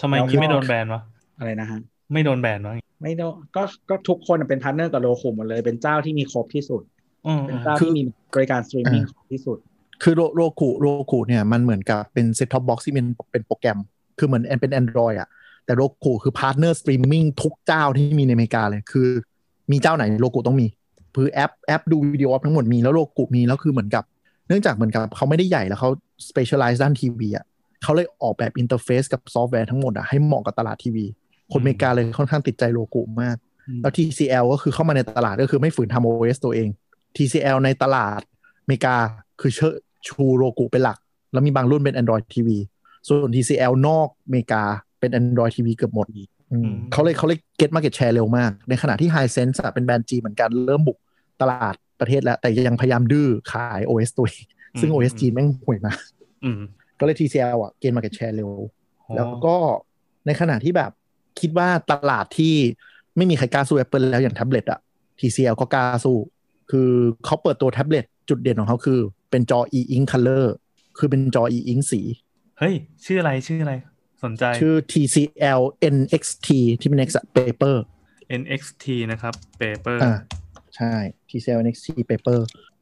[0.00, 1.02] ทำไมแล้วงี้ก็ไม่โดนแบนวะ
[1.38, 1.80] อะไรนะฮะ
[2.12, 3.22] ไม่โดนแบนวะไม่โด
[3.56, 6.82] ก็ก็ทุกคนเป็น partner กับ Roku หมดเลย เป็นเจ้าที่มีครบที่สุด
[7.26, 8.02] อืมเป็นอืมเจ้าคือที่มี
[8.34, 9.58] บริการสตรีมมิ่งอ่าครบที่สุด
[10.02, 13.78] คือโร Roku Roku เนี่ยมันเหมือนกับเป็น set-top box ที่เป็นเป็นโปรแกรม
[14.18, 15.28] คือเหมือนเป็น Android อะ
[15.64, 19.08] แต่ Roku คือ partner สตรีมมิ่งทุกเจ้าที่มีในอเมริกาเลยคือ
[19.72, 20.66] มีเจ้าไหน Roku ต้องมี
[21.16, 24.04] คือแอปแอปดูวิดีโอทั้งหมดมีแล้ว Roku มีแล้วคือเหมือนกับ
[24.48, 25.90] เนื่องจากเหมือนกับเขาไม่ได้ใหญ่แล้วเขา
[26.28, 27.44] specialize ด้านทีวีอะ
[27.82, 31.06] เขาเลยออกแบบ interface กับซอฟต์แวร์ทั้งหมดอะให้เหมาะกับตลาดทีวี
[31.52, 33.36] คนอเมริกาเลยค่อนข้างติดใจโลกุมาก
[33.82, 36.68] แล้ว TCL ก็คือเข้ามาในตลาดก็คือไม่ฝืนทำ OS ตัวเอง
[37.16, 38.20] TCL ในตลาด
[38.62, 38.96] อเมริกา
[39.40, 39.74] คือเชิด
[40.08, 40.98] ชูโรกุเป็นหลัก
[41.32, 42.48] แล้วมีบางรุ่นเป็น Android TV
[43.06, 44.62] ส่วน TCL นอกอเมริกา
[45.00, 46.06] เป็น Android TV เกือบหมด
[46.52, 50.98] อืมเขาเลยเขาเลย get market share เร็วมาก ในขณะที่ Hisense อะเป็นแบรนด์จีนเหมือนกันเริ่มบุก
[51.40, 54.44] ตลาดประเทศแล้ว แต่ยังพยายามดื้อขาย OS ตัวเอง
[54.80, 55.98] ซึ่ง OS จีนแม่งห่วยมาก
[56.44, 56.60] อืม
[56.98, 58.50] ก็เลย TCL อะ gain market share เร็ว
[59.08, 59.56] อ๋อแล้วก็
[60.26, 60.90] ในขณะที่แบบ
[61.40, 62.54] คิดว่าตลาดที่
[63.16, 64.80] ไม่มีใครกล้าสู้ Apple แล้วอย่างแท็บเล็ตอะ
[65.20, 66.16] TCL ก็กล้าสู้
[66.70, 66.90] คือ
[67.24, 70.44] เขาเปิดตัวแท็บเล็ตจุดเด่นของเขาคือเป็นจอ e-ink color
[70.98, 72.00] คือเป็นจอ e-ink สี
[72.58, 72.74] เฮ้ย
[73.04, 73.74] ชื่ออะไรชื่ออะไร
[74.24, 75.60] สนใจ ชื่อ TCL
[75.94, 76.48] NXT
[76.80, 77.76] ที่เป็น Next paper
[78.40, 80.14] NXT นะครับ paper อ่า
[80.76, 80.92] ใช่
[81.28, 82.38] TCL NXT paper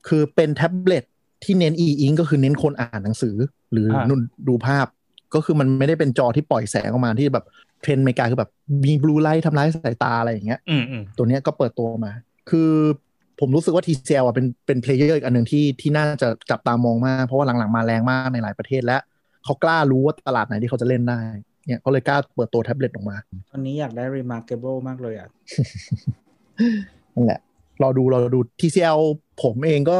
[0.09, 1.05] คือเป็นแท็บเล็ต
[1.45, 3.37] ที่เน้น e-ink ก็คือเน้นคนอ่านหนังสือ
[3.73, 4.87] หรืออ่านนู่นดูภาพ
[5.35, 7.45] ก็คือมันไม่ได้เป็นจอที่ปล่อยแสงออกมาที่แบบ
[7.83, 8.51] เทรนด์อเมริกาคือแบบ
[8.85, 12.13] มี blue light ทำร้ายสายตาอะไรอย่างเงี้ยอืมอืมตัวเนี้ยก็เปิดตัวมา
[12.51, 12.71] คือ
[13.41, 18.99] ผมรู้สึกว่า TCL อะเป็นเป็น player อีกอันหนึ่งที่ที่น่าจะจับตามองมาก เพราะว่าหลังๆมาแรงมากในหลายประเทศและ
[19.45, 21.21] เขากล้ารู้ว่าตลาดไหนที่เขาจะเล่นได้
[21.67, 23.17] เนี่ยเขาเลยกล้าเปิดตัวแท็บเล็ตออกมา
[23.51, 25.29] ตอนนี้อยากได้ reMarkable มากเลยอะ
[27.15, 27.41] นั่นแหละ
[27.83, 29.01] รอดูรอดู TCL
[29.43, 29.99] ผมเองก็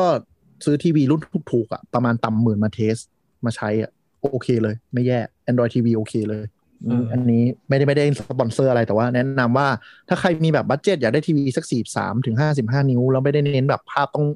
[0.65, 1.21] ซื้อทีวีรุ่น
[1.53, 2.97] ถูกๆอะประมาณต่ำหมื่นมา test
[3.45, 3.91] มาใช้อะ
[4.33, 5.19] โอเคเลย ไม่แย่
[5.51, 6.45] Android TV โอเคเลย
[6.87, 9.69] อืมอันนี้ไม่ได้ไม่ได้สปอนเซอร์อะไรแต่ว่าแนะนำว่า
[10.09, 14.27] ถ้าใครมีแบบ budget อยากได้ทีวีสักสี่สามถึงห้าสิบห้านิ้ว แล้วไม่ได้เน้นแบบภาพต้อง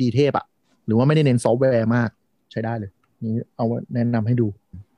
[0.00, 0.46] ดีเทพอะ
[0.86, 2.10] หรือว่าไม่ได้เน้นซอฟต์แวร์มาก
[2.52, 2.90] ใช้ได้เลย
[3.24, 4.46] นี้เอาแนะนำให้ดู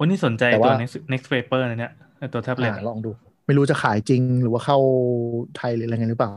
[0.00, 3.10] วันนี้สนใจแต่ตัวว่า next next paper นะเนี่ยไอ้ตัวแท็บเล็ตอ่าลองดู
[3.46, 4.78] ไม่รู้จะขายจริงหรือว่าเข้า
[5.56, 6.32] ไทยหรืออะไรเงี้ยหรือเปล่า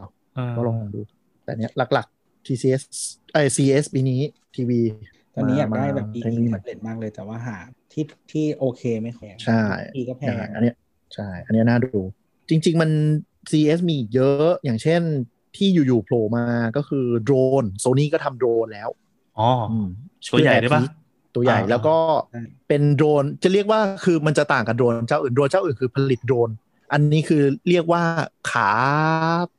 [0.56, 1.02] ก็ลองดู
[1.44, 2.84] แต่เนี้ยหลักๆ TCS
[3.34, 4.22] ไอ CS ปีนี้
[4.56, 4.82] ทีวี
[5.36, 7.58] ตอนนี้อยากได้แบบเทดีคโนโลยีแท็บเล็ตมากเลยแต่ว่าหา
[7.92, 9.64] ที่ที่โอเคไม่แพงใช่
[9.98, 10.76] ดีก็แพงอันเนี้ย
[11.14, 12.00] ใช่ อันเนี้ยน่าดู
[12.50, 12.92] จริง ๆ มัน
[13.52, 15.02] CS มีอีกเยอะอย่างเช่น
[15.58, 16.46] ที่อยู่ๆโผล่มา
[16.78, 18.90] ก็คือโดรนโซนี่ก็ทำโดรนแล้ว
[19.40, 19.88] อ๋ออืม
[20.32, 21.02] ตัวใหญ่ด้วยปะชื่อ Air Peak
[21.36, 21.96] ตัวใหญ่อ่าแล้วก็
[22.68, 26.50] เป็นโดรนจะเรียกว่าคือมันจะต่างกับโดรนเจ้าอื่นโดรนเจ้าอื่นคือผลิตโดรน
[26.94, 28.04] อันนี้คือเรียกว่า
[28.52, 28.72] ขา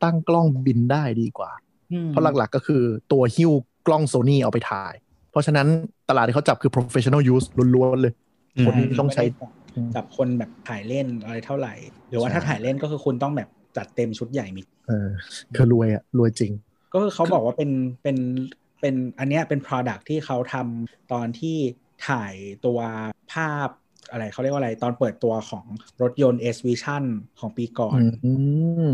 [0.02, 1.63] ตั้งกล้องบินได้ดีกว่าอืม
[2.08, 2.82] เพราะหลักๆก็คือ
[3.12, 3.52] ตัวหิ้ว
[3.86, 4.94] กล้องโซนี่เอาไปถ่าย
[5.30, 5.66] เพราะฉะนั้น
[6.08, 8.12] ตลาดที่เขาจับคือ professional use ล้วนๆเลย
[8.56, 9.32] อืมคนที่ต้องใช้ไม่
[9.72, 11.74] ได้จับคนแบบถ่ายเล่นอะไรเท่าไหร่
[12.08, 15.08] หรือว่าใช่ถ้าถ่ายเล่นก็คือคุณต้องแบบจัดเต็มชุดใหญ่มีเออ
[15.56, 16.52] คือรวยอะรวยจริง
[16.92, 17.70] ก็คือเขาบอกว่าเป็น
[18.02, 18.16] เป็น
[18.80, 21.56] เป็นอันเนี้ยเป็น product ที่เขาทำตอนที่
[22.08, 22.34] ถ่าย
[22.66, 22.80] ตัว
[23.32, 23.68] ภาพ
[24.10, 25.64] อะไรเขาเรียกว่าอะไรตอนเปิดตัวของ
[26.02, 27.04] รถยนต์ S Vision
[27.40, 28.32] ของปีก่อนอื
[28.90, 28.92] ม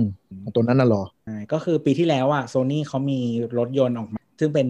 [0.54, 3.20] ตัวนั้นน่ะเหรอใช่ก็คือปีที่แล้วอะโซนี่เขามี
[3.58, 4.66] รถยนต์ออกมา ซึ่งเป็น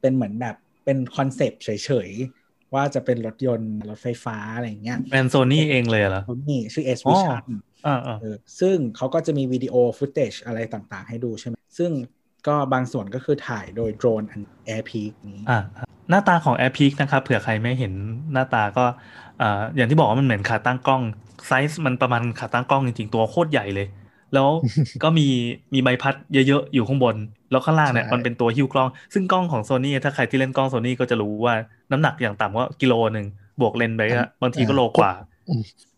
[0.00, 7.44] เป็นเหมือนแบบเป็นคอนเซปต์เฉยๆ ว่าจะเป็นรถยนต์รถไฟฟ้าอะไรอย่างเงี้ยแบรนด์โซนี่เองเลยเหรอโซนี่ชื่อ S อ๋อ Vision
[7.86, 11.90] อ่าอ่าเออซึ่งเขาก็จะมีวิดีโอ footage อะไรต่างๆ ให้ดูใช่ไหมซึ่ง
[12.46, 15.60] ก็บางส่วนก็คือถ่ายโดยโดรนอัน Air Peak นี้อ่า
[16.10, 17.92] หน้าตาของ Air Peak นะครับเผื่อใครไม่เห็น
[18.32, 18.84] หน้าตาก็
[19.42, 21.02] อ่าอย่างที่บอกว่ามันเหมือนขาตั้งกล้อง
[21.46, 23.86] ไซส์มันประมาณขาตั้งกล้องจริงๆตัวโคตรใหญ่เลย
[24.34, 24.48] แล้ว
[25.02, 25.26] ก็มี
[25.74, 27.16] มีใบพัดเยอะๆอยู่ข้างบน
[27.50, 31.54] แล้วข้างล่างเนี่ยใช่มันเป็นตัวหิ้วกล้อง ซึ่งกล้องของโซนี่ถ้าใครที่เล่นกล้องโซนี่ก็จะรู้ว่า
[31.90, 33.26] น้ำหนักอย่างต่ำก็กิโลหนึ่ง
[33.60, 35.12] บวกเลนส์ไปก็บางทีก็โลกว่า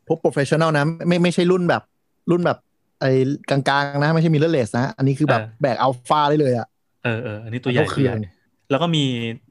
[0.06, 1.82] พวก professional นะไม่ไม่ใช่รุ่นแบบ
[2.30, 2.58] รุ่นแบบ
[3.00, 3.10] ไอ้
[3.50, 6.66] กลางๆนะ ไม่ใช่มิเรเลสนะ อันนี้คือแบบเออแบกอัลฟาได้เลยอะ
[7.04, 8.34] เออเอออันนี้ตัวใหญ่แล้วก็ตัวใหญ่เครื่อง
[8.70, 9.04] แล้วก็มี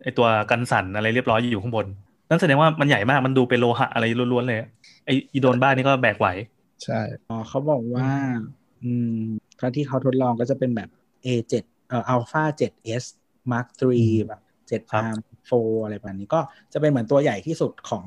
[0.04, 1.86] ไอตัวกันสั่นอะไรเรียบร้อยอยู่ข้างบน
[2.30, 4.60] นั่นแสดงว่ามันใหญ่มากมันดูเป็นโลหะอะไรล้วนๆเลย
[5.06, 6.28] ไออีโดนบ้านนี่ก็แบกไหว
[6.84, 8.10] ใช่อ๋อเขาบอกว่า
[8.84, 9.18] อืม
[9.60, 10.90] ครั้งที่เขาทดลองก็จะเป็นแบบ
[11.26, 13.04] A7 เอ่อ Alpha 7s
[13.52, 15.18] Mark อืม3แบบ7ครับ arm
[15.50, 16.40] 4อะไรประมาณนี้ก็
[16.74, 18.06] จะเป็นเหมือนตัวใหญ่ที่สุดของ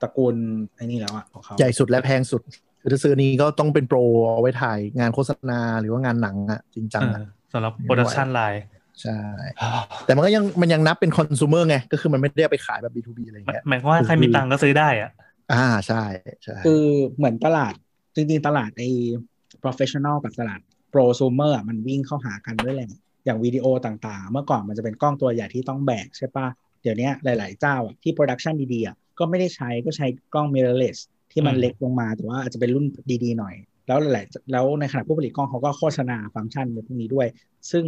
[0.00, 0.36] ตระกูล
[0.74, 2.42] ไอ้นี่แล้วอะของเขาใหญ่สุดและแพงสุด
[2.80, 3.98] คือถ้าซื้อนี้ก็ต้องเป็นโปร
[4.34, 8.62] เอาไว้ถ่ายงานโฆษณาหรือว่างานหนังอะจริงจังเออะอสำหรับ production lineน์
[9.02, 9.18] ใช่
[10.06, 15.10] แต่มันก็ยังมันยังนับเป็นคอน sumer ไง ก็คือมันไม่ได้เอาไปขายแบบ B2B อะไรอย่างเงี้ยหมายความว่าใครมีตังค์ก็ซื้อได้อะ
[15.52, 16.02] อ่าใช่
[16.44, 16.84] ใช่คือ
[17.16, 17.74] เหมือนตลาด
[18.14, 18.90] จริงๆ ตลาดไอ้
[19.62, 20.60] professional กับตลาด
[20.92, 22.90] prosumer อะมันวิ่งเข้าหากันด้วยแหละ
[23.24, 26.46] อย่างวิดีโอต่างๆ เมื่อก่อนมันจะเป็นกล้องตัวใหญ่ที่ต้องแบกใช่ปะ
[26.82, 30.98] เดี๋ยวนี้หลาย ๆ เจ้าอะที่ production ดีๆอะก็ไม่ได้ใช้ก็ใช้กล้อง mirrorless
[31.38, 32.86] ที่มันเล็กลงมาแต่ว่าอาจจะเป็นรุ่น
[33.24, 33.54] ดีๆหน่อย
[33.86, 37.26] แล้วหลายๆแล้วในขณะผู้ผลิตกล้องเขาก็โฆษณาฟังก์ชันในพวกนี้ด้วย
[37.70, 37.84] ซึ่ง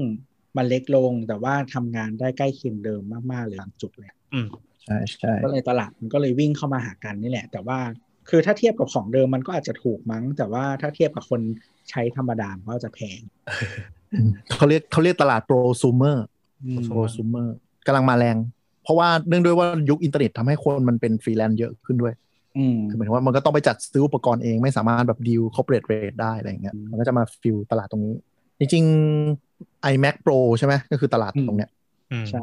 [0.56, 4.48] มันเล็กลงแต่ว่าทำงานได้ใกล้เคียงเดิมมากๆเลยบางจุดเลยอืม
[4.82, 7.78] ใช่ใช่ก็เลยตลาดมันก็เลยวิ่งเข้ามาหากันนี่แหละ แต่ว่า
[8.28, 11.40] คือถ้าเทียบกับของเดิมมันก็อาจจะถูกมั้ง แต่ว่าถ้าเทียบกับคน
[11.90, 13.20] ใช้ธรรมดามันก็จะแพง
[14.12, 16.16] อืมเขาเรียกเขาเรียกตลาด prosumer
[16.64, 17.48] อืม prosumer
[17.86, 18.36] กำลังมาแรง
[18.82, 22.29] เพราะว่าเนื่องด้วยว่ายุคอินเทอร์เน็ตทำให้คนมันเป็นฟรีแลนซ์เยอะขึ้นด้วยอืม
[22.90, 28.14] คือหมายถึงว่ามันก็ต้องไปจัดซื้ออุปกรณ์เองไม่สามารถแบบดีล corporate rate ได้อะไรอย่างเงี้ยอืมมันก็จะมา fill ตลาดตรงนี้
[28.60, 31.70] จริงๆ iMac Pro ใช่ไหมก็คือตลาดตรงเนี้ย
[32.12, 32.40] อืมใช่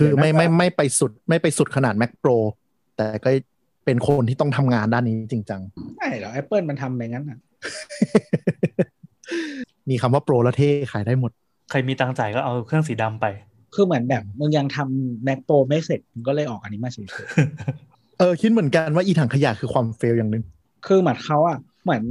[0.00, 2.36] คือไม่ไม่ไม่ไปสุดไม่ไปสุดขนาด Mac Pro
[2.96, 3.30] แต่ก็
[3.84, 5.60] เป็นคนที่ต้องทำงานด้านนี้จริงจัง
[5.98, 7.38] ใช่เหรอ Apple มันทำไปงั้นอะ
[9.88, 11.30] มีคำว่าโปรแล้วเท่ขายได้หมด
[11.70, 13.26] ใครมีตังค์จ่ายก็เอาเครื่องสีดำไป
[13.74, 17.08] คือเหมือนแบบมึงยังทำ Mac Pro ไม่เสร็จมึงก็เลยออกอันนี้มาเฉย
[18.18, 20.44] เออคิดเหมือนกันว่าอีถังขยะคือความเฟลอย่างหนึ่ง
[20.86, 22.02] คือเหมือนเขาอะเหมือน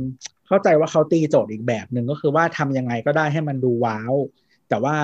[0.48, 4.14] เข้าใจว่าเขาตีโจทย์อีกแบบหนึ่งก็คือว่าทำยังไงก็ได้ให้มันดูว้าว
[4.70, 4.96] แต่ว่า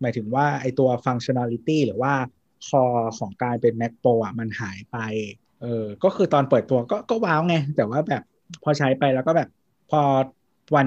[0.00, 2.12] หมายถึงว่าไอตัว functionality หรือว่า
[2.68, 2.84] คอ
[3.18, 4.96] ของการเป็น Mac Pro อะมันหายไป
[5.62, 8.22] เออ ก็คือตอนเปิดตัวก็ก็ว้าวไง แต่ว่าแบบ
[8.62, 9.48] พอใช้ไปแล้วก็แบบ
[9.90, 10.00] พอ
[10.74, 10.86] วัน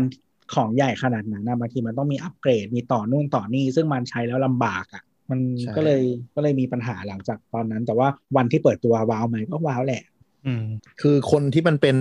[0.53, 6.01] ของใหญ่ขนาดนั้นนะบางทีมันต้องมีอัปเกรดมีต่อนู่นต่อนี่ ซึ่งมันใช้แล้วลำบากอะ มันใช่ก็เลย
[6.35, 8.07] ก็เลยมีปัญหาหลังจากตอนนั้น แต่ว่า
[8.37, 10.03] วันที่เปิดตัวว้าวไหมก็ว้าวแหละ
[10.45, 10.63] อืม
[11.01, 11.97] คือคนที่มันเป็น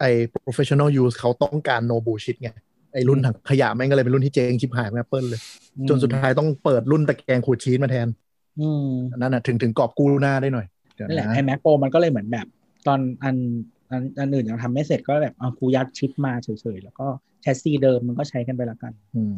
[0.00, 0.10] ไอ้
[0.44, 2.50] professional use เขาต้องการ no bullshit ไง
[2.94, 5.40] ไอ้รุ่นถังขยะแม่งก็เลยเป็นรุ่นที่เจ๊งชิบหายของ Apple เลย
[5.88, 8.08] จนสุดท้ายต้องเปิดรุ่นตะแกรงขูดชีสมาแทน
[8.60, 12.46] อืมอันนั่นน่ะถึงถึงกรอบกู้หน้าได้หน่อยเดี๋ยวนั่นแหละนะไอ้ Mac Pro มันก็เลยเหมือนแบบ
[12.86, 13.36] ตอนอัน
[13.90, 17.06] อันอันอื่นยังทำไม่เสร็จก็แบบเอากูยัดชิปมาเฉยๆ แล้วก็
[17.42, 19.34] แชสซีเดิมมันก็ใช้กันไปละกันอืม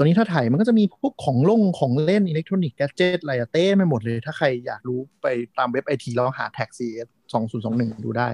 [0.00, 5.26] ตัวนี้ถ้าถ่ายมันก็จะมีพวกของลงของเล่นอิเล็กทรอนิกส์ gadget อะไรอะเต็มไปหมดเลย ถ้าใครอยากรู้ไป
[5.58, 7.08] ตามเว็บไอทีแล้วหาแท็ก CES
[7.56, 8.28] 2021ดูได้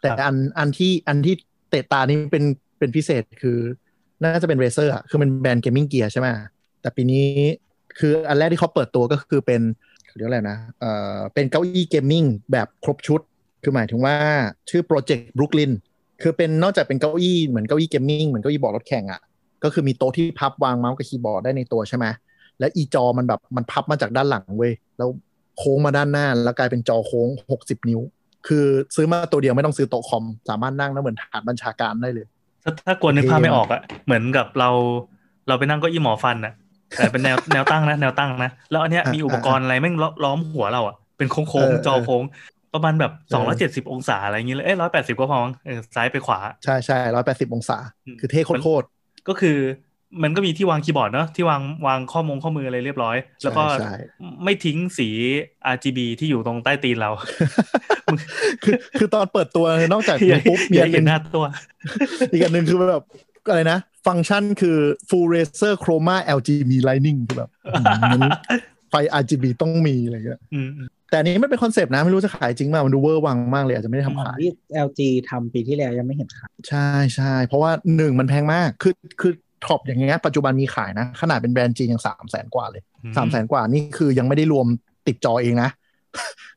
[0.00, 1.34] แต่ครับอันอันที่อันที่
[1.70, 2.44] เตะตานี้เป็น
[2.78, 3.58] เป็นพิเศษคือ
[4.22, 6.28] น่าจะเป็น Razer อะคือมันแบรนด์ gaming gear ใช่ไหม
[6.80, 7.24] แต่ปีนี้
[7.98, 9.60] คืออันแรกที่เขาเปิดตัวก็คือเป็น
[10.06, 13.20] เขาเรียกอะไรนะเอ่อเป็นเก้าอี้ gaming แบบครบชุด
[13.62, 14.16] คือหมายถึงว่า
[14.70, 15.72] ชื่อโปรเจกต์บรุกลิน
[16.22, 19.20] คือเป็นนอกจากเป็นเก้าอี้เหมือนเก้าอี้ gaming เหมือนเก้าอี้บอร์ดรถแข่งอะ่ะ
[19.64, 22.06] ก็คือมีโต๊ะที่พับวางเมาส์กับคีย์บอร์ดได้ในตัวใช่ไหม
[22.58, 25.08] แล้วอีจอมันแบบมันพับมาจากด้านหลังเว้ยแล้ว
[25.58, 28.00] โค้งมาด้านหน้า แล้วกลายเป็นจอโค้ง 60 นิ้ว
[28.46, 28.64] คือ
[28.96, 32.26] ซื้อมาตัวเดียวไม่ต้องซื้อโต๊ะคอม สามารถนั่งแล้วเหมือนฐานบัญชาการได้เลย
[32.64, 34.70] ถ้าถ้ากวนนึกภาพไม่ออกอะเหมือนกับเรา
[35.48, 36.52] เราไปนั่งเก็อี้หมอฟันอะ
[36.96, 42.22] แต่เป็นแนวแนวตั้งนะแนวตั้งนะแล้วอันเนี้ยอะมีอุปกรณ์อะไรแม่งล้อล้อมหัวเราอะเป็นโค้งเออๆจอโค้ง
[42.74, 48.86] ประมาณแบบเอสองร้ออยเจ็ดสิบองศาอะไรอย่างเงี้ยเลยเอ้ร้อยแปดสิบก็พอมั้งเออซ้ายไปขวา ใช่ใช่ร้อยแปดสิบองศาอืมคือเท่โคตร
[49.28, 49.58] ก็คือ
[50.22, 53.94] มันก็มีที่วางคีย์บอร์ดเนอะที่วางวางข้อมงข้อมืออะไรเรียบร้อยๆแล้วก็ใช่
[54.44, 55.08] ไม่ทิ้งสี
[55.74, 57.10] RGB ที่อยู่ตรงใต้ตีนเรา
[58.64, 61.44] คือคือตอนเปิดตัวนอกจากอย่าปุ๊บมีอย่าอันหเห็นึ่นงหน้าตัว
[62.32, 63.02] อีกอันหนึ่งคือแบบ
[63.48, 64.76] อะไรนะ ฟังก์ชันคือ
[65.08, 68.20] full Razer Chroma RGB lighting คือแบบอืมมัน
[68.90, 70.68] ไฟ RGB ต้องมีอะไรเงี้ยอืม
[71.12, 74.50] แต่อันนี้ไม่เป็นคอนเซปต์นะ ไม่รู้จะขายจริงมากมันดูเวอร์วังมากเลย อาจจะไม่ได้ทำขายที่
[74.86, 75.00] LG
[75.30, 79.32] ทำปีที่แล้วยังไม่เห็นขายใช่ใช่เพราะว่าหนึ่งมันแพงมาก คือคือ
[79.66, 84.66] ท็อปอย่างเงี้ยปัจจุบันมีขายนะ ขนาดเป็นแบรนด์จีนยังสามแสนกว่าเลยอืมสามแสนกว่านี่คือยังไม่ได้รวม
[85.06, 85.70] ติดจอเองนะ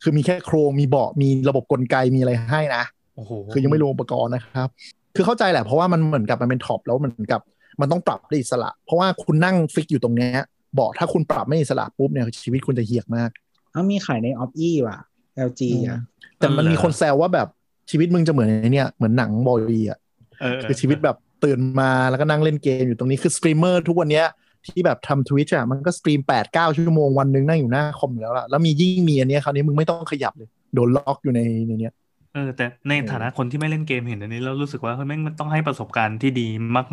[0.04, 2.84] คือมีแค่โครงมีเบาะมีระบบกลไกมีอะไรให้นะ
[3.16, 4.70] โอ้โหคือยังไม่รวมอุปกรณ์นะครับ
[5.16, 7.42] คือเข้าใจแหละเพราะว่ามันเหมือนกับมันเป็นท็อปแล้วมันเหมือนกับ
[7.82, 10.42] มันต้องปรับได้อิสระ เพราะว่าคุณนั่ง fix อยู่ตรงเนี้ย
[10.74, 13.30] เบาะถ้าคุณปรับไม่อิสระปุ๊บเนี่ยชีวิตคุณจะเหียกมาก
[13.76, 14.98] เอ้ามีขายในออฟอี้ว่ะ
[15.36, 16.00] LG อะ
[16.40, 17.48] แต่มันมีคนแซวว่าแบบ
[17.92, 19.98] ชีวิตมึงจะเหมือนไอ้เนี่ยเหมือนหนังบอยอะ
[20.42, 24.26] เออคือชีวิตแบบตื่นมาแล้วก็นั่งเล่นเกมอยู่ตรงนี้คือสตรีมเมอร์ทุกวันเนี้ย
[24.66, 31.94] ที่แบบทำ Twitch อะมันก็ stream แปดเก้าชั่วโมงวันหนึงนั่งอยู่หน้าคอมอยู่แล้วล่ะแล้วมียิ่งมีอันเนี้ยคราวนี้มึงไม่ต้องขยับเลย โดนล็อกอยู่ในในเนี้ย
[32.34, 36.48] เออแต่ในฐานะคนที่ไม่เล่นเกมเห็นอันนี้แล้วรู้สึกว่าเฮ้ยแม่งมันต้องให้ประสบการณ์ที่ดี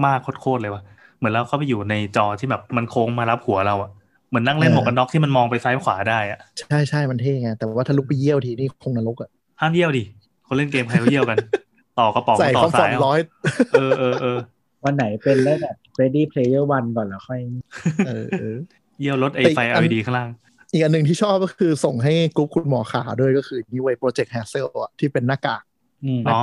[0.06, 0.82] มากๆโคตรๆเลยว่ะ
[1.18, 3.90] เหมือนเราเข้าไปอยู่ในจอที่แบบมันโค้งมารับหัวเราอะ
[4.32, 9.30] เหมือนนั่งเล่นหมวกกันน็อกที่มันมองไปซ้ายขวาได้อะใช่ใช่มันเท่ไงแต่ว่าถ้าลุกไปเยี่ยวทีนี่คงนรกอะ
[9.60, 10.04] ห้ามเยี่ยวดิ
[10.46, 11.38] คนเล่นเกมใครเขาเยี่ยวกัน
[11.98, 13.18] ต่อกระป๋องใส่ต่คออมฟอสาร์ยตเอาร้อย
[13.72, 14.38] เออเออเออ
[14.84, 17.40] วันไหนเป็นได้แบบ Ready Player One ก่อนแล้วค่อย
[18.06, 18.56] เออเออ
[19.00, 20.30] เยี่ยวรถไอไฟแต่อีกอัน LED ข้างล่าง
[20.72, 25.62] อีกอันหนึ่งที่ชอบก็คือส่งให้กลุ่มคุณหมอขาด้วยก็คือนี่เว้ยโปรเจกต์ Hazel อะที่เป็นหน้ากาก
[26.04, 26.40] อืมอ๋อ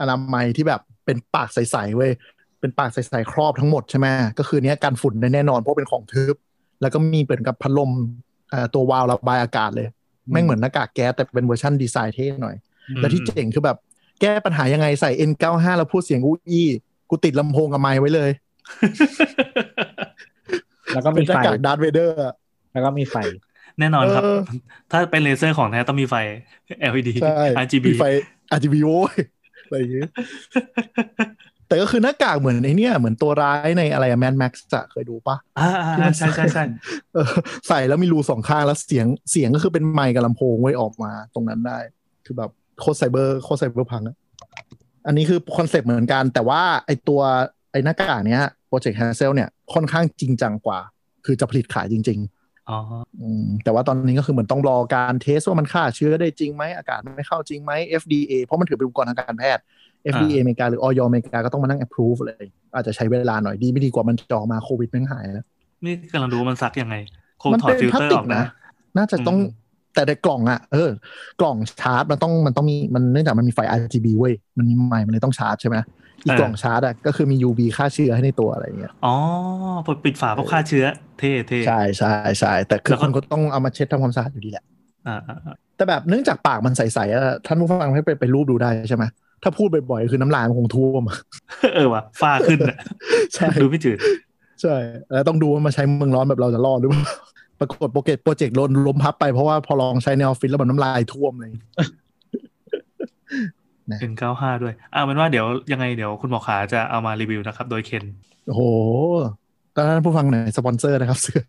[0.00, 2.12] อนามัยที่แบบเป็นปากใสๆเว้ย
[2.60, 4.06] เป็นปากใสๆครอบทั้งหมดใช่ไหม
[4.38, 6.36] ก็คือเนี้ยกันฝุ่นได้แน่นอนเพราะเป็นของทึบ
[6.80, 7.90] แล้วก็มีเป็นกับพัดลม
[8.50, 9.88] เอ่อตัววาล์วระบายอากาศเลย
[10.32, 12.56] แม่งเหมือนหน้ากากแก๊สแต่เป็นเวอร์ชันดีไซน์เท่หน่อย
[12.96, 13.76] แล้วที่เจ๋งคือแบบ
[14.20, 16.66] แก้ปัญหายังไงใส่ N95 แล้วพูดเสียงอู้อี้
[17.10, 18.30] กูติดลำโพงกับไมค์ไว้เลย
[20.94, 22.16] แล้วก็เป็มีนหน้าไฟกาก Darth Vader
[22.72, 23.16] แล้วก็มีไฟ
[23.78, 24.40] แน่นอนครับเออ
[24.90, 26.14] ถ้าเป็น Razer ของแท้ต้องมีไฟ
[26.90, 28.04] LED ใช่ RGB มีไฟ
[28.56, 29.14] RGB โว้ย
[29.64, 30.04] อะไรอย่างงี้
[31.70, 36.64] แต่ก็คือหน้ากากเหมือนไอเนี่ยเหมือนตัวร้ายในอะไร Mad Max อะเคยดูปะอ่าอ่าที่มันใช่ใช่ใช่
[37.14, 37.32] เออ
[37.68, 41.78] ใส่แล้วมีรูสองข้างแล้วเสียงเสียงก็คือเป็นไมค์กับลำโพงไว้ออกมาตรงนั้นได้
[42.26, 42.50] คือแบบ
[42.80, 44.16] โคตรไซเบอร์โคตร cyberpunk อะ
[45.06, 47.20] อันนี้คือคอนเซปต์เหมือนกัน แต่ว่าไอตัว
[47.72, 50.78] ไอหน้ากากเนี้ยโปรเจกต์ Hazel เนี่ยค่อนข้างจริงจังกว่า
[51.26, 52.20] คือจะผลิตขายจริง
[52.70, 59.62] อ๋อๆอืมแต่ว่าตอนนี้ก็คือเหมือนต้องรอการ test ว่ามันฆ่าเชื้อได้จริงไหมอากาศไม่เข้าจริงไหม FDA เพราะมันถือเป็นอุปกรณ์ทางการแพทย์
[60.04, 62.44] FDA อเมริกาหรืออย.อเมริกาก็ต้องมานั่ง approve เลย
[62.74, 65.46] อาจจะใช้เวลาหน่อยดีไม่ดีกว่ามันจะออกมาโควิดแม่งหายแล้ว
[65.84, 66.94] นี่กำลังดูว่ามันซักยังไง
[67.38, 68.44] โคมันถอดเป็นฟิลพลาสเตอร์ติอกอกนะนะ
[68.96, 69.42] น่าจะต้องอืม
[69.94, 70.90] แต่ในกล่องอะเออ
[71.40, 75.76] กล่องชาร์จมันต้องมันต้องมีมันเนื่องจากมันมีไฟ RGB เว้ยมันมีไมค์มันเลยต้องชาร์จใช่ไหม
[76.24, 79.14] อีกกล่องชาร์จอะก็คือมี UV ฆ่าเชื้อให้ในตัวอะไรอย่างเงี้ยอ๋อ
[79.86, 80.84] พอปิดฝาเพราะฆ่าเชื้อ
[81.18, 82.08] เท่เท่ใช่ใช่
[82.40, 84.64] ใช่แต่คืแล้อวก็คนก็ต้องเอามาเช็ดทำความสะอาดอยู่ดีแหละ
[85.06, 89.04] อ่าอ่าอ่าแต่แบบเนื่องจากปากมันใสๆอะท่านผู้ฟังให้ไปไปรูปดูได้ใช่ไหม
[89.42, 91.02] ถ้าพูดบ่อยๆ คือน้ำลายมันคงท่วม
[91.74, 92.76] เออว่ะฝ้าขึ้นอะ
[93.34, 93.98] ใช่ดูไม่จืด
[94.62, 94.74] ใช่
[95.12, 97.02] แล้วต้องดูว่ามาใช้เมืองร้อนแบบเราจะรอดหรือเปล่า
[97.60, 101.50] ปรากฏโปรเจกต์โปรเจกต์ลนล้มพับไปเพราะว่าพอลองใช้ในออฟฟิศแล้วมันน้ำลายท่วมเลย
[104.00, 108.04] เป็นเก้าห้าด้วยอ่าเป็นว่าเดี๋ยวยังไงเดี๋ยวคุณหมอขาจะเอามารีวิวนะครับ โดยเคน
[108.46, 108.62] โอ้โห
[109.76, 111.42] ตอนนั้นผู้ฟังหน่อยสปอนเซอร์นะครับเสื้อ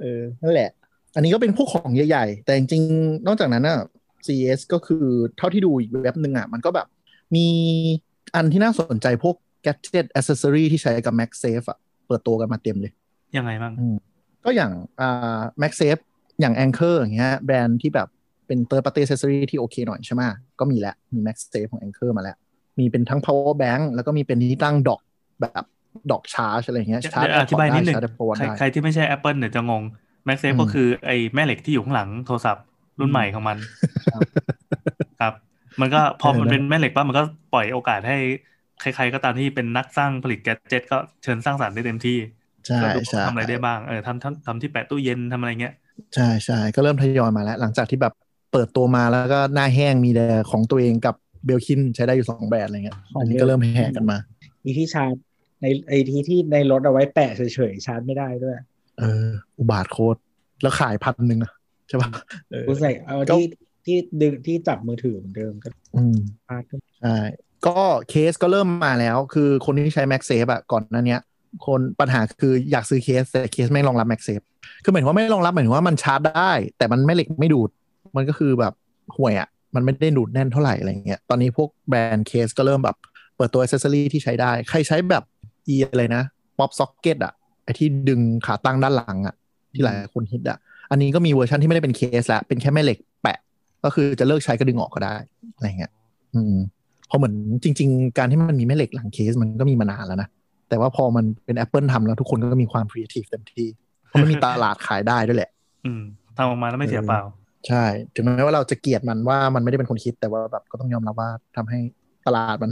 [0.00, 0.70] เออนั่นแหละ
[1.14, 3.78] อันนี้ก็เป็นพวกของใหญ่ ๆ แต่จริงๆ นอกจากนั้นอะ
[4.26, 5.04] CES ก็คือ
[5.38, 6.86] เท่าที่ดูอีกเว็บหนึ่งอะ มันก็แบบ
[7.36, 7.46] มี
[8.34, 12.92] อันที่น่าสนใจพวก gadget accessory ที่ใช้กับ MagSafe อะ เปิดตัวกันมาเต็มเลย
[13.36, 13.72] ยังไงบ้าง
[14.44, 16.02] ก็อย่างอ่า MagSafe
[16.40, 18.08] อย่าง Anchor อย่างเงี้ยแบรนด์ที่แบบ
[18.46, 20.22] เป็น third party accessory ที่โอเคหน่อยใช่ไหม
[20.60, 22.36] ก็มีแล้ว มี MagSafe ของ Anchor มาแล้ว
[22.78, 25.00] มีเป็นทั้ง power bank แล้วก็มีเป็นที่ตั้งดอก
[25.40, 25.64] แบบ
[26.10, 29.82] ดอกชาร์จอะไรอย่างเงี้ยเดี๋ยวชาร์จเดี๋ยวอธิบายนิดหนึ่งชาร์จ iPhone ใครได้ใครที่ไม่ใช่ Apple เดี๋ยวจะงง
[30.28, 32.64] MagSafe อืมก็คือไอ้แม่เหล็กที่อยู่ข้างหลังโทรศัพท์
[33.00, 33.56] รุ่นใหม่ของมัน
[35.20, 35.32] ครับ
[35.80, 37.22] มันก็พอมันเป็นแม่เหล็กปั๊บมันก็
[37.52, 38.16] ปล่อยโอกาสให้
[38.80, 42.18] ใครๆก็ตามที่เป็นนักสร้างผลิตแกดเจ็ตก็เชิญสร้างสรรค์ได้เต็มที่
[42.66, 45.74] ใช่ก็ดูใช่ทำอะไรได้บ้างเออทำทำทำที่แปะตู้เย็นทำอะไรเงี้ย
[46.14, 48.14] ใช่ใช่ก็เริ่มทยอยมาแล้ว หลังจากที่แบบ
[48.52, 54.18] เปิดตัวมาแล้วก็หน้าแห้งมีแต่ของตัวเองกับเบลคินใช้ได้อยู่สองแบรนด์อะไรเงี้ยของอันนี้ก็เริ่มแห่กันมา
[54.64, 55.14] มีที่ชาร์จ
[55.62, 58.56] ในไอที่ที่ในรถเอาไว้แปะเฉยๆชาร์จไม่ได้ด้วย
[58.98, 59.26] เออ
[59.58, 60.18] อุบาทโคตร
[60.62, 61.52] แล้วขายพันหนึ่งอะ
[61.90, 62.10] ใช่ปะ
[62.50, 63.46] เออกูใส่เอาก็ที่
[63.86, 66.16] ที่ดึงที่จับมือถือเหมือนเดิมก็อืม
[66.48, 67.16] พาดขึ้นใช่
[67.66, 67.78] ก็
[68.10, 71.20] เคสก็เริ่มมาแล้ว คือคนที่ใช้ MagSafe อะก่อนหนั้นเนี้ย
[71.66, 74.44] คนปัญหาคืออยากซื้อเคส แต่เคสไม่รองรับ MagSafe
[74.84, 77.70] คือหมายถึงว่าไม่รองรับหมายถึงว่ามันชาร์จได้ แต่มันไม่เหล็กไม่ดูด
[78.16, 78.72] มันก็คือแบบ
[79.16, 82.96] ห่วยอะมันไม่ได้ดูดแน่นเท่าไหร่อะไรเงี้ยตอนนี้พวกแบรนด์เคสก็เริ่มแบบ
[83.36, 85.24] เปิดตัวอ c เซสซอรี่ที่ใช้ได้ ใครใช้แบบ
[85.74, 86.22] ไออะไรนะ
[86.58, 87.32] pop socket อะ
[87.64, 89.34] ไอที่ดึงขาตั้งด้านหลังอะ
[89.74, 90.58] ที่หลายคนฮิตอะ
[90.90, 93.38] อันนี้ก็มีเวอร์ชันที่ไม่ได้เป็นเคสแล้วเป็นแค่แม่เหล็กแปะ
[93.84, 95.16] ก็คือจะเลิกใช้ก็ดึงออกก็ได้
[95.54, 95.92] อะไรเงี้ย
[96.34, 96.54] อืม
[97.06, 97.34] เพราะเหมือน
[97.64, 100.28] จริง ๆ การที่มันมีแม่เหล็กหลังเคสมันก็มีมานานแล้วนะ
[100.68, 103.66] แต่ว่าพอมันเป็น Apple ทำแล้วทุกคนก็มีความครีเอทีฟเต็มที่
[104.06, 105.50] เพราะมันมีตลาดขายได้ด้วยแหละ
[105.84, 106.02] อืม
[106.36, 107.22] ทำออกมาแล้วไม่เสียเปล่า
[107.68, 107.84] ใช่
[108.14, 111.78] ถึงแม้ว่าเราจะเกลียดมันว่ามันไม่ได้เป็นคนคิดแต่ว่าแบบก็ต้องยอมรับว่าทำให้
[112.26, 112.70] ตลาดมัน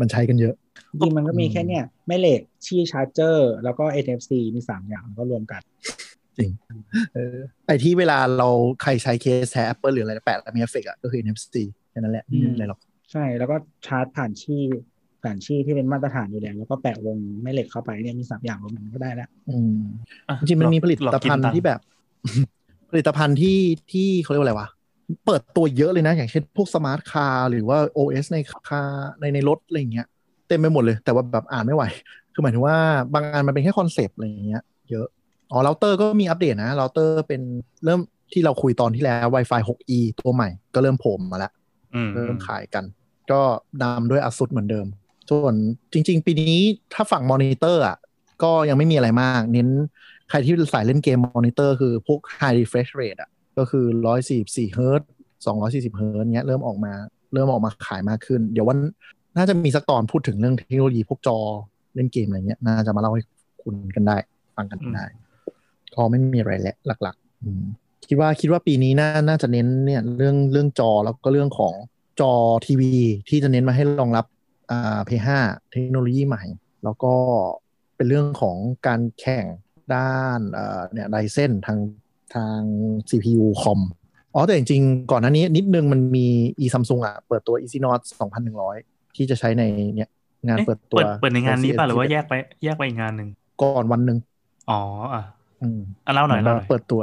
[0.00, 0.54] มันใช้กันเยอะ
[0.90, 5.62] จริงๆมันก็มีแค่เนี่ยแม่เหล็ก Qi charger แล้วก็ NFC มีสามอย่างก็รวมกัน
[7.14, 7.36] เออ
[7.66, 8.48] ไอที่เวลาเรา
[8.82, 11.54] ใครใช้เคสแท้ Apple หรืออะไรแปะแล้วมีเอฟเฟกต์อะก็คือ NFC
[11.90, 12.80] แค่นั้นแหละไม่มีอะไรหรอก
[13.12, 14.62] ใช่แล้วก็ชาร์จผ่านชี่
[15.22, 19.80] ผ่านชี่ที่เป็นมาตรฐานอยู่แล้ว แล้วก็แปะวงแม่เหล็กเข้าไปเนี่ยมีสามอย่างรวมกันก็ได้แล้วอืม
[20.28, 21.80] อะจริงๆมันมีผลิตหลอกกิภัณฑ์ตังค์ที่แบบ
[22.90, 23.58] ผลิตภัณฑ์ที่
[23.92, 24.68] ที่เขาเรียกว่าอะไรวะ
[25.26, 28.82] เปิดตัวเยอะเลยนะ อย่างเช่นพวก smart car หรือว่า OS ใน car
[29.20, 30.06] ในในรถอะไรอย่างเงี้ย
[30.48, 31.84] เต็มไปหมดเลย แต่ว่าแบบอ่านไม่ไหว
[32.32, 32.76] คือหมายถึงว่า
[33.12, 35.06] บางงานมันเป็นแค่ concept อะไรอย่างเงี้ย เยอะ
[35.52, 37.42] อ๋อเราเตอร์ก็มีอัปเดตนะเราเตอร์เป็น
[37.84, 38.00] เริ่ม
[38.32, 41.52] ที่เราคุยตอนที่แล้ว Wi-Fi 6E ตัวใหม่ก็เริ่มโผล่มาแล้ว
[41.94, 42.84] อืมเริ่มขายกัน
[43.30, 43.40] ก็
[43.82, 44.86] นำด้วย ASUS เหมือนเดิม
[45.30, 45.54] ส่วน
[45.92, 46.60] จริง ๆ ปีนี้
[46.94, 47.96] ถ้าฝั่งมอนิเตอร์อะ
[48.42, 49.68] ก็ยังไม่มีอะไรมาก เน้น
[50.30, 53.84] ใครที่สายเล่นเกมมอนิเตอร์คือพวก High Refresh Rate อะก็คือ
[54.30, 55.02] 144เฮิร์ต
[55.46, 56.92] 240เฮิร์ตเงี้ยเริ่มออกมา
[57.32, 58.78] เริ่มออกมาขายมากขึ้น เดี๋ยววัน
[59.36, 61.38] น่าจะมีสักตอนพูดถึงเรื่องเทคโนโลยีพวกจอ
[61.94, 63.22] เล่นเกมอะไรเงี้ยน่าจะมาเล่าให้
[63.62, 64.16] คุยกันได้
[64.56, 65.04] ฟังกันได้
[65.94, 67.64] ก็ไม่มีอะไรแหละหลักๆอืม
[68.08, 71.74] คิดว่าคิดว่าปีนี้น่าน่าจะเน้นเนี่ยเรื่องเรื่องจอแล้วก็เรื่องของ
[72.20, 72.32] จอ
[72.66, 72.94] ทีวี
[73.28, 74.26] ที่จะเน้นมาให้รองรับ
[74.70, 75.28] อ่า PS5
[75.72, 76.42] เทคโนโลยีใหม่
[76.84, 77.14] แล้วก็
[77.96, 79.44] เป็นเรื่องของการแข่ง
[79.94, 81.78] ด้านเอ่อเนี่ยไดเซนทาง
[82.34, 82.60] ทาง
[83.08, 83.80] CPU คอม
[84.34, 86.26] อ๋อแต่จริงๆ ก่อนหน้านี้นิดนึงมันมี
[86.60, 88.00] e Samsung อะ เปิดตัว Exynos
[88.58, 89.62] 2100 ที่จะใช้ใน
[89.94, 90.08] เนี่ย
[90.46, 92.34] งานเอ๊ะเปิดตัวเปิดเปิดในงานนี้ป่ะหรือว่า LCS แยกไป
[92.64, 93.28] แยกไปอีกงานหนึ่ง
[93.62, 94.18] ก่อนวันหนึ่ง
[94.70, 94.80] อ๋อ
[95.14, 95.22] อะ
[95.62, 97.02] อืมอะเล่าหน่อยเล่าหน่อยเปิดตัว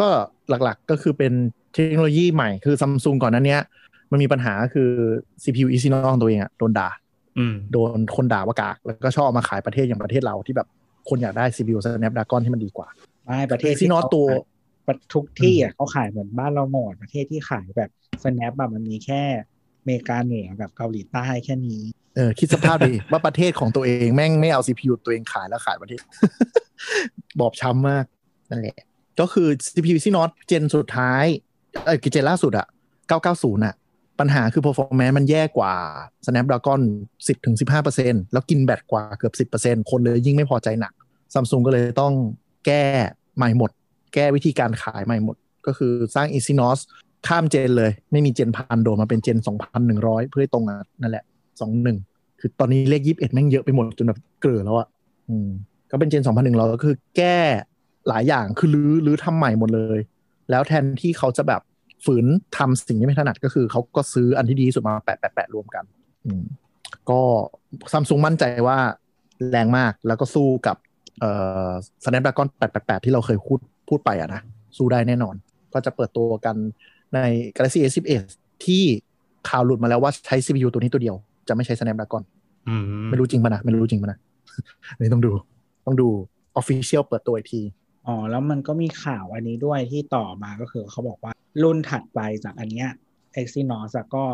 [0.00, 0.08] ก็
[0.48, 1.32] หลักๆก็คือเป็น
[1.74, 3.62] เทคโนโลยีใหม่คือซัมซุงก่อนหนั้นเนี้ย
[4.10, 4.90] มันมีปัญหาคือ
[5.42, 6.88] CPU Exynos ตัวเองอะโดนด่า
[7.38, 10.68] อืมโดนคนด่าว่ากาก แล้วก็ชอบเอามาขายประเทศอย่างประเทศเราที่แบบ
[11.08, 12.88] คนอยากได้ CPU Snapdragon ที่มันดีกว่า
[13.24, 14.26] ไม่ประเทศคือ Exynos ตัว
[14.86, 17.90] ประทุกที่อะเขาขายเหมือนบ้านเราหมดประเทศที่ขายแบบ
[18.22, 19.22] snap แบบมันมีแค่
[19.80, 21.82] อเมริกาเหนือกับเกาหลีใต้แค่นี้
[22.14, 26.00] เออคิดสภาพดิว่าประเทศของตัวเองแม่งไม่เอา CPU ตัวเองขายแล้วขายประเทศ
[27.40, 28.04] บอบช้ำมาก
[28.50, 28.78] นั่นแหละ
[29.20, 31.24] ก็คือ CPU Exynos เจนสุดท้าย
[31.84, 32.66] เออเจนล่าสุดอะ
[33.12, 33.74] 990อะ
[34.20, 35.72] ปัญหาคือ performance มันแย่กว่า
[36.26, 36.80] Snapdragon
[37.62, 40.92] 10-15%แล้วกินแบตกว่าเกือบ 10%คนเลยยิ่งไม่พอใจหนัก
[41.34, 42.12] Samsung ก็เลยต้อง
[42.66, 42.84] แก้
[43.36, 43.70] ใหม่หมด
[44.14, 45.36] แก้วิธีการขายใหม่หมด
[45.66, 46.78] ก็คือสร้าง Exynos
[47.26, 49.38] ข้ามเจนเลย ไม่มีเจนพันโดมาเป็นเจน
[49.84, 50.64] 2,100 เพื่อให้ตรง
[51.00, 51.24] นั่นแหละ
[51.60, 54.88] 21คือตอนนี้เลข21แม่งเยอะไปหมดจนแบบเกลือแล้วอะ
[55.28, 55.48] อืม
[55.90, 57.38] ก็เป็นเจน2,100ก็คือแก้
[58.08, 59.98] หลายอย่างคือรื้อรื้อทำใหม่หมดเลย
[60.50, 61.60] แล้วแทนที่เขาจะแบบ
[62.04, 62.26] ฝืน
[62.56, 65.84] ทำสิ่งที่ไม่ถนัดก็คือเขาก็ซื้ออันที่ดีสุดมาแปะแปะแปะรวมกัน
[66.26, 66.42] อืม
[67.10, 67.20] ก็
[67.92, 68.78] ซัมซุงมั่นใจว่า
[69.50, 70.76] แรงมากแล้วก็สู้กับ
[71.20, 71.30] เอ่
[71.68, 71.70] อ
[72.04, 72.46] Snapdragon
[72.76, 74.40] 888 ที่เราเคยพูดพูดไปอะนะ
[74.76, 75.34] สู้ได้แน่นอน
[75.72, 76.56] ก็จะเปิดตัวกัน
[77.14, 77.18] ใน
[77.56, 78.22] Galaxy S11
[78.64, 78.82] ที่
[79.48, 81.16] ข่าวหลุดมาแล้วว่าใช้ CPU ตัวนี้ตัวเดียว
[81.48, 82.22] จะไม่ใช้ Snapdragon
[82.68, 84.18] อืมไม่รู้จริงปะนะไม่รู้จริงปะนะ
[84.94, 85.32] อันนี้ต้องดู
[85.86, 86.08] ต้องดู
[86.60, 87.62] Official เปิดตัวอีกที
[88.06, 92.88] อ๋อแล้วมันก็มีข่าวอันนี้ด้วยที่ต่อมาก็คือเขาบอกว่ารุ่นถัดไปจากอันเนี้ย
[93.40, 94.24] Exynos อะก็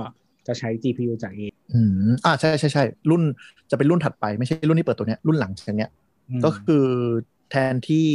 [0.46, 1.40] จะใช้ GPU จาก A
[1.72, 3.22] อืมอ่าใช่ใช่ใช่รุ่น
[3.70, 5.90] จะเป็นรุ่นถัดไปไม่ใช่รุ่นที่เปิดตัวเนี้ยรุ่นหลังจากเนี้ย
[6.38, 6.86] มก็คือ
[7.50, 8.08] แทนที่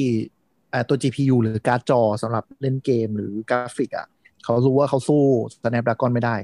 [0.74, 4.08] อ่าตัว GPU หรือการ์ดจอสำหรับเล่นเกมหรือกราฟิกอะ
[4.44, 5.22] เขารู้ว่าเขาสู้
[5.54, 6.36] Snapdragon ไม่ได้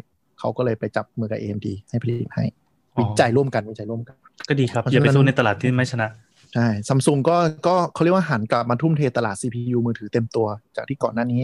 [0.41, 2.45] เขาก็เลยไปจับมือกับ AMD ให้ผลิตให้
[2.95, 4.15] อ๋อวิจัยร่วมกันวิจัยร่วมกัน
[4.49, 6.07] ก็ดีครับเพราะอย่าไปฉะนั้นสู้ในตลาดที่ไม่ชนะ
[6.53, 7.37] ใช่ซัมซุงก็
[7.67, 11.43] ก็เขาเรียกว่าหันกลับมาทุ่มเทตลาด CPU มือถือเต็มตัว จากที่ก่อนหน้านี้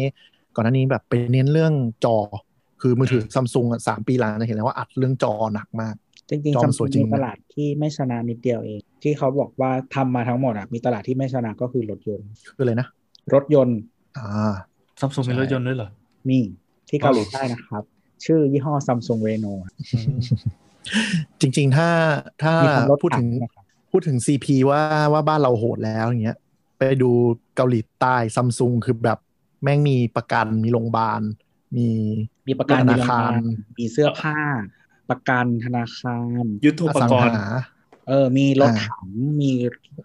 [0.55, 1.73] ก่อนหน้านี้แบบไปเน้นเรื่อง
[2.05, 2.17] จอ
[2.81, 5.95] คือมือถือซัมซุงสามปีหลังจะเห็นแล้วว่าอัดเรื่องจอหนักมาก
[6.29, 12.87] จริงจอๆซัมัมนสซุวยงจริงมีตลาดที่ไม่ชนะนิดเดียวเอง ที่เขาบอกว่าทำมาทั้งหมดอะมีตลาดที่ไม่ชนะก็คือรถยนต์คืออะไรนะ
[13.33, 13.79] รถยนต์
[14.17, 14.53] อ่า
[14.99, 15.89] ซัมซุงมีรถยนต์ด้วยเหรอ
[16.29, 16.39] มี
[16.89, 17.83] ที่เกาหลีใต้นะครับ
[18.25, 19.45] ชื่อยี่ห้อซัมซุงเรโน
[21.41, 21.89] จริง ๆ ถ้า
[22.43, 24.81] ถ้ามีความรถพูดถึงถังนะครับพูดถึง CP ว่า
[25.13, 26.37] ว่าบ้านเราโหดแล้วอย่างเงี้ย
[26.77, 27.11] ไปดู
[27.55, 29.19] เกาหลีใต้ซัมซุงคือแบบ
[29.63, 31.21] แม่งมีประกันมีโรงพยาบาล
[31.77, 31.87] มี
[32.47, 33.41] มีประกันธมีนาโรงคารงาน
[33.79, 34.37] มีเสื้อผ้า
[35.09, 37.47] ประกันธนาคาร ยุทโธอปสังกรณ์หา
[38.07, 39.07] เออ มีรถอ่าถัง
[39.41, 39.51] มี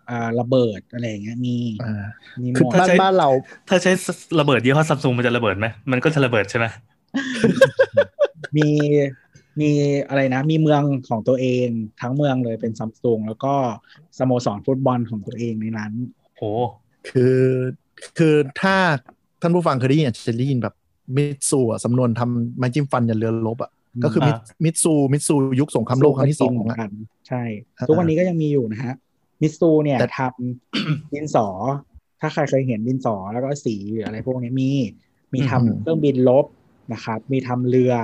[0.08, 2.04] อ่าระเบิดอะไรอย่างเงี้ย มีอ่า
[2.40, 3.28] มีหคือมดบ้านบ้านเรา
[3.68, 3.92] ถ้าใช้
[4.40, 6.66] ระเบิดยี่ห้อซัมซุงมันจะระเบิดไหม มันก็จะระเบิดใช่ไหม
[8.56, 8.68] มี
[9.60, 9.70] มี
[10.08, 11.68] อะไรนะ มีเมืองของตัวเอง
[12.00, 13.54] ทั้งเมืองเลยเป็นซัมซุงแล้วก็
[14.18, 15.92] สโมสรฟุตบอลของตัวเองในนั้น
[16.36, 16.42] โห
[17.08, 17.38] คือ
[18.18, 18.76] คือถ้า
[19.40, 20.74] ท่านผู้ฟังเคยได้ยินอาจจะได้ยินแบบ
[21.16, 23.70] มิตซูอะสำนวนทำไม้จิ้มฟันอย่าเรือลบอะ
[24.04, 26.90] ก็คือมิตอ่ามิตซูมิตซูยุคสงครามโลกครั้งที่สองเหมืนอะกัน
[27.28, 27.42] ใช่
[27.78, 28.94] อ่าทุกวันนี้ก็ยังมีอยู่นะฮะ
[29.42, 31.46] มิตซูเนี่ยแต่ทำดินสอ
[32.20, 34.70] ถ้าใครเคยเห็นดินสอแล้วก็สีหรืออะไรพวกนี้มี
[35.34, 36.46] มีทำเครื่องบินลบ
[36.92, 37.94] นะครับ มีทำเรือ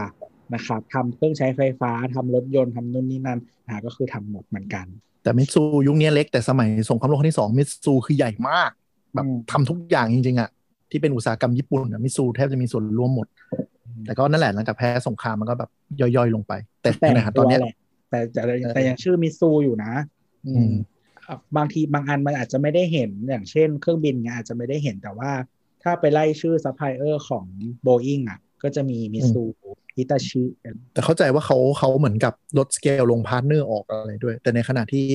[0.54, 3.38] นะครับทำเครื่องใช้ไฟฟ้าทำรถยนต์ทำนู่นนี่นั่น
[3.68, 4.86] นะก็คือทำหมดเหมือนกัน
[5.22, 8.70] แต่มิตซูยุคนี้เล็กแต่สมัยสงครามโลกครั้งที่สองมิตซูคือใหญ่มาก
[9.14, 10.50] แบบอืมทำทุกอย่างจริงๆอะ
[10.90, 13.26] ที่เป็นอุตสาหกรรมญี่ปุ่นอะมิตซูแทบจะมีส่วนร่วมหมด
[14.04, 16.52] แต่ก็นั่นแหละหลังจากแพ้สงครามมันก็แบบย่อยๆลงไป
[16.82, 17.74] แต่แต่นะฮะตอนเนี้ยแหละ
[18.10, 19.92] แต่แต่แต่เออแต่ยังชื่อมิตซูอยู่นะ
[20.46, 20.72] อือืมม
[21.28, 25.30] อะบางทีบางอันมันอาจจะไม่ได้เห็นอย่างเช่น เครื่องบินเงี้ยอาจจะไม่ได้เห็นแต่ว่า
[25.82, 27.46] ถ้าไปไล่ชื่อซัพพลายเออร์ของ
[27.86, 29.42] Boeing อะ ก็จะมีมิตซู
[29.96, 30.44] ฮิตาชิ
[30.94, 35.06] แต่เข้าใจว่าเขาเขาเหมือนกับลดสเกลลง partner ออกอะไรด้วย แต่ในขณะที่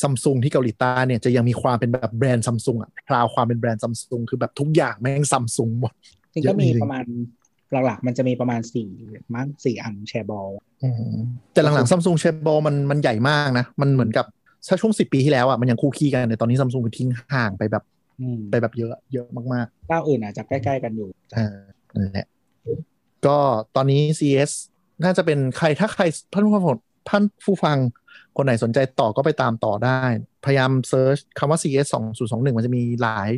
[0.00, 5.92] ซัมซุงที่เกาหลีใต้เนี่ยจะยังมีความเป็นแบบแบรนด์ซัมซุงอะ proud ความเป็นแบรนด์ซัมซุงคือแบบทุกอย่างแม่งซัมซุงหมด
[6.32, 7.04] จริงก็มีเยอะจริงประมาณ
[7.86, 8.88] หลักๆ มันจะมีประมาณสี่
[9.34, 10.48] มั้งสี่อันแชร์บอล
[10.84, 11.14] อืม
[11.52, 14.26] แต่หลังๆซัมซุงแชโบลมันมันใหญ่มากนะ มันเหมือนกับ
[14.68, 17.82] ถ้าช่วงสิบปีที่แล้วอะมันยังคู่คี่กันแต่ตอนนี้ซัมซุงคือทิ้งห่างไปแบบ
[18.20, 21.46] อืมไปแบบเยอะเยอะมากเจ้าอื่นอาจจะใกล้ ๆ กันอยู่ๆอ่า
[21.96, 22.26] นั่นแหละ
[23.26, 23.38] ก็
[23.76, 24.52] ตอนนี้ CES
[25.04, 26.02] น่าจะเป็นใครถ้าใคร
[26.32, 26.64] ท่านผู้ฟัง
[27.08, 27.76] ท่านผู้ฟัง
[28.36, 30.02] คนไหนสนใจต่อก็ไปตามต่อได้
[30.44, 31.86] พยายาม search คำว่า CES
[32.22, 33.30] 2021 มันจะมีหลาย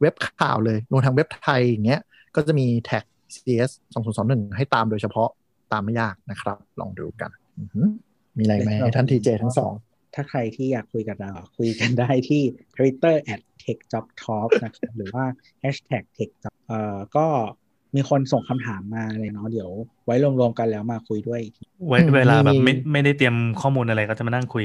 [0.00, 2.00] เว็บข่าวเลยรวมทั้งเว็บไทยอย่างเงี้ย
[2.36, 3.04] ก็จะมีแท็ก
[3.34, 3.70] CS
[4.12, 5.28] 2021 ให้ตามโดยเฉพาะ
[5.72, 7.88] ตามไม่ยากนะครับ ลองดูกันอือหือ
[8.36, 9.72] มีอะไรไหมให้ท่านทีเจทั้งสอง
[10.14, 12.42] ถ้าใครที่อยากคุยกับเรา คุยกันได้ที่
[12.76, 15.24] Twitter at techjobtalk นะครับหรือว่า
[15.62, 17.26] hashtag techjob เอ่อก็
[17.96, 19.70] มีคนส่งคำถามมาเลยเนาะเดี๋ยว
[20.04, 21.40] ไว้รวมๆกันแล้วมาคุยด้วย
[22.16, 24.64] เวลาแบบไม่ไม่ได้เตรียมข้อมูลอะไรก็จะมานั่งคุย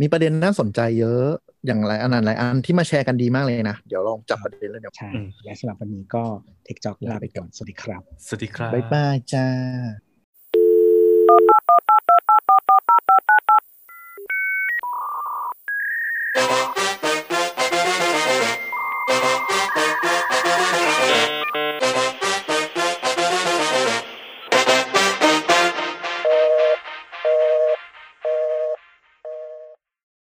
[0.00, 1.26] มีประเด็นน่าสนใจเยอะ
[1.66, 5.10] อย่างไรอันนั้นหลายอันที่มาแชร์กันดีมากเลยนะ เดี๋ยวลองจับประเด็นแล้วเดี๋ยวใช่
[5.44, 6.22] และสำหรับวันนี้ก็
[6.64, 9.46] เทคจอกลาไปก่อนสวัสดีครับ สวัสดีครับบ๊ายบายจ้า
[16.34, 16.91] あ